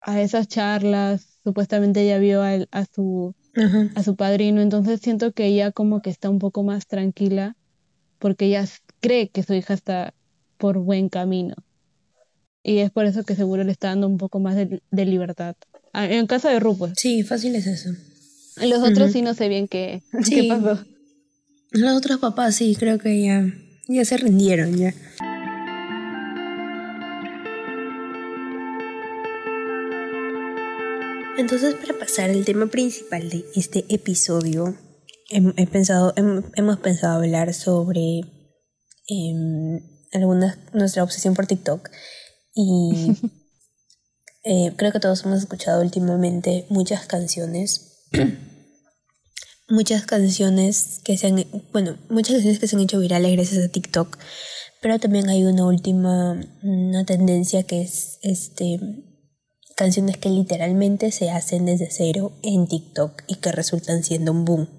a 0.02 0.22
esas 0.22 0.48
charlas, 0.48 1.40
supuestamente 1.44 2.02
ella 2.02 2.18
vio 2.20 2.42
a, 2.42 2.58
a 2.72 2.86
su 2.86 3.34
a 3.96 4.02
su 4.02 4.16
padrino, 4.16 4.62
entonces 4.62 5.00
siento 5.00 5.32
que 5.32 5.46
ella 5.46 5.72
como 5.72 6.02
que 6.02 6.10
está 6.10 6.30
un 6.30 6.40
poco 6.40 6.64
más 6.64 6.88
tranquila 6.88 7.56
porque 8.18 8.46
ella 8.46 8.66
cree 9.00 9.30
que 9.30 9.44
su 9.44 9.54
hija 9.54 9.74
está 9.74 10.14
por 10.58 10.80
buen 10.80 11.10
camino. 11.10 11.56
Y 12.64 12.78
es 12.80 12.90
por 12.90 13.06
eso 13.06 13.24
que 13.24 13.36
seguro 13.36 13.64
le 13.64 13.72
está 13.74 13.90
dando 13.90 14.08
un 14.08 14.18
poco 14.18 14.40
más 14.40 14.56
de, 14.56 14.82
de 14.90 15.06
libertad. 15.06 15.56
Ah, 15.92 16.06
en 16.06 16.26
casa 16.26 16.50
de 16.50 16.60
Ru, 16.60 16.78
pues. 16.78 16.94
Sí, 16.96 17.24
fácil 17.24 17.56
es 17.56 17.68
eso. 17.68 17.90
Los 18.66 18.82
otros 18.82 19.12
sí 19.12 19.22
no 19.22 19.34
sé 19.34 19.50
bien 19.50 19.68
qué, 19.68 20.02
qué 20.30 20.46
pasó. 20.50 20.84
Los 21.74 21.98
otros 21.98 22.20
papás 22.20 22.56
sí, 22.56 22.76
creo 22.78 23.00
que 23.00 23.22
ya, 23.22 23.46
ya 23.88 24.06
se 24.06 24.18
rindieron 24.18 24.78
ya. 24.78 24.94
Entonces, 31.38 31.76
para 31.76 31.98
pasar 31.98 32.30
al 32.30 32.46
tema 32.46 32.68
principal 32.68 33.30
de 33.30 33.44
este 33.56 33.86
episodio, 33.90 34.78
he, 35.30 35.68
pensado, 35.68 36.14
hemos 36.16 36.78
pensado 36.80 37.18
hablar 37.18 37.54
sobre 37.54 38.22
em, 39.08 39.82
alguna, 40.14 40.58
nuestra 40.74 41.04
obsesión 41.04 41.34
por 41.34 41.48
TikTok 41.48 41.90
y 42.54 43.18
Eh, 44.46 44.74
creo 44.76 44.92
que 44.92 45.00
todos 45.00 45.24
hemos 45.24 45.40
escuchado 45.40 45.82
últimamente 45.82 46.66
muchas 46.70 47.06
canciones. 47.06 48.08
muchas 49.68 50.06
canciones 50.06 51.00
que 51.04 51.18
se 51.18 51.28
han, 51.28 51.46
bueno, 51.72 51.98
muchas 52.10 52.34
canciones 52.34 52.60
que 52.60 52.68
se 52.68 52.76
han 52.76 52.82
hecho 52.82 53.00
virales 53.00 53.32
gracias 53.32 53.64
a 53.64 53.72
TikTok, 53.72 54.18
pero 54.82 55.00
también 55.00 55.30
hay 55.30 55.44
una 55.46 55.66
última, 55.66 56.40
una 56.62 57.06
tendencia 57.06 57.64
que 57.64 57.82
es 57.82 58.20
este 58.22 58.80
canciones 59.76 60.18
que 60.18 60.30
literalmente 60.30 61.12
se 61.12 61.32
hacen 61.32 61.66
desde 61.66 61.90
cero 61.90 62.34
en 62.44 62.68
TikTok 62.68 63.24
y 63.28 63.38
que 63.38 63.52
resultan 63.52 64.04
siendo 64.04 64.32
un 64.32 64.46
boom. 64.46 64.70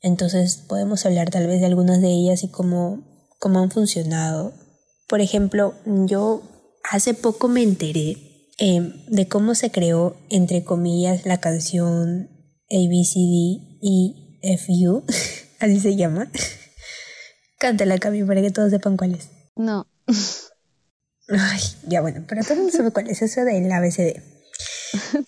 Entonces 0.00 0.56
podemos 0.56 1.04
hablar 1.04 1.30
tal 1.30 1.46
vez 1.46 1.60
de 1.60 1.66
algunas 1.66 2.00
de 2.00 2.08
ellas 2.08 2.42
y 2.42 2.48
cómo, 2.48 3.04
cómo 3.38 3.60
han 3.60 3.70
funcionado. 3.70 4.54
Por 5.08 5.20
ejemplo, 5.20 5.74
yo 5.84 6.42
hace 6.90 7.12
poco 7.12 7.48
me 7.48 7.62
enteré 7.62 8.26
Em, 8.58 9.04
de 9.06 9.28
cómo 9.28 9.54
se 9.54 9.70
creó, 9.70 10.16
entre 10.30 10.64
comillas, 10.64 11.26
la 11.26 11.40
canción 11.40 12.30
ABCD 12.70 13.78
y 13.80 14.38
FU, 14.58 15.04
así 15.60 15.80
se 15.80 15.96
llama. 15.96 16.30
Cántala, 17.58 17.98
Cami, 17.98 18.22
para 18.24 18.42
que 18.42 18.50
todos 18.50 18.70
sepan 18.70 18.96
cuál 18.96 19.14
es. 19.14 19.30
No. 19.56 19.86
Ay, 21.28 21.60
ya 21.88 22.00
bueno, 22.00 22.24
pero 22.28 22.42
todo 22.42 22.54
el 22.54 22.60
mundo 22.60 22.76
sabe 22.76 22.92
cuál 22.92 23.08
es 23.08 23.22
eso 23.22 23.44
del 23.44 23.70
ABCD. 23.70 24.22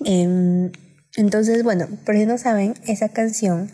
Em, 0.05 0.71
entonces, 1.17 1.65
bueno, 1.65 1.89
por 2.05 2.15
si 2.15 2.27
no 2.27 2.39
saben, 2.39 2.75
esa 2.87 3.09
canción 3.09 3.73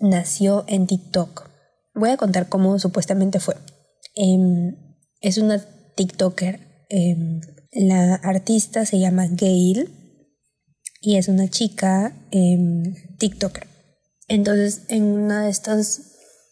nació 0.00 0.64
en 0.66 0.86
TikTok. 0.86 1.48
Voy 1.94 2.10
a 2.10 2.16
contar 2.16 2.48
cómo 2.48 2.78
supuestamente 2.78 3.40
fue. 3.40 3.54
Em, 4.14 4.74
es 5.20 5.38
una 5.38 5.64
TikToker 5.94 6.68
la 7.72 8.14
artista 8.14 8.86
se 8.86 8.98
llama 8.98 9.26
Gail 9.30 9.90
y 11.00 11.16
es 11.16 11.28
una 11.28 11.48
chica 11.48 12.16
eh, 12.30 12.58
TikToker. 13.18 13.66
Entonces, 14.28 14.82
en 14.88 15.04
uno 15.04 15.40
de 15.40 15.50
estos 15.50 16.00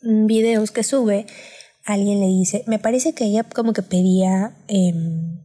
videos 0.02 0.70
que 0.70 0.82
sube, 0.82 1.26
alguien 1.84 2.20
le 2.20 2.26
dice, 2.26 2.64
me 2.66 2.78
parece 2.78 3.12
que 3.12 3.24
ella 3.24 3.44
como 3.44 3.72
que 3.72 3.82
pedía 3.82 4.56
em, 4.68 5.42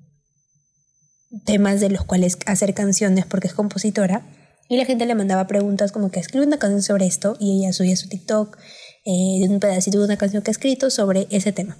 temas 1.45 1.79
de 1.79 1.89
los 1.89 2.03
cuales 2.03 2.37
hacer 2.45 2.73
canciones 2.73 3.25
porque 3.25 3.47
es 3.47 3.53
compositora. 3.53 4.25
Y 4.69 4.77
la 4.77 4.85
gente 4.85 5.05
le 5.05 5.15
mandaba 5.15 5.47
preguntas 5.47 5.91
como 5.91 6.11
que 6.11 6.21
escribe 6.21 6.45
una 6.45 6.57
canción 6.57 6.81
sobre 6.81 7.05
esto 7.05 7.35
y 7.39 7.59
ella 7.59 7.73
subía 7.73 7.97
su 7.97 8.07
TikTok 8.07 8.57
eh, 9.03 9.39
de 9.41 9.47
un 9.49 9.59
pedacito 9.59 9.99
de 9.99 10.05
una 10.05 10.17
canción 10.17 10.43
que 10.43 10.51
ha 10.51 10.53
escrito 10.53 10.89
sobre 10.89 11.27
ese 11.29 11.51
tema. 11.51 11.77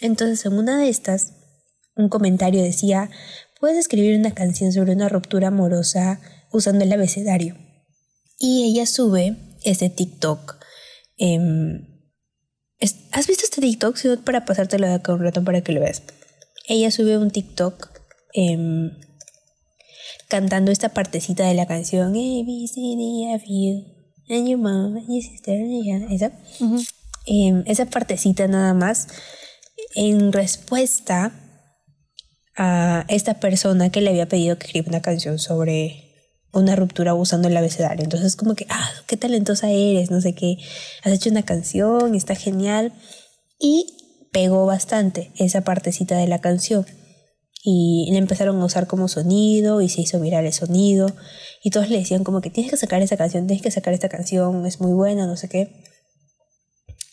Entonces 0.00 0.44
en 0.44 0.52
una 0.52 0.78
de 0.78 0.90
estas 0.90 1.32
un 1.96 2.10
comentario 2.10 2.62
decía, 2.62 3.10
puedes 3.60 3.78
escribir 3.78 4.18
una 4.18 4.34
canción 4.34 4.72
sobre 4.72 4.92
una 4.92 5.08
ruptura 5.08 5.48
amorosa 5.48 6.20
usando 6.52 6.84
el 6.84 6.92
abecedario. 6.92 7.56
Y 8.38 8.64
ella 8.64 8.86
sube 8.86 9.36
ese 9.64 9.88
TikTok. 9.88 10.56
Em, 11.18 11.86
¿Has 13.12 13.26
visto 13.26 13.44
este 13.44 13.62
TikTok? 13.62 13.96
Si 13.96 14.14
para 14.18 14.44
pasártelo 14.44 14.86
de 14.86 14.94
acá 14.94 15.14
un 15.14 15.22
rato 15.22 15.42
para 15.42 15.62
que 15.62 15.72
lo 15.72 15.80
veas. 15.80 16.02
Ella 16.68 16.90
sube 16.90 17.16
un 17.16 17.30
TikTok 17.30 17.90
em, 18.34 18.90
cantando 20.28 20.70
esta 20.70 20.90
partecita 20.90 21.46
de 21.46 21.54
la 21.54 21.66
canción 21.66 22.10
A, 22.10 22.12
B, 22.12 22.66
C, 22.66 22.80
D, 22.80 23.34
F, 23.34 23.46
U. 23.48 23.96
And 24.28 24.48
your 24.48 24.58
mom, 24.58 24.96
and 24.96 25.08
your 25.08 25.22
sister, 25.22 25.56
esa. 26.10 26.32
Em, 27.26 27.62
esa 27.66 27.86
partecita 27.86 28.46
nada 28.48 28.74
más. 28.74 29.08
En 29.94 30.32
respuesta 30.32 31.32
a 32.56 33.04
esta 33.08 33.34
persona 33.34 33.90
que 33.90 34.00
le 34.00 34.10
había 34.10 34.28
pedido 34.28 34.58
que 34.58 34.66
escriba 34.66 34.88
una 34.88 35.02
canción 35.02 35.38
sobre 35.38 36.06
una 36.52 36.74
ruptura 36.74 37.14
usando 37.14 37.48
el 37.48 37.56
abecedario. 37.56 38.04
Entonces 38.04 38.36
como 38.36 38.54
que, 38.54 38.66
ah, 38.70 38.90
qué 39.06 39.16
talentosa 39.16 39.70
eres, 39.70 40.10
no 40.10 40.20
sé 40.20 40.34
qué, 40.34 40.56
has 41.04 41.12
hecho 41.12 41.30
una 41.30 41.44
canción, 41.44 42.14
está 42.14 42.34
genial. 42.34 42.92
Y 43.58 44.28
pegó 44.32 44.66
bastante 44.66 45.32
esa 45.36 45.62
partecita 45.62 46.16
de 46.16 46.26
la 46.26 46.40
canción. 46.40 46.86
Y 47.62 48.08
le 48.12 48.18
empezaron 48.18 48.60
a 48.60 48.64
usar 48.64 48.86
como 48.86 49.08
sonido 49.08 49.80
y 49.80 49.88
se 49.88 50.00
hizo 50.00 50.20
viral 50.20 50.46
el 50.46 50.52
sonido. 50.52 51.14
Y 51.62 51.70
todos 51.70 51.90
le 51.90 51.98
decían 51.98 52.22
como 52.22 52.40
que 52.40 52.50
tienes 52.50 52.70
que 52.70 52.76
sacar 52.76 53.02
esa 53.02 53.16
canción, 53.16 53.46
tienes 53.46 53.62
que 53.62 53.70
sacar 53.70 53.92
esta 53.92 54.08
canción, 54.08 54.64
es 54.66 54.80
muy 54.80 54.92
buena, 54.92 55.26
no 55.26 55.36
sé 55.36 55.48
qué. 55.48 55.82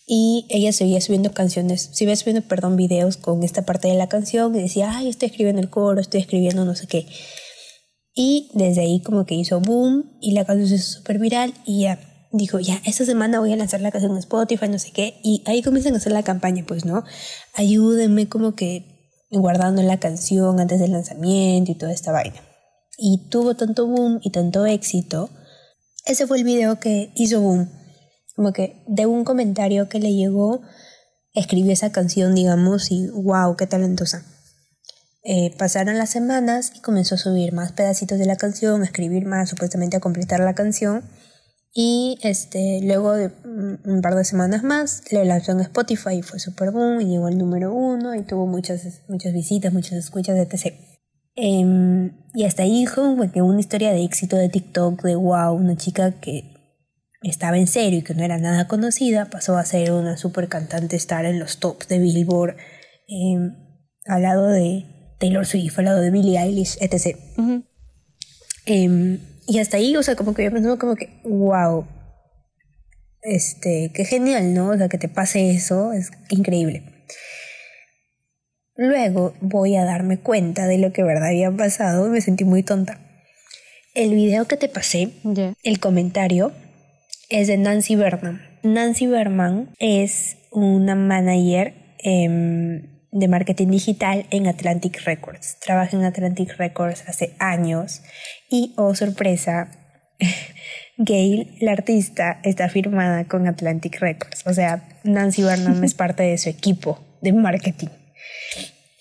Y 0.06 0.45
ella 0.49 0.74
seguía 0.74 0.99
subiendo 0.99 1.32
canciones, 1.32 1.89
seguía 1.93 2.16
subiendo, 2.16 2.41
perdón, 2.47 2.76
videos 2.76 3.18
con 3.18 3.43
esta 3.43 3.64
parte 3.64 3.88
de 3.88 3.95
la 3.95 4.10
canción 4.10 4.54
y 4.56 4.62
decía, 4.62 4.91
ay, 4.95 5.08
estoy 5.10 5.30
escribiendo 5.30 5.62
el 5.62 5.70
coro, 5.70 6.01
estoy 6.01 6.22
escribiendo 6.22 6.66
no 6.66 6.76
sé 6.76 6.88
qué. 6.88 7.08
Y 8.14 8.51
desde 8.54 8.82
ahí 8.82 9.01
como 9.01 9.26
que 9.26 9.36
hizo 9.36 9.60
boom 9.62 10.18
y 10.22 10.34
la 10.34 10.45
canción 10.45 10.68
se 10.68 10.76
hizo 10.76 10.91
súper 10.99 11.20
viral 11.20 11.54
y 11.66 11.84
ya 11.84 11.99
dijo, 12.32 12.60
ya, 12.60 12.82
esta 12.86 13.06
semana 13.06 13.39
voy 13.39 13.54
a 13.54 13.56
lanzar 13.56 13.82
la 13.82 13.91
canción 13.91 14.12
en 14.12 14.18
Spotify, 14.18 14.68
no 14.68 14.80
sé 14.80 14.91
qué. 14.91 15.20
Y 15.24 15.41
ahí 15.45 15.62
comienzan 15.62 15.93
a 15.93 15.97
hacer 15.97 16.12
la 16.12 16.24
campaña, 16.24 16.66
pues, 16.68 16.84
¿no? 16.84 17.04
Ayúdenme 17.54 18.28
como 18.28 18.56
que 18.56 19.20
guardando 19.32 19.82
la 19.84 19.99
canción 19.99 20.60
antes 20.60 20.80
del 20.80 20.91
lanzamiento 20.91 21.72
y 21.72 21.76
toda 21.76 21.93
esta 21.93 22.12
vaina. 22.12 22.41
Y 22.97 23.30
tuvo 23.30 23.56
tanto 23.56 23.88
boom 23.88 24.20
y 24.22 24.32
tanto 24.32 24.66
éxito. 24.66 25.30
Ese 26.06 26.28
fue 26.28 26.38
el 26.38 26.43
video 26.43 26.80
que 26.80 27.12
hizo 27.16 27.39
boom 27.39 27.83
como 28.36 28.54
que 28.54 28.84
de 28.88 29.06
un 29.06 29.24
comentario 29.24 29.90
que 29.90 30.00
le 30.00 30.14
llegó, 30.14 30.62
escribió 31.34 31.72
esa 31.72 31.92
canción, 31.92 32.36
digamos, 32.36 32.92
y 32.92 33.08
wow, 33.10 33.56
qué 33.56 33.68
talentosa. 33.68 34.26
Eh, 35.26 35.56
pasaron 35.58 35.98
las 35.98 36.10
semanas 36.10 36.74
y 36.76 36.82
comenzó 36.82 37.16
a 37.16 37.18
subir 37.18 37.54
más 37.54 37.72
pedacitos 37.72 38.20
de 38.20 38.26
la 38.26 38.36
canción, 38.36 38.82
a 38.82 38.86
escribir 38.86 39.26
más, 39.26 39.50
supuestamente 39.50 39.98
a 39.98 40.02
completar 40.02 40.42
la 40.42 40.54
canción. 40.54 41.04
Y 41.76 42.20
este, 42.22 42.82
luego 42.84 43.14
de 43.14 43.32
un 43.46 44.02
par 44.04 44.16
de 44.16 44.26
semanas 44.26 44.64
más, 44.64 45.02
lo 45.12 45.24
lanzó 45.24 45.54
en 45.54 45.62
Spotify 45.62 46.18
y 46.18 46.22
fue 46.22 46.40
super 46.40 46.72
boom 46.72 47.02
y 47.02 47.06
llegó 47.06 47.28
al 47.28 47.38
número 47.38 47.74
uno 47.74 48.14
y 48.14 48.22
tuvo 48.22 48.46
muchas, 48.46 49.02
muchas 49.08 49.34
visitas, 49.34 49.74
muchas 49.74 49.94
escuchas, 49.94 50.38
etc. 50.38 50.76
Em, 51.36 52.12
y 52.36 52.44
hasta 52.44 52.62
ahí 52.62 52.86
como 52.86 53.32
que 53.32 53.42
una 53.42 53.60
historia 53.60 53.92
de 53.92 54.04
éxito 54.04 54.36
de 54.36 54.50
TikTok, 54.50 55.02
de 55.02 55.16
wow, 55.16 55.54
una 55.54 55.76
chica 55.76 56.12
que 56.20 56.53
estaba 57.30 57.58
en 57.58 57.68
serio 57.68 58.00
y 58.00 58.04
que 58.04 58.14
no 58.14 58.24
era 58.24 58.38
nada 58.38 58.68
conocida, 58.68 59.30
pasó 59.30 59.58
a 59.58 59.66
ser 59.66 59.92
una 59.92 60.18
super 60.18 60.48
cantante 60.50 60.96
estar 60.96 61.26
en 61.26 61.40
los 61.40 61.60
tops 61.60 61.88
de 61.88 62.00
Billboard, 62.00 62.58
em, 63.08 63.56
al 64.06 64.22
lado 64.22 64.48
de 64.48 64.86
Taylor 65.20 65.46
Swift, 65.46 65.80
al 65.80 65.86
lado 65.86 66.02
de 66.02 66.12
Billie 66.12 66.40
Eilish, 66.40 66.78
etc. 66.82 67.18
Em, 68.66 69.20
y 69.48 69.60
hasta 69.60 69.78
ahí, 69.78 69.96
o 69.96 70.04
sea, 70.04 70.16
como 70.16 70.34
que 70.34 70.44
yo 70.44 70.52
pensaba 70.52 70.78
como 70.78 70.96
que, 70.96 71.22
wow, 71.24 71.86
este, 73.22 73.92
qué 73.94 74.06
genial, 74.06 74.54
¿no? 74.54 74.70
O 74.70 74.78
sea, 74.78 74.90
que 74.90 74.98
te 74.98 75.08
pase 75.08 75.52
eso, 75.52 75.94
es 75.94 76.12
increíble. 76.30 76.84
Luego 78.76 79.34
voy 79.40 79.76
a 79.76 79.86
darme 79.86 80.20
cuenta 80.20 80.68
de 80.68 80.78
lo 80.78 80.92
que 80.92 81.04
verdad 81.04 81.28
había 81.28 81.52
pasado, 81.52 82.10
me 82.10 82.22
sentí 82.22 82.44
muy 82.44 82.64
tonta. 82.64 83.00
El 83.94 84.16
video 84.16 84.46
que 84.46 84.58
te 84.58 84.68
pasé, 84.68 85.12
el 85.64 85.80
comentario, 85.80 86.52
es 87.34 87.48
de 87.48 87.58
Nancy 87.58 87.96
Berman. 87.96 88.42
Nancy 88.62 89.08
Berman 89.08 89.72
es 89.80 90.38
una 90.52 90.94
manager 90.94 91.74
em, 91.98 93.02
de 93.12 93.28
marketing 93.28 93.70
digital 93.70 94.28
en 94.30 94.46
Atlantic 94.46 95.02
Records. 95.04 95.58
Trabaja 95.60 95.98
en 95.98 96.04
Atlantic 96.04 96.56
Records 96.58 97.04
hace 97.08 97.34
años 97.40 98.04
y, 98.52 98.74
oh 98.78 98.94
sorpresa, 98.94 99.72
Gail, 100.98 101.58
la 101.60 101.72
artista, 101.72 102.40
está 102.44 102.70
firmada 102.70 103.26
con 103.26 103.48
Atlantic 103.48 104.00
Records. 104.00 104.46
O 104.46 104.54
sea, 104.54 104.88
Nancy 105.04 105.42
Berman 105.42 105.84
es 105.84 105.94
parte 105.96 106.22
de 106.22 106.38
su 106.38 106.50
equipo 106.50 107.04
de 107.22 107.34
marketing. 107.34 107.90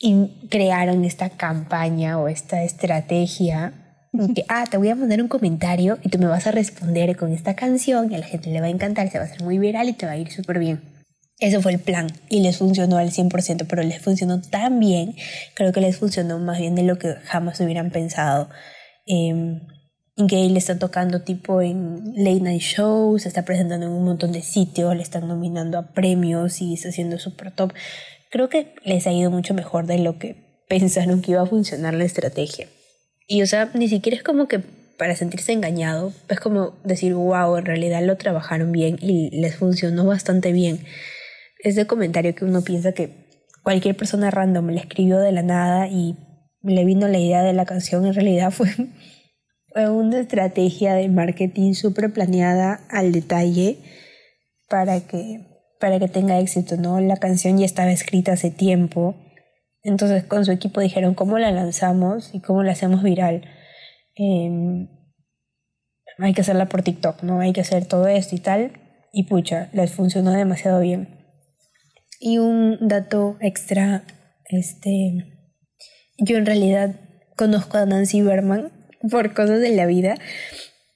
Y 0.01 0.49
crearon 0.49 1.05
esta 1.05 1.29
campaña 1.29 2.19
o 2.19 2.29
esta 2.29 2.63
estrategia 2.63 3.82
que, 4.35 4.45
ah, 4.49 4.65
te 4.71 4.77
voy 4.77 4.89
a 4.89 4.95
mandar 4.95 5.23
un 5.23 5.29
comentario 5.29 5.99
y 6.03 6.09
tú 6.09 6.19
me 6.19 6.27
vas 6.27 6.47
a 6.47 6.51
responder 6.51 7.17
con 7.17 7.33
esta 7.33 7.55
canción 7.55 8.11
y 8.11 8.15
a 8.15 8.19
la 8.19 8.27
gente 8.27 8.51
le 8.51 8.61
va 8.61 8.67
a 8.67 8.71
encantar, 8.71 9.11
se 9.11 9.19
va 9.19 9.25
a 9.25 9.27
hacer 9.27 9.43
muy 9.43 9.59
viral 9.59 9.89
y 9.89 9.95
te 9.95 10.07
va 10.07 10.13
a 10.13 10.17
ir 10.17 10.31
súper 10.31 10.59
bien. 10.59 10.81
Eso 11.39 11.61
fue 11.61 11.73
el 11.73 11.81
plan 11.81 12.09
y 12.29 12.41
les 12.41 12.59
funcionó 12.59 12.99
al 12.99 13.11
100%, 13.11 13.67
pero 13.69 13.83
les 13.83 14.01
funcionó 14.01 14.41
tan 14.41 14.79
bien, 14.79 15.15
creo 15.55 15.73
que 15.73 15.81
les 15.81 15.97
funcionó 15.97 16.39
más 16.39 16.59
bien 16.59 16.75
de 16.75 16.83
lo 16.83 16.99
que 16.99 17.15
jamás 17.25 17.59
hubieran 17.61 17.91
pensado. 17.91 18.49
Eh, 19.07 19.61
le 20.17 20.59
está 20.59 20.79
tocando 20.79 21.23
tipo 21.23 21.63
en 21.63 22.13
late 22.17 22.41
night 22.41 22.63
shows, 22.63 23.23
se 23.23 23.29
está 23.29 23.45
presentando 23.45 23.87
en 23.87 23.93
un 23.93 24.05
montón 24.05 24.33
de 24.33 24.43
sitios, 24.43 24.95
le 24.95 25.03
están 25.03 25.27
nominando 25.27 25.79
a 25.79 25.93
premios 25.93 26.61
y 26.61 26.75
está 26.75 26.91
haciendo 26.91 27.19
súper 27.19 27.51
top. 27.53 27.73
Creo 28.31 28.49
que 28.49 28.75
les 28.85 29.07
ha 29.07 29.13
ido 29.13 29.31
mucho 29.31 29.55
mejor 29.55 29.87
de 29.87 29.99
lo 29.99 30.19
que 30.19 30.63
pensaron 30.69 31.23
que 31.23 31.33
iba 31.33 31.43
a 31.43 31.47
funcionar 31.47 31.95
la 31.95 32.05
estrategia. 32.05 32.69
Y 33.27 33.43
o 33.43 33.47
sea, 33.47 33.71
ni 33.75 33.89
siquiera 33.89 34.17
es 34.17 34.23
como 34.23 34.49
que 34.49 34.61
para 35.03 35.17
sentirse 35.17 35.53
engañado, 35.53 36.13
es 36.29 36.39
como 36.39 36.75
decir, 36.85 37.15
wow, 37.15 37.57
en 37.57 37.65
realidad 37.65 38.03
lo 38.05 38.17
trabajaron 38.17 38.71
bien 38.71 38.99
y 39.01 39.31
les 39.31 39.57
funcionó 39.57 40.05
bastante 40.07 40.53
bien. 40.53 40.81
Ese 41.59 41.87
comentario 41.87 42.35
que 42.35 42.45
uno 42.45 42.63
piensa 42.63 42.93
que 42.93 43.11
cualquier 43.63 43.97
persona 43.97 44.31
random 44.31 44.69
le 44.69 44.81
escribió 44.81 45.19
de 45.19 45.33
la 45.33 45.43
nada 45.43 45.89
y 45.89 46.17
le 46.63 46.85
vino 46.85 47.09
la 47.09 47.19
idea 47.19 47.43
de 47.43 47.53
la 47.53 47.65
canción, 47.65 48.07
en 48.07 48.15
realidad 48.15 48.51
fue, 48.51 48.69
una 49.75 50.21
estrategia 50.21 50.95
de 50.95 51.09
marketing 51.09 51.73
súper 51.73 52.13
planeada 52.13 52.81
al 52.89 53.11
detalle 53.13 53.79
para 54.69 55.01
que, 55.01 55.41
para 55.81 55.99
que 55.99 56.09
tenga 56.09 56.39
éxito, 56.39 56.77
¿no? 56.77 57.01
La 57.01 57.17
canción 57.17 57.59
ya 57.59 57.65
estaba 57.65 57.91
escrita 57.91 58.33
hace 58.33 58.51
tiempo 58.51 59.17
entonces 59.83 60.25
con 60.25 60.45
su 60.45 60.53
equipo 60.53 60.81
dijeron 60.81 61.15
cómo 61.15 61.39
la 61.39 61.51
lanzamos 61.51 62.35
y 62.35 62.41
cómo 62.41 62.63
la 62.63 62.73
hacemos 62.73 63.03
viral. 63.03 63.43
Em, 64.15 64.89
hay 66.19 66.35
que 66.35 66.43
hacerla 66.43 66.69
por 66.69 66.83
TikTok, 66.83 67.23
¿no? 67.23 67.41
Hay 67.41 67.53
que 67.53 67.63
hacer 67.63 67.87
todo 67.87 68.07
esto 68.07 68.37
y 68.37 68.39
tal. 68.39 68.73
Y 69.13 69.25
pucha, 69.25 69.71
les 69.73 69.93
funcionó 69.93 70.33
demasiado 70.33 70.81
bien. 70.81 71.19
Y 72.21 72.39
un 72.39 72.79
dato 72.81 73.37
extra, 73.41 74.05
este, 74.47 75.25
yo 76.19 76.37
en 76.37 76.47
realidad 76.47 76.95
conozco 77.37 77.79
a 77.79 77.87
Nancy 77.87 78.23
Berman 78.23 78.71
por 79.11 79.35
cosas 79.35 79.61
de 79.61 79.71
la 79.71 79.87
vida, 79.87 80.15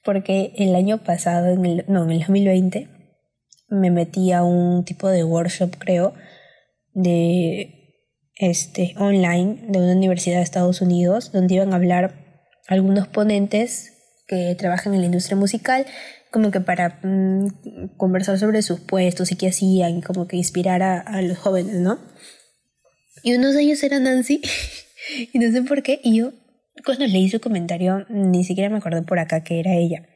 porque 0.05 0.53
el 0.57 0.73
año 0.75 1.03
pasado, 1.03 1.47
en 1.49 1.65
el, 1.65 1.85
no, 1.87 2.05
en 2.05 2.11
el 2.11 2.19
2020, 2.19 2.87
me 3.69 3.91
metí 3.91 4.31
a 4.31 4.43
un 4.43 4.85
tipo 4.85 5.09
de 5.09 5.25
workshop, 5.25 5.75
creo, 5.77 6.13
de 6.93 7.76
este, 8.39 8.93
online 8.97 9.65
de 9.67 9.79
una 9.79 9.93
universidad 9.93 10.37
de 10.37 10.43
Estados 10.43 10.81
Unidos, 10.81 11.31
donde 11.31 11.55
iban 11.55 11.73
a 11.73 11.77
hablar 11.77 12.13
algunos 12.67 13.07
ponentes 13.07 13.93
que 14.27 14.55
trabajan 14.55 14.93
en 14.93 15.01
la 15.01 15.05
industria 15.05 15.37
musical, 15.37 15.85
como 16.31 16.51
que 16.51 16.59
para 16.59 16.99
mm, 17.01 17.95
conversar 17.97 18.37
sobre 18.37 18.61
sus 18.61 18.79
puestos 18.81 19.31
y 19.31 19.35
qué 19.35 19.47
hacían, 19.47 20.01
como 20.01 20.27
que 20.27 20.35
inspirar 20.35 20.83
a, 20.83 21.21
los 21.21 21.37
jóvenes, 21.37 21.75
¿no? 21.75 21.97
Y 23.23 23.35
uno 23.35 23.51
de 23.51 23.61
ellos 23.61 23.81
era 23.83 23.99
Nancy, 23.99 24.41
y 25.33 25.39
no 25.39 25.51
sé 25.51 25.61
por 25.63 25.81
qué, 25.81 25.99
y 26.03 26.17
yo 26.17 26.33
cuando 26.85 27.07
leí 27.07 27.29
su 27.29 27.39
comentario 27.39 28.05
ni 28.09 28.43
siquiera 28.43 28.69
me 28.69 28.77
acordé 28.77 29.01
por 29.01 29.19
acá 29.19 29.43
que 29.43 29.59
era 29.59 29.73
ella. 29.73 30.07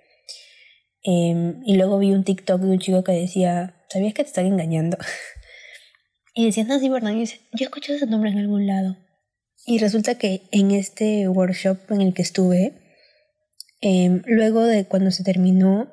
Em, 1.04 1.64
y 1.66 1.78
luego 1.78 1.98
vi 1.98 2.12
un 2.12 2.24
TikTok 2.24 2.62
de 2.62 2.70
un 2.70 2.80
chico 2.80 3.04
que 3.04 3.14
decía, 3.14 3.82
¿sabías 3.90 4.14
que 4.14 4.24
te 4.24 4.30
están 4.30 4.46
engañando? 4.46 4.98
Y 6.34 6.46
decía 6.46 6.64
Nancy 6.64 6.90
Bernard, 6.90 7.16
y 7.16 7.20
dice, 7.20 7.42
yo 7.54 7.66
escuchado 7.66 7.98
ese 7.98 8.08
nombre 8.08 8.32
en 8.32 8.38
algún 8.38 8.68
lado. 8.68 8.98
Y 9.66 9.80
resulta 9.80 10.16
que 10.16 10.44
en 10.52 10.72
este 10.72 11.28
workshop 11.28 11.78
en 11.90 12.02
el 12.02 12.14
que 12.14 12.22
estuve, 12.22 12.74
em, 13.82 14.22
luego 14.26 14.64
de 14.64 14.86
cuando 14.86 15.12
se 15.12 15.24
terminó, 15.24 15.92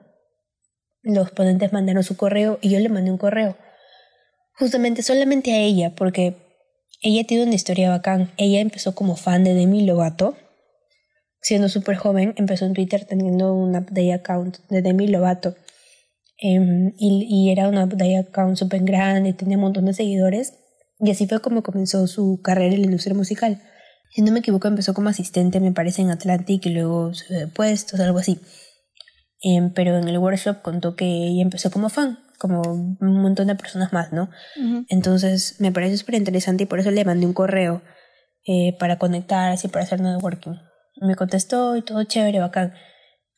los 1.02 1.30
ponentes 1.30 1.72
mandaron 1.72 2.02
su 2.02 2.16
correo 2.16 2.58
y 2.60 2.70
yo 2.70 2.78
le 2.78 2.88
mandé 2.88 3.10
un 3.10 3.18
correo. 3.18 3.56
Justamente 4.54 5.02
solamente 5.02 5.52
a 5.52 5.58
ella, 5.58 5.94
porque 5.94 6.36
ella 7.00 7.24
tiene 7.24 7.44
una 7.44 7.54
historia 7.54 7.90
bacán. 7.90 8.32
Ella 8.36 8.60
empezó 8.60 8.94
como 8.94 9.16
fan 9.16 9.44
de 9.44 9.54
Demi 9.54 9.84
Lovato. 9.84 10.36
Siendo 11.40 11.68
súper 11.68 11.96
joven, 11.96 12.34
empezó 12.36 12.64
en 12.64 12.74
Twitter 12.74 13.04
teniendo 13.04 13.54
un 13.54 13.76
update 13.76 14.12
account 14.12 14.58
de 14.68 14.82
Demi 14.82 15.06
Lovato. 15.06 15.54
Em, 16.40 16.94
y, 16.98 17.50
era 17.50 17.68
una 17.68 17.86
de 17.86 18.18
account 18.18 18.56
súper 18.56 18.82
grande, 18.82 19.32
tenía 19.32 19.56
un 19.56 19.64
montón 19.64 19.86
de 19.86 19.94
seguidores. 19.94 20.54
Y 21.00 21.10
así 21.10 21.26
fue 21.26 21.40
como 21.40 21.62
comenzó 21.62 22.06
su 22.06 22.40
carrera 22.42 22.74
en 22.74 22.80
la 22.80 22.86
industria 22.86 23.14
musical. 23.14 23.62
Si 24.10 24.22
no 24.22 24.32
me 24.32 24.40
equivoco, 24.40 24.68
empezó 24.68 24.94
como 24.94 25.08
asistente, 25.10 25.60
me 25.60 25.72
parece, 25.72 26.02
en 26.02 26.10
Atlantic 26.10 26.64
y 26.66 26.70
luego 26.70 27.12
se 27.14 27.32
de 27.34 27.46
puestos, 27.48 28.00
algo 28.00 28.18
así. 28.18 28.40
Em, 29.42 29.72
pero 29.72 29.96
en 29.98 30.08
el 30.08 30.18
workshop 30.18 30.62
contó 30.62 30.96
que 30.96 31.04
ella 31.06 31.42
empezó 31.42 31.70
como 31.70 31.88
fan, 31.88 32.18
como 32.38 32.62
un 32.62 33.22
montón 33.22 33.48
de 33.48 33.54
personas 33.54 33.92
más, 33.92 34.12
¿no? 34.12 34.30
Entonces 34.88 35.56
me 35.60 35.72
parece 35.72 35.96
súper 35.96 36.16
interesante 36.16 36.64
y 36.64 36.66
por 36.66 36.80
eso 36.80 36.90
le 36.90 37.04
mandé 37.04 37.26
un 37.26 37.34
correo 37.34 37.82
eh, 38.46 38.76
para 38.78 38.98
conectar, 38.98 39.50
así 39.50 39.68
para 39.68 39.84
hacer 39.84 40.00
networking. 40.00 40.54
Me 41.00 41.14
contestó 41.14 41.76
y 41.76 41.82
todo 41.82 42.02
chévere, 42.04 42.40
bacán. 42.40 42.74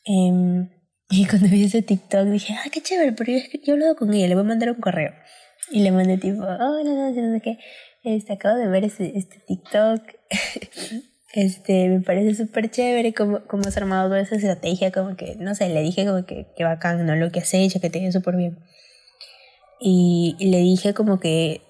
Eh, 0.06 0.79
y 1.10 1.26
cuando 1.26 1.48
vi 1.48 1.64
ese 1.64 1.82
TikTok 1.82 2.26
dije, 2.26 2.54
ah, 2.54 2.68
qué 2.70 2.80
chévere, 2.80 3.12
pero 3.12 3.32
yo, 3.32 3.38
he 3.52 3.72
hablado 3.72 3.96
con 3.96 4.12
ella, 4.14 4.28
le 4.28 4.34
voy 4.34 4.44
a 4.44 4.48
mandar 4.48 4.70
un 4.70 4.80
correo. 4.80 5.12
Y 5.70 5.82
le 5.82 5.92
mandé 5.92 6.18
tipo, 6.18 6.42
oh, 6.42 6.46
no, 6.46 6.84
no, 6.84 7.10
no 7.10 7.34
sé 7.34 7.40
qué, 7.42 7.58
este, 8.02 8.32
acabo 8.32 8.56
de 8.56 8.68
ver 8.68 8.84
este, 8.84 9.18
este 9.18 9.38
TikTok. 9.46 10.02
este, 11.34 11.88
me 11.88 12.00
parece 12.00 12.34
súper 12.34 12.70
chévere 12.70 13.12
cómo, 13.12 13.40
cómo 13.46 13.64
has 13.66 13.76
armado 13.76 14.08
toda 14.08 14.20
esa 14.20 14.36
estrategia, 14.36 14.90
como 14.92 15.16
que, 15.16 15.36
no 15.36 15.54
sé, 15.54 15.68
le 15.68 15.82
dije 15.82 16.06
como 16.06 16.24
que, 16.24 16.46
que 16.56 16.64
bacán, 16.64 17.04
¿no? 17.04 17.14
Lo 17.16 17.30
que 17.30 17.40
has 17.40 17.52
hecho, 17.54 17.80
que 17.80 17.90
te 17.90 17.98
ido 17.98 18.12
súper 18.12 18.36
bien. 18.36 18.58
y 19.80 20.36
le 20.40 20.58
dije 20.58 20.94
como 20.94 21.20
que 21.20 21.62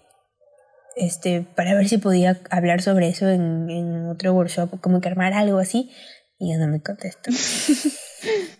este 0.97 1.43
para 1.43 1.74
ver 1.74 1.88
si 1.88 1.99
podía 1.99 2.41
hablar 2.51 2.82
sobre 2.82 3.09
eso 3.09 3.28
en, 3.28 3.70
en 3.70 4.07
otro 4.07 4.32
workshop, 4.32 4.80
como 4.80 5.01
que 5.01 5.09
armar 5.09 5.32
algo 5.32 5.59
así, 5.59 5.91
y 6.38 6.51
ya 6.51 6.59
no 6.59 6.68
me 6.68 6.82
contestó. 6.82 7.30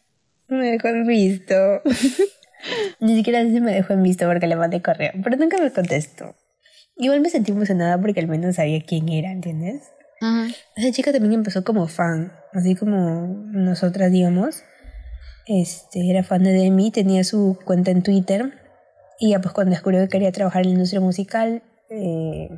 me 0.59 0.73
dejó 0.73 0.89
en 0.89 1.07
visto. 1.07 1.55
Ni 3.01 3.17
siquiera 3.17 3.43
sé 3.43 3.53
si 3.53 3.61
me 3.61 3.73
dejó 3.73 3.95
en 3.95 4.03
visto 4.03 4.27
porque 4.27 4.47
le 4.47 4.57
mandé 4.57 4.83
correo, 4.83 5.13
pero 5.23 5.37
nunca 5.37 5.59
me 5.59 5.73
contestó. 5.73 6.35
Igual 6.97 7.21
me 7.21 7.31
sentí 7.31 7.53
emocionada 7.53 7.99
porque 7.99 8.21
al 8.21 8.29
menos 8.29 8.57
sabía 8.57 8.83
quién 8.83 9.09
era, 9.09 9.33
¿entiendes? 9.33 9.91
Esa 10.77 10.93
chica 10.93 11.13
también 11.13 11.33
empezó 11.33 11.65
como 11.65 11.87
fan, 11.87 12.33
así 12.53 12.75
como 12.75 13.27
nosotras, 13.53 14.13
digamos. 14.13 14.65
Este, 15.47 16.11
era 16.11 16.23
fan 16.23 16.43
de 16.43 16.53
Demi, 16.53 16.91
tenía 16.91 17.25
su 17.25 17.59
cuenta 17.65 17.91
en 17.91 18.03
Twitter. 18.03 18.53
Y 19.19 19.31
ya 19.31 19.41
pues 19.41 19.55
cuando 19.55 19.71
descubrió 19.71 20.01
que 20.03 20.09
quería 20.09 20.33
trabajar 20.33 20.63
en 20.63 20.69
la 20.69 20.75
industria 20.75 21.01
musical, 21.01 21.63
eh, 21.89 22.51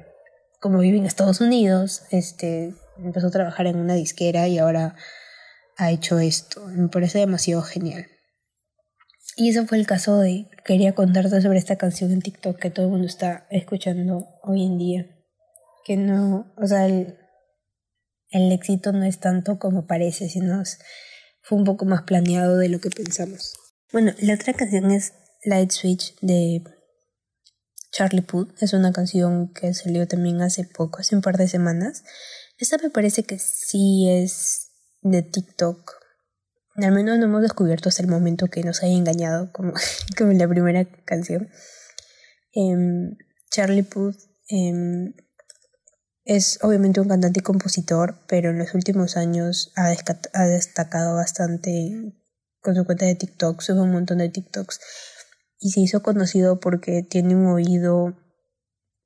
como 0.60 0.80
vive 0.80 0.98
en 0.98 1.06
Estados 1.06 1.40
Unidos, 1.40 2.02
este, 2.10 2.74
empezó 2.98 3.28
a 3.28 3.30
trabajar 3.30 3.68
en 3.68 3.76
una 3.76 3.94
disquera 3.94 4.48
y 4.48 4.58
ahora 4.58 4.96
ha 5.82 5.90
hecho 5.90 6.18
esto. 6.18 6.66
Me 6.66 6.88
parece 6.88 7.18
demasiado 7.18 7.62
genial. 7.62 8.06
Y 9.36 9.50
ese 9.50 9.66
fue 9.66 9.78
el 9.78 9.86
caso 9.86 10.18
de 10.18 10.48
quería 10.64 10.94
contarte 10.94 11.40
sobre 11.40 11.58
esta 11.58 11.76
canción 11.76 12.12
en 12.12 12.20
TikTok 12.20 12.58
que 12.58 12.70
todo 12.70 12.86
el 12.86 12.92
mundo 12.92 13.06
está 13.06 13.46
escuchando 13.50 14.26
hoy 14.42 14.64
en 14.64 14.78
día. 14.78 15.06
Que 15.84 15.96
no, 15.96 16.52
o 16.56 16.66
sea, 16.66 16.86
el, 16.86 17.16
el 18.30 18.52
éxito 18.52 18.92
no 18.92 19.04
es 19.04 19.18
tanto 19.20 19.58
como 19.58 19.86
parece, 19.86 20.28
sino 20.28 20.62
fue 21.42 21.58
un 21.58 21.64
poco 21.64 21.84
más 21.84 22.02
planeado 22.02 22.58
de 22.58 22.68
lo 22.68 22.80
que 22.80 22.90
pensamos. 22.90 23.54
Bueno, 23.90 24.12
la 24.20 24.34
otra 24.34 24.52
canción 24.52 24.90
es 24.90 25.12
Light 25.44 25.70
Switch 25.70 26.14
de 26.20 26.62
Charlie 27.90 28.22
Puth. 28.22 28.62
Es 28.62 28.72
una 28.74 28.92
canción 28.92 29.52
que 29.52 29.74
salió 29.74 30.06
también 30.06 30.40
hace 30.42 30.64
poco, 30.64 31.00
hace 31.00 31.16
un 31.16 31.22
par 31.22 31.36
de 31.36 31.48
semanas. 31.48 32.04
Esta 32.58 32.78
me 32.78 32.90
parece 32.90 33.24
que 33.24 33.38
sí 33.38 34.08
es 34.08 34.71
de 35.02 35.22
TikTok. 35.22 35.92
Al 36.76 36.92
menos 36.92 37.18
no 37.18 37.26
hemos 37.26 37.42
descubierto 37.42 37.88
hasta 37.88 38.02
el 38.02 38.08
momento 38.08 38.48
que 38.48 38.62
nos 38.62 38.82
haya 38.82 38.94
engañado 38.94 39.52
como, 39.52 39.72
como 40.16 40.30
en 40.30 40.38
la 40.38 40.48
primera 40.48 40.84
canción. 41.04 41.48
Em, 42.54 43.16
Charlie 43.50 43.82
Puth 43.82 44.16
em, 44.48 45.14
es 46.24 46.58
obviamente 46.62 47.00
un 47.00 47.08
cantante 47.08 47.40
y 47.40 47.42
compositor, 47.42 48.18
pero 48.28 48.50
en 48.50 48.58
los 48.58 48.74
últimos 48.74 49.16
años 49.16 49.72
ha, 49.76 49.92
ha 50.32 50.46
destacado 50.46 51.16
bastante 51.16 52.14
con 52.60 52.76
su 52.76 52.84
cuenta 52.84 53.06
de 53.06 53.16
TikTok, 53.16 53.60
sube 53.60 53.80
un 53.80 53.90
montón 53.90 54.18
de 54.18 54.28
TikToks 54.28 54.80
y 55.58 55.70
se 55.70 55.80
hizo 55.80 56.02
conocido 56.02 56.60
porque 56.60 57.02
tiene 57.02 57.34
un 57.34 57.46
oído 57.46 58.16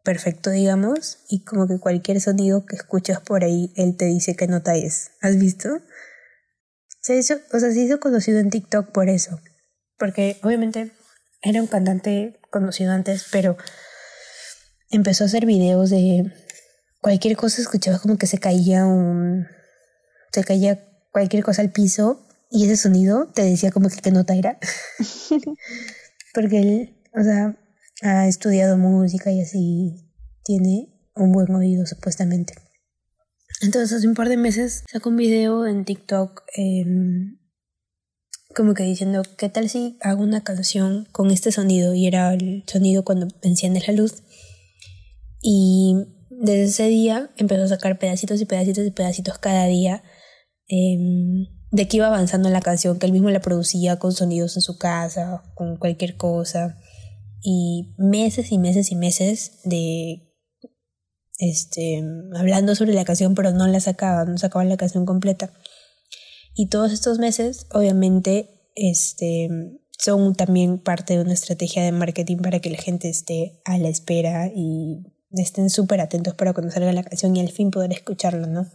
perfecto, 0.07 0.51
digamos, 0.51 1.19
y 1.29 1.43
como 1.43 1.67
que 1.67 1.81
cualquier 1.81 2.21
sonido 2.21 2.65
que 2.65 2.77
escuchas 2.77 3.21
por 3.21 3.43
ahí, 3.43 3.73
él 3.75 3.97
te 3.97 4.05
dice 4.05 4.37
qué 4.37 4.47
nota 4.47 4.77
es. 4.77 5.11
¿Has 5.21 5.37
visto? 5.37 5.81
Se 7.01 7.17
hizo, 7.17 7.35
o 7.53 7.59
sea, 7.59 7.73
se 7.73 7.81
hizo 7.81 7.99
conocido 7.99 8.39
en 8.39 8.51
TikTok 8.51 8.93
por 8.93 9.09
eso, 9.09 9.41
porque 9.99 10.39
obviamente 10.45 10.93
era 11.43 11.61
un 11.61 11.67
cantante 11.67 12.39
conocido 12.51 12.93
antes, 12.93 13.27
pero 13.33 13.57
empezó 14.91 15.25
a 15.25 15.27
hacer 15.27 15.45
videos 15.45 15.91
de 15.91 16.33
cualquier 17.01 17.37
cosa 17.37 17.61
escuchaba 17.61 17.99
como 17.99 18.17
que 18.17 18.29
se 18.29 18.39
caía 18.39 18.87
un 18.87 19.49
se 20.33 20.45
caía 20.45 20.87
cualquier 21.11 21.43
cosa 21.43 21.63
al 21.63 21.73
piso 21.73 22.25
y 22.49 22.65
ese 22.65 22.77
sonido 22.77 23.27
te 23.27 23.43
decía 23.43 23.73
como 23.73 23.89
que 23.89 23.97
qué 23.97 24.13
nota 24.13 24.35
era 24.35 24.59
porque 26.35 26.61
él 26.61 27.05
o 27.13 27.23
sea 27.23 27.57
ha 28.03 28.27
estudiado 28.27 28.77
música 28.77 29.33
y 29.33 29.41
así 29.41 30.11
tiene 30.45 30.93
un 31.15 31.33
buen 31.33 31.55
oído 31.55 31.87
supuestamente. 31.87 32.55
Entonces 33.63 33.93
hace 33.93 34.09
un 34.09 34.15
par 34.15 34.29
de 34.29 34.37
meses 34.37 34.85
sacó 34.91 35.09
un 35.09 35.17
video 35.17 35.67
en 35.67 35.85
TikTok 35.85 36.43
em, 36.57 37.39
como 38.55 38.75
que 38.75 38.83
diciendo 38.83 39.23
qué 39.37 39.49
tal 39.49 39.69
si 39.69 39.99
hago 40.01 40.23
una 40.23 40.45
canción 40.45 41.07
con 41.13 41.31
este 41.31 41.53
sonido 41.53 41.95
y 41.95 42.07
era 42.07 42.33
el 42.35 42.65
sonido 42.67 43.05
cuando 43.05 43.29
enciendes 43.43 43.87
la 43.89 43.95
luz. 43.95 44.23
Y 45.41 45.95
desde 46.31 46.65
ese 46.65 46.89
día 46.89 47.31
empezó 47.37 47.65
a 47.65 47.69
sacar 47.69 47.99
pedacitos 47.99 48.41
y 48.41 48.45
pedacitos 48.47 48.87
y 48.87 48.91
pedacitos 48.91 49.39
cada 49.39 49.67
día 49.67 50.03
em, 50.69 51.47
de 51.71 51.89
que 51.89 51.99
iba 51.99 52.07
avanzando 52.07 52.49
la 52.51 52.61
canción, 52.61 52.99
que 52.99 53.07
él 53.07 53.13
mismo 53.13 53.31
la 53.31 53.41
producía 53.41 53.99
con 53.99 54.13
sonidos 54.13 54.57
en 54.57 54.63
su 54.63 54.79
casa, 54.79 55.43
con 55.55 55.77
cualquier 55.77 56.17
cosa. 56.17 56.79
Y 57.41 57.95
meses 57.99 58.51
y 58.51 58.59
meses 58.59 58.91
y 58.91 58.97
meses 58.97 59.61
de 59.65 60.27
este 61.39 62.03
hablando 62.35 62.75
sobre 62.75 62.95
la 62.95 63.05
canción, 63.05 63.35
pero 63.35 63.53
no 63.53 63.67
la 63.67 63.81
sacaba, 63.81 64.25
no 64.25 64.39
sacaba 64.39 64.65
la 64.65 64.77
canción 64.77 65.07
completa. 65.07 65.53
Y 66.55 66.69
todos 66.69 66.93
estos 66.93 67.19
meses, 67.19 67.67
obviamente, 67.73 68.71
este 68.75 69.49
son 69.99 70.35
también 70.35 70.79
parte 70.79 71.15
de 71.15 71.23
una 71.23 71.33
estrategia 71.33 71.83
de 71.83 71.93
marketing 71.93 72.39
para 72.39 72.61
que 72.61 72.71
la 72.71 72.79
gente 72.79 73.09
esté 73.09 73.61
a 73.65 73.79
la 73.79 73.89
espera 73.89 74.51
y 74.55 75.03
estén 75.31 75.71
súper 75.71 76.01
atentos 76.01 76.35
para 76.35 76.53
cuando 76.53 76.73
salga 76.73 76.93
la 76.93 77.03
canción 77.03 77.37
y 77.37 77.41
al 77.41 77.51
fin 77.51 77.71
poder 77.71 77.93
escucharlo, 77.93 78.47
¿no? 78.47 78.67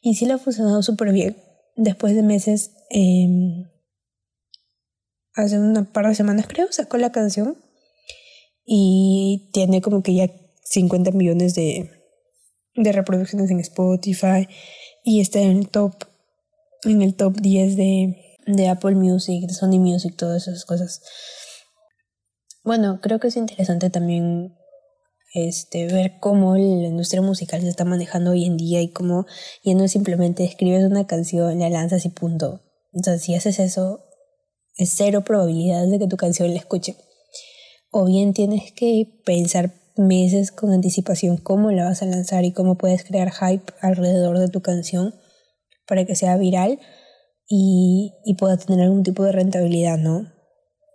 Y 0.00 0.14
sí 0.14 0.26
le 0.26 0.34
ha 0.34 0.38
funcionado 0.38 0.82
súper 0.82 1.12
bien. 1.12 1.36
Después 1.76 2.14
de 2.14 2.22
meses, 2.22 2.72
em, 2.90 3.68
hace 5.34 5.58
una 5.58 5.92
par 5.92 6.08
de 6.08 6.14
semanas 6.14 6.46
creo, 6.48 6.68
sacó 6.70 6.96
la 6.96 7.12
canción 7.12 7.56
y 8.66 9.48
tiene 9.52 9.80
como 9.80 10.02
que 10.02 10.14
ya 10.14 10.30
50 10.64 11.12
millones 11.12 11.54
de, 11.54 11.88
de 12.74 12.92
reproducciones 12.92 13.50
en 13.50 13.60
Spotify 13.60 14.48
y 15.04 15.20
está 15.20 15.40
en 15.40 15.58
el 15.58 15.68
top, 15.68 15.94
en 16.84 17.00
el 17.00 17.14
top 17.14 17.36
10 17.36 17.76
de, 17.76 18.36
de 18.46 18.68
Apple 18.68 18.96
Music, 18.96 19.46
de 19.46 19.54
Sony 19.54 19.78
Music, 19.78 20.14
todas 20.16 20.48
esas 20.48 20.64
cosas. 20.64 21.00
Bueno, 22.64 23.00
creo 23.00 23.20
que 23.20 23.28
es 23.28 23.36
interesante 23.36 23.90
también 23.90 24.56
este, 25.32 25.86
ver 25.86 26.14
cómo 26.18 26.56
la 26.56 26.88
industria 26.88 27.22
musical 27.22 27.60
se 27.60 27.68
está 27.68 27.84
manejando 27.84 28.32
hoy 28.32 28.44
en 28.44 28.56
día 28.56 28.82
y 28.82 28.90
cómo 28.90 29.26
ya 29.62 29.74
no 29.74 29.86
simplemente 29.86 30.44
escribes 30.44 30.84
una 30.84 31.06
canción, 31.06 31.60
la 31.60 31.70
lanzas 31.70 32.04
y 32.04 32.08
punto. 32.08 32.62
Entonces, 32.92 33.22
si 33.22 33.34
haces 33.34 33.60
eso, 33.60 34.00
es 34.76 34.94
cero 34.96 35.22
probabilidad 35.22 35.86
de 35.86 35.98
que 35.98 36.08
tu 36.08 36.16
canción 36.16 36.52
la 36.52 36.58
escuche. 36.58 36.96
O 37.90 38.04
bien 38.04 38.32
tienes 38.32 38.72
que 38.72 39.20
pensar 39.24 39.74
meses 39.96 40.52
con 40.52 40.72
anticipación 40.72 41.38
cómo 41.38 41.70
la 41.70 41.84
vas 41.84 42.02
a 42.02 42.06
lanzar 42.06 42.44
y 42.44 42.52
cómo 42.52 42.76
puedes 42.76 43.04
crear 43.04 43.32
hype 43.32 43.72
alrededor 43.80 44.38
de 44.38 44.48
tu 44.48 44.60
canción 44.60 45.14
para 45.86 46.04
que 46.04 46.14
sea 46.14 46.36
viral 46.36 46.78
y, 47.48 48.12
y 48.24 48.34
pueda 48.34 48.56
tener 48.56 48.84
algún 48.84 49.02
tipo 49.02 49.24
de 49.24 49.32
rentabilidad, 49.32 49.98
¿no? 49.98 50.36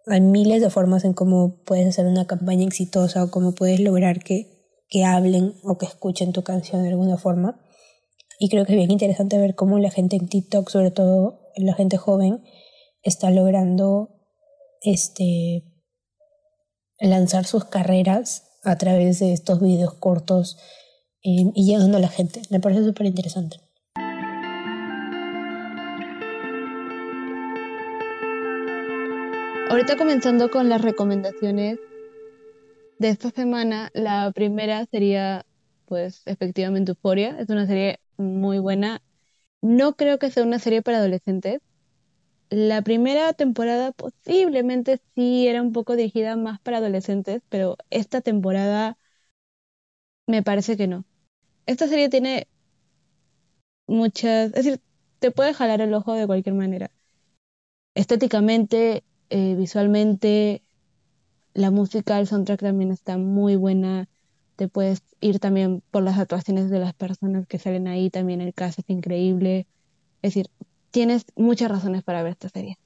hay 0.08 0.22
miles 0.22 0.62
de 0.62 0.70
formas 0.70 1.06
en 1.06 1.14
cómo 1.14 1.64
puedes 1.64 1.88
hacer 1.88 2.06
una 2.06 2.26
campaña 2.26 2.66
exitosa 2.66 3.24
o 3.24 3.32
cómo 3.32 3.54
puedes 3.54 3.80
lograr 3.80 4.24
que, 4.24 4.48
que 4.90 5.06
hablen 5.06 5.54
o 5.64 5.78
que 5.78 5.86
escuchen 5.86 6.34
tu 6.34 6.44
canción 6.44 6.84
de 6.84 6.90
alguna 6.90 7.18
forma. 7.18 7.60
Y 8.40 8.50
creo 8.50 8.66
que 8.66 8.74
es 8.74 8.78
bien 8.78 8.92
interesante 8.92 9.38
ver 9.38 9.56
cómo 9.56 9.78
la 9.78 9.92
gente 9.92 10.16
en 10.16 10.28
TikTok, 10.28 10.70
sobre 10.70 10.92
todo 10.92 11.42
la 11.56 11.74
gente 11.76 11.98
joven, 11.98 12.44
está 13.04 13.30
logrando 13.30 14.10
este, 14.82 15.64
lanzar 17.10 17.46
sus 17.46 17.66
carreras 17.66 18.44
a 18.64 18.78
través 18.78 19.20
de 19.20 19.34
estos 19.34 19.60
videos 19.60 19.96
cortos 19.96 20.58
eh, 21.24 21.52
y 21.54 21.66
llegando 21.66 21.98
a 21.98 22.02
la 22.02 22.10
gente. 22.10 22.42
Me 22.50 22.60
parece 22.60 22.84
súper 22.84 23.08
interesante. 23.08 23.58
Ahorita 29.70 29.96
comenzando 29.96 30.52
con 30.52 30.68
las 30.68 30.82
recomendaciones 30.82 31.80
de 33.00 33.10
esta 33.10 33.32
semana, 33.32 33.90
la 33.94 34.32
primera 34.32 34.86
sería, 34.86 35.46
pues, 35.86 36.24
efectivamente 36.26 36.92
Euphoria. 36.92 37.38
Es 37.40 37.50
una 37.50 37.66
serie 37.66 38.00
muy 38.18 38.60
buena. 38.60 39.02
No 39.62 39.96
creo 39.96 40.20
que 40.20 40.30
sea 40.30 40.44
una 40.44 40.60
serie 40.60 40.82
para 40.82 40.98
adolescentes. 40.98 41.62
La 42.52 42.84
primera 42.84 43.34
temporada 43.34 43.92
posiblemente 43.94 45.02
sí 45.16 45.48
era 45.48 45.62
un 45.64 45.72
poco 45.74 45.96
dirigida 45.96 46.36
más 46.36 46.60
para 46.62 46.78
adolescentes, 46.78 47.42
pero 47.50 47.78
esta 47.90 48.22
temporada 48.22 48.98
me 50.28 50.42
parece 50.44 50.78
que 50.78 50.88
no. 50.88 51.06
Esta 51.68 51.88
serie 51.88 52.10
tiene 52.10 52.48
muchas, 53.88 54.48
es 54.48 54.54
decir, 54.66 54.82
te 55.20 55.30
puede 55.32 55.54
jalar 55.54 55.82
el 55.82 55.94
ojo 55.94 56.14
de 56.14 56.26
cualquier 56.28 56.56
manera. 56.56 56.92
Estéticamente 57.96 59.04
eh, 59.30 59.56
visualmente, 59.56 60.64
la 61.54 61.72
música, 61.72 62.20
el 62.20 62.28
soundtrack 62.28 62.62
también 62.62 62.92
está 62.92 63.18
muy 63.18 63.56
buena. 63.58 64.10
Te 64.58 64.68
puedes 64.70 65.04
ir 65.22 65.40
también 65.40 65.84
por 65.92 66.04
las 66.04 66.20
actuaciones 66.20 66.70
de 66.72 66.80
las 66.80 66.94
personas 66.96 67.48
que 67.48 67.60
salen 67.60 67.88
ahí, 67.88 68.10
también 68.10 68.42
el 68.42 68.54
cast 68.56 68.80
es 68.80 68.86
increíble. 68.90 69.68
Es 70.22 70.36
decir, 70.36 70.50
tienes 70.92 71.26
muchas 71.36 71.72
razones 71.72 72.04
para 72.04 72.24
ver 72.24 72.34
esta 72.34 72.50
serie. 72.50 72.78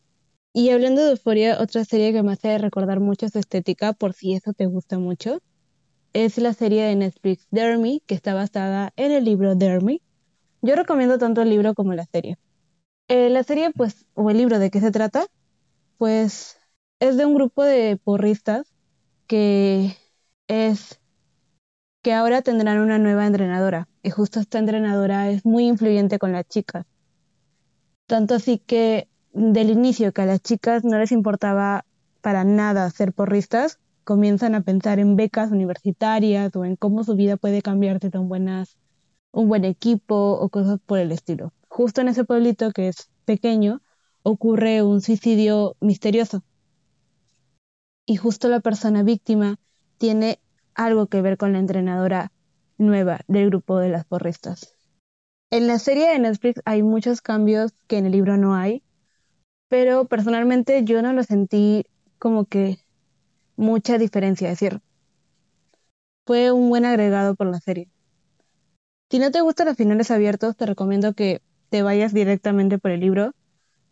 Y 0.53 0.70
hablando 0.72 1.03
de 1.03 1.12
Euforia, 1.12 1.60
otra 1.62 1.86
serie 1.86 2.14
que 2.14 2.24
me 2.24 2.34
hace 2.34 2.58
recordar 2.58 2.99
mucho 3.01 3.30
su 3.30 3.39
estética, 3.39 3.93
por 3.93 4.14
si 4.14 4.34
eso 4.36 4.53
te 4.53 4.68
gusta 4.68 4.99
mucho, 4.99 5.39
es 6.14 6.38
la 6.38 6.53
serie 6.53 6.84
de 6.84 6.95
Netflix 6.95 7.47
Dermy, 7.51 8.01
que 8.08 8.16
está 8.16 8.34
basada 8.34 8.93
en 8.95 9.12
el 9.12 9.26
libro 9.26 9.56
Dermy. 9.56 10.01
Yo 10.62 10.76
recomiendo 10.76 11.18
tanto 11.20 11.41
el 11.43 11.49
libro 11.49 11.74
como 11.76 11.93
la 11.93 12.06
serie. 12.06 12.38
Eh, 13.10 13.30
la 13.30 13.43
serie, 13.43 13.72
pues, 13.72 14.06
o 14.16 14.30
el 14.32 14.38
libro 14.38 14.60
de 14.60 14.72
qué 14.72 14.82
se 14.82 14.91
trata, 14.91 15.28
pues 15.97 16.58
es 16.99 17.18
de 17.18 17.26
un 17.26 17.36
grupo 17.36 17.64
de 17.64 17.97
porristas 18.03 18.74
que 19.28 19.97
es 20.47 20.99
que 22.01 22.14
ahora 22.14 22.41
tendrán 22.41 22.80
una 22.80 22.99
nueva 22.99 23.28
entrenadora. 23.28 23.89
Y 24.03 24.10
justo 24.12 24.39
esta 24.39 24.60
entrenadora 24.60 25.30
es 25.30 25.45
muy 25.45 25.68
influyente 25.68 26.20
con 26.20 26.32
las 26.32 26.47
chicas. 26.47 26.86
Tanto 28.08 28.36
así 28.36 28.60
que 28.60 29.08
del 29.34 29.70
inicio 29.70 30.14
que 30.14 30.22
a 30.22 30.26
las 30.26 30.41
chicas 30.41 30.84
no 30.84 30.97
les 30.97 31.12
importaba 31.12 31.86
para 32.22 32.43
nada 32.43 32.89
ser 32.91 33.14
porristas, 33.14 33.80
comienzan 34.03 34.56
a 34.56 34.62
pensar 34.62 34.99
en 34.99 35.16
becas 35.16 35.51
universitarias 35.51 36.56
o 36.56 36.66
en 36.66 36.76
cómo 36.76 37.03
su 37.03 37.16
vida 37.16 37.38
puede 37.38 37.62
cambiarse 37.62 38.10
tan 38.12 38.30
buenas, 38.30 38.78
un 39.32 39.49
buen 39.49 39.66
equipo 39.66 40.34
o 40.34 40.49
cosas 40.49 40.80
por 40.86 40.99
el 40.99 41.12
estilo. 41.12 41.53
Justo 41.68 42.01
en 42.01 42.10
ese 42.10 42.24
pueblito 42.24 42.72
que 42.72 42.88
es 42.89 43.10
pequeño 43.26 43.82
ocurre 44.24 44.84
un 44.84 45.01
suicidio 45.01 45.76
misterioso 45.82 46.43
y 48.06 48.18
justo 48.18 48.47
la 48.49 48.60
persona 48.60 49.03
víctima 49.03 49.58
tiene 49.97 50.39
algo 50.76 51.08
que 51.08 51.22
ver 51.22 51.38
con 51.38 51.53
la 51.53 51.60
entrenadora 51.60 52.32
nueva 52.78 53.22
del 53.28 53.49
grupo 53.49 53.80
de 53.80 53.89
las 53.89 54.06
porristas. 54.06 54.74
En 55.56 55.68
la 55.68 55.80
serie 55.80 56.10
de 56.10 56.20
Netflix 56.20 56.62
hay 56.66 56.84
muchos 56.84 57.22
cambios 57.22 57.72
que 57.88 57.97
en 57.97 58.06
el 58.06 58.12
libro 58.12 58.36
no 58.36 58.56
hay, 58.56 58.84
pero 59.70 60.03
personalmente 60.03 60.84
yo 60.84 61.01
no 61.01 61.14
lo 61.14 61.24
sentí 61.24 61.86
como 62.20 62.43
que 62.43 62.80
mucha 63.56 63.97
diferencia, 63.97 64.51
es 64.51 64.60
decir, 64.60 64.82
fue 66.26 66.51
un 66.51 66.68
buen 66.68 66.84
agregado 66.84 67.36
por 67.36 67.47
la 67.47 67.62
serie. 67.62 67.88
Si 69.10 69.18
no 69.18 69.32
te 69.32 69.39
gustan 69.39 69.68
los 69.68 69.78
finales 69.78 70.12
abiertos, 70.12 70.58
te 70.58 70.66
recomiendo 70.66 71.14
que 71.14 71.41
te 71.70 71.84
vayas 71.84 72.14
directamente 72.14 72.78
por 72.78 72.91
el 72.91 72.99
libro, 72.99 73.32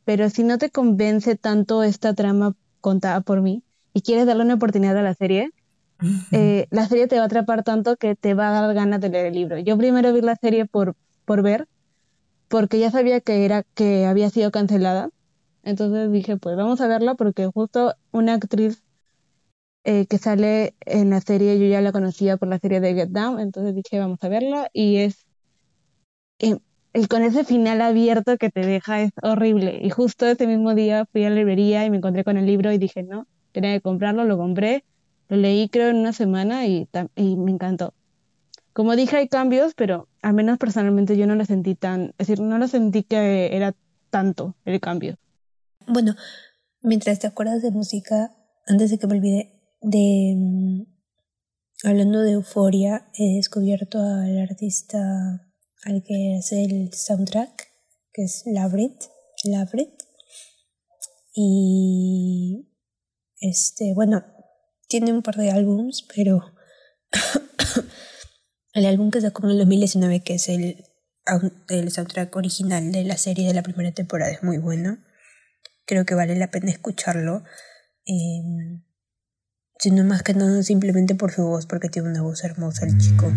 pero 0.03 0.29
si 0.29 0.43
no 0.43 0.57
te 0.57 0.69
convence 0.69 1.37
tanto 1.37 1.81
esta 1.81 2.13
trama 2.13 2.57
contada 2.81 3.21
por 3.21 3.41
mí 3.41 3.63
y 3.93 4.01
quieres 4.01 4.25
darle 4.25 4.43
una 4.43 4.55
oportunidad 4.55 4.97
a 4.97 5.01
la 5.01 5.13
serie, 5.13 5.51
eh, 6.33 6.67
la 6.71 6.89
serie 6.89 7.07
te 7.07 7.15
va 7.15 7.23
a 7.23 7.25
atrapar 7.27 7.63
tanto 7.63 7.95
que 7.95 8.15
te 8.17 8.33
va 8.33 8.49
a 8.49 8.61
dar 8.61 8.75
ganas 8.75 8.99
de 8.99 9.07
leer 9.07 9.27
el 9.27 9.35
libro. 9.35 9.59
Yo 9.59 9.77
primero 9.77 10.11
vi 10.11 10.19
la 10.19 10.35
serie 10.35 10.65
por, 10.65 10.97
por 11.25 11.41
ver, 11.43 11.67
porque 12.49 12.79
ya 12.79 12.91
sabía 12.91 13.21
que, 13.21 13.45
era, 13.45 13.63
que 13.75 14.05
había 14.05 14.29
sido 14.29 14.51
cancelada. 14.51 15.09
Entonces 15.63 16.11
dije, 16.11 16.37
pues 16.37 16.57
vamos 16.57 16.81
a 16.81 16.87
verla 16.87 17.15
porque 17.15 17.47
justo 17.47 17.95
una 18.11 18.35
actriz 18.35 18.83
eh, 19.85 20.05
que 20.07 20.17
sale 20.17 20.75
en 20.81 21.09
la 21.09 21.21
serie, 21.21 21.59
yo 21.59 21.65
ya 21.67 21.81
la 21.81 21.91
conocía 21.91 22.37
por 22.37 22.47
la 22.47 22.59
serie 22.59 22.79
de 22.79 22.93
Get 22.95 23.09
Down, 23.09 23.39
entonces 23.39 23.75
dije, 23.75 23.99
vamos 23.99 24.23
a 24.23 24.29
verla 24.29 24.69
y 24.73 24.97
es... 24.97 25.25
Eh, 26.39 26.57
el, 26.93 27.07
con 27.07 27.23
ese 27.23 27.43
final 27.43 27.81
abierto 27.81 28.37
que 28.37 28.49
te 28.51 28.61
deja 28.61 29.01
es 29.01 29.11
horrible. 29.23 29.79
Y 29.81 29.89
justo 29.89 30.27
ese 30.27 30.45
mismo 30.47 30.75
día 30.75 31.05
fui 31.11 31.25
a 31.25 31.29
la 31.29 31.37
librería 31.37 31.85
y 31.85 31.89
me 31.89 31.97
encontré 31.97 32.23
con 32.23 32.37
el 32.37 32.45
libro 32.45 32.71
y 32.71 32.77
dije, 32.77 33.01
no, 33.03 33.27
tenía 33.51 33.73
que 33.73 33.81
comprarlo, 33.81 34.23
lo 34.25 34.37
compré, 34.37 34.85
lo 35.27 35.37
leí 35.37 35.69
creo 35.69 35.89
en 35.89 35.97
una 35.97 36.13
semana 36.13 36.67
y, 36.67 36.87
y 37.15 37.35
me 37.37 37.51
encantó. 37.51 37.93
Como 38.73 38.95
dije, 38.95 39.17
hay 39.17 39.27
cambios, 39.27 39.73
pero 39.75 40.09
al 40.21 40.33
menos 40.33 40.57
personalmente 40.57 41.15
yo 41.15 41.27
no 41.27 41.35
lo 41.35 41.45
sentí 41.45 41.75
tan, 41.75 42.15
es 42.17 42.27
decir, 42.27 42.39
no 42.39 42.57
lo 42.57 42.67
sentí 42.67 43.03
que 43.03 43.55
era 43.55 43.75
tanto 44.09 44.55
el 44.65 44.79
cambio. 44.79 45.17
Bueno, 45.87 46.15
mientras 46.81 47.19
te 47.19 47.27
acuerdas 47.27 47.61
de 47.61 47.71
música, 47.71 48.35
antes 48.65 48.89
de 48.89 48.97
que 48.97 49.07
me 49.07 49.17
olvide, 49.17 49.61
de 49.81 50.35
mm, 50.35 50.81
hablando 51.83 52.21
de 52.21 52.31
euforia, 52.31 53.09
he 53.17 53.35
descubierto 53.35 53.99
al 53.99 54.39
artista 54.39 54.99
al 55.83 56.03
que 56.03 56.37
hace 56.39 56.63
el 56.63 56.93
soundtrack, 56.93 57.67
que 58.13 58.23
es 58.23 58.43
Labrit, 58.45 59.03
Labrit. 59.43 60.01
Y 61.35 62.69
este, 63.39 63.93
bueno, 63.93 64.23
tiene 64.87 65.11
un 65.11 65.21
par 65.21 65.35
de 65.35 65.51
álbums, 65.51 66.07
pero 66.15 66.41
el 68.73 68.85
álbum 68.85 69.11
que 69.11 69.21
sacó 69.21 69.45
en 69.45 69.51
el 69.51 69.57
2019, 69.59 70.21
que 70.21 70.35
es 70.35 70.49
el, 70.49 70.85
el 71.69 71.91
soundtrack 71.91 72.35
original 72.35 72.91
de 72.91 73.03
la 73.03 73.17
serie 73.17 73.47
de 73.47 73.53
la 73.53 73.63
primera 73.63 73.91
temporada, 73.91 74.31
es 74.31 74.43
muy 74.43 74.57
bueno. 74.57 74.97
Creo 75.85 76.05
que 76.05 76.15
vale 76.15 76.35
la 76.35 76.51
pena 76.51 76.71
escucharlo. 76.71 77.43
Eh, 78.05 78.81
sino 79.79 80.03
más 80.05 80.23
que 80.23 80.33
nada 80.33 80.63
simplemente 80.63 81.13
por 81.13 81.31
su 81.31 81.43
voz, 81.43 81.65
porque 81.65 81.89
tiene 81.89 82.09
una 82.09 82.21
voz 82.21 82.43
hermosa 82.43 82.85
el 82.85 82.97
chico. 82.97 83.31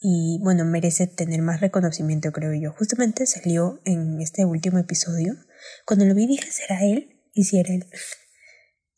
Y 0.00 0.38
bueno, 0.42 0.64
merece 0.64 1.06
tener 1.06 1.42
más 1.42 1.60
reconocimiento, 1.60 2.32
creo 2.32 2.54
yo. 2.54 2.72
Justamente 2.78 3.26
salió 3.26 3.80
en 3.84 4.20
este 4.20 4.44
último 4.44 4.78
episodio. 4.78 5.34
Cuando 5.84 6.04
lo 6.04 6.14
vi 6.14 6.26
dije, 6.26 6.50
¿será 6.50 6.84
él? 6.84 7.20
Y 7.34 7.44
si 7.44 7.58
era 7.58 7.74
él. 7.74 7.86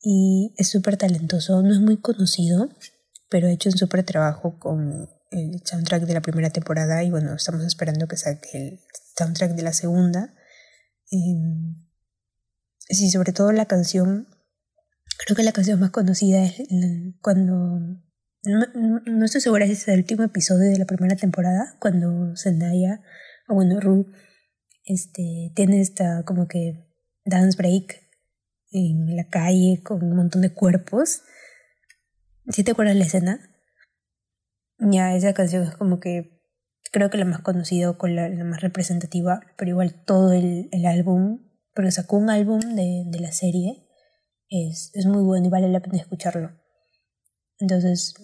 Y 0.01 0.55
es 0.59 0.69
súper 0.69 0.99
talentoso, 0.99 1.63
no 1.63 1.73
es 1.73 1.81
muy 1.81 1.99
conocido, 1.99 2.69
pero 3.31 3.49
ha 3.49 3.53
hecho 3.53 3.71
un 3.71 3.79
súper 3.79 4.05
trabajo 4.05 4.59
con 4.59 5.09
el 5.35 5.63
soundtrack 5.65 6.05
de 6.05 6.15
la 6.15 6.23
primera 6.23 6.51
temporada 6.51 7.03
y 7.03 7.11
bueno, 7.11 7.35
estamos 7.35 7.65
esperando 7.65 8.09
que 8.09 8.17
saque 8.17 8.49
el 8.59 8.81
soundtrack 9.19 9.53
de 9.53 9.63
la 9.63 9.73
segunda. 9.73 10.35
Eh, 11.11 11.37
sí, 12.89 13.11
sobre 13.11 13.33
todo 13.33 13.53
la 13.53 13.67
canción 13.67 14.29
Creo 15.19 15.37
que 15.37 15.43
la 15.43 15.53
canción 15.53 15.81
más 15.81 15.91
conocida 15.91 16.45
es 16.45 16.63
cuando... 17.21 17.81
No, 18.43 19.25
estoy 19.25 19.41
segura 19.41 19.65
si 19.67 19.73
es 19.73 19.89
el 19.89 20.01
último 20.01 20.23
episodio 20.23 20.71
de 20.71 20.79
la 20.79 20.85
primera 20.85 21.17
temporada, 21.17 21.77
cuando 21.81 22.37
Zendaya, 22.37 23.01
o 23.49 23.55
bueno, 23.55 23.81
Ru, 23.81 24.13
este, 24.85 25.51
tiene 25.55 25.81
esta 25.81 26.25
como 26.27 26.47
que 26.47 26.87
dance 27.25 27.57
break 27.57 28.03
en 28.71 29.17
la 29.17 29.29
calle 29.29 29.81
con 29.83 30.03
un 30.03 30.15
montón 30.15 30.43
de 30.43 30.53
cuerpos. 30.53 31.23
¿Sí 32.51 32.65
te 32.65 32.73
acuerdas 32.73 32.97
la 32.97 33.05
escena? 33.05 33.41
Ya, 34.79 35.15
esa 35.15 35.35
canción 35.35 35.63
es 35.65 35.77
como 35.77 36.01
que 36.01 36.43
creo 36.93 37.11
que 37.11 37.19
la 37.19 37.25
más 37.25 37.41
conocida 37.41 37.97
con 37.97 38.15
la, 38.15 38.29
más 38.45 38.61
representativa, 38.61 39.41
pero 39.57 39.71
igual 39.71 40.05
todo 40.05 40.33
el, 40.33 40.69
el 40.73 40.87
álbum, 40.87 41.41
porque 41.75 41.91
sacó 41.91 42.17
un 42.17 42.31
álbum 42.31 42.61
de, 42.61 43.05
de 43.07 43.21
la 43.21 43.33
serie 43.33 43.85
es, 44.49 44.91
es 44.95 45.07
muy 45.07 45.23
bueno 45.23 45.47
y 45.47 45.51
vale 45.51 45.69
la 45.69 45.81
pena 45.81 45.99
escucharlo. 45.99 46.53
Entonces, 47.59 48.15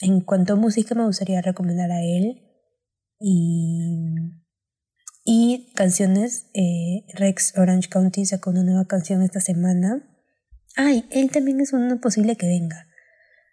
en 0.00 0.20
cuanto 0.20 0.54
a 0.54 0.56
música, 0.56 0.94
me 0.94 1.04
gustaría 1.04 1.40
recomendar 1.42 1.90
a 1.90 2.02
él. 2.02 2.44
Y, 3.20 4.14
y 5.24 5.72
canciones, 5.74 6.50
eh, 6.54 7.04
Rex 7.14 7.56
Orange 7.58 7.88
County 7.88 8.24
sacó 8.24 8.50
una 8.50 8.62
nueva 8.62 8.86
canción 8.86 9.22
esta 9.22 9.40
semana. 9.40 10.08
Ay, 10.76 11.04
él 11.10 11.30
también 11.30 11.60
es 11.60 11.72
uno 11.72 12.00
posible 12.00 12.36
que 12.36 12.46
venga. 12.46 12.86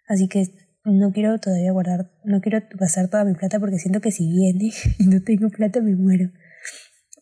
Así 0.06 0.28
que 0.28 0.46
no 0.86 1.12
quiero 1.12 1.38
todavía 1.38 1.72
guardar, 1.72 2.12
no 2.24 2.40
quiero 2.40 2.60
gastar 2.78 3.08
toda 3.08 3.24
mi 3.24 3.34
plata 3.34 3.58
porque 3.58 3.78
siento 3.78 4.00
que 4.00 4.12
si 4.12 4.30
viene 4.30 4.70
y 4.98 5.06
no 5.06 5.22
tengo 5.22 5.50
plata 5.50 5.80
me 5.80 5.96
muero. 5.96 6.30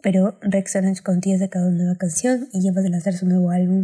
Pero 0.02 0.38
Rex 0.42 0.76
Orange 0.76 1.02
County 1.02 1.32
ha 1.32 1.38
sacado 1.38 1.68
una 1.68 1.78
nueva 1.78 1.96
canción 1.96 2.48
y 2.52 2.62
ya 2.62 2.72
va 2.72 2.82
a 2.82 2.88
lanzar 2.88 3.14
su 3.14 3.26
nuevo 3.26 3.50
álbum 3.50 3.82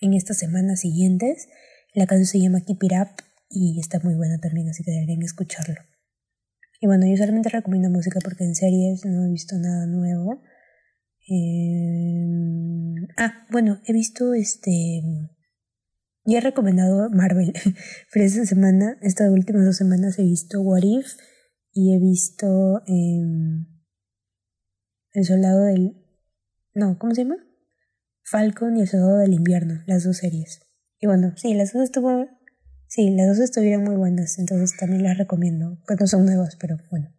en 0.00 0.14
estas 0.14 0.38
semanas 0.38 0.80
siguientes. 0.80 1.46
La 1.94 2.06
canción 2.06 2.26
se 2.26 2.40
llama 2.40 2.62
Keep 2.62 2.82
It 2.84 2.92
Up 2.92 3.22
y 3.50 3.78
está 3.78 4.00
muy 4.00 4.14
buena 4.14 4.38
también, 4.38 4.68
así 4.70 4.82
que 4.82 4.92
deberían 4.92 5.22
escucharlo. 5.22 5.76
Y 6.80 6.86
bueno, 6.86 7.06
yo 7.06 7.16
solamente 7.16 7.50
recomiendo 7.50 7.90
música 7.90 8.18
porque 8.24 8.44
en 8.44 8.54
series 8.54 9.04
no 9.04 9.26
he 9.26 9.30
visto 9.30 9.56
nada 9.58 9.86
nuevo. 9.86 10.40
Em, 11.28 13.08
ah, 13.18 13.46
bueno, 13.50 13.80
he 13.86 13.92
visto 13.92 14.32
este... 14.32 15.02
Ya 16.26 16.38
he 16.38 16.40
recomendado 16.40 17.08
Marvel, 17.10 17.52
pero 18.12 18.24
esta 18.24 18.44
semana, 18.44 18.98
estas 19.00 19.30
últimas 19.30 19.64
dos 19.64 19.76
semanas 19.76 20.18
he 20.18 20.24
visto 20.24 20.60
What 20.60 20.82
If 20.82 21.06
y 21.72 21.94
he 21.94 22.00
visto 22.00 22.82
em, 22.86 23.66
El 25.12 25.24
Soldado 25.24 25.64
del... 25.64 26.04
No, 26.74 26.98
¿cómo 26.98 27.14
se 27.14 27.22
llama? 27.22 27.36
Falcon 28.24 28.76
y 28.76 28.80
El 28.80 28.88
Soldado 28.88 29.18
del 29.18 29.34
Invierno, 29.34 29.84
las 29.86 30.02
dos 30.02 30.16
series. 30.16 30.62
Y 31.00 31.06
bueno, 31.06 31.32
sí, 31.36 31.54
las 31.54 31.72
dos 31.72 31.84
estuvo, 31.84 32.26
sí, 32.88 33.10
las 33.10 33.28
dos 33.28 33.38
estuvieron 33.38 33.84
muy 33.84 33.94
buenas, 33.94 34.40
entonces 34.40 34.76
también 34.76 35.04
las 35.04 35.18
recomiendo, 35.18 35.78
que 35.86 35.94
no 35.94 36.06
son 36.08 36.26
nuevas, 36.26 36.56
pero 36.56 36.76
bueno. 36.90 37.14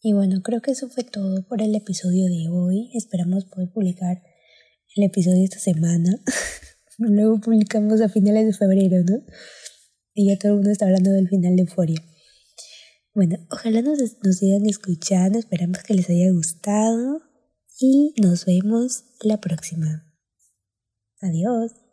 Y 0.00 0.12
bueno, 0.12 0.40
creo 0.42 0.60
que 0.62 0.70
eso 0.70 0.88
fue 0.88 1.02
todo 1.02 1.48
por 1.48 1.60
el 1.62 1.74
episodio 1.74 2.26
de 2.26 2.48
hoy. 2.48 2.92
Esperamos 2.94 3.46
poder 3.46 3.70
publicar 3.72 4.22
el 4.94 5.04
episodio 5.04 5.42
esta 5.42 5.58
semana. 5.58 6.22
Luego 6.98 7.40
publicamos 7.40 8.00
a 8.00 8.08
finales 8.08 8.46
de 8.46 8.52
febrero, 8.52 9.02
¿no? 9.04 9.22
Y 10.14 10.28
ya 10.28 10.38
todo 10.38 10.52
el 10.52 10.56
mundo 10.56 10.70
está 10.70 10.86
hablando 10.86 11.12
del 11.12 11.28
final 11.28 11.54
de 11.56 11.62
Euforia. 11.62 12.02
Bueno, 13.14 13.38
ojalá 13.50 13.82
nos, 13.82 13.98
nos 14.22 14.36
sigan 14.36 14.66
escuchando. 14.66 15.38
Esperamos 15.38 15.82
que 15.82 15.94
les 15.94 16.10
haya 16.10 16.30
gustado. 16.32 17.22
y 17.80 18.12
nos 18.20 18.44
vemos 18.44 19.04
la 19.22 19.40
próxima. 19.40 20.04
Adiós. 21.20 21.87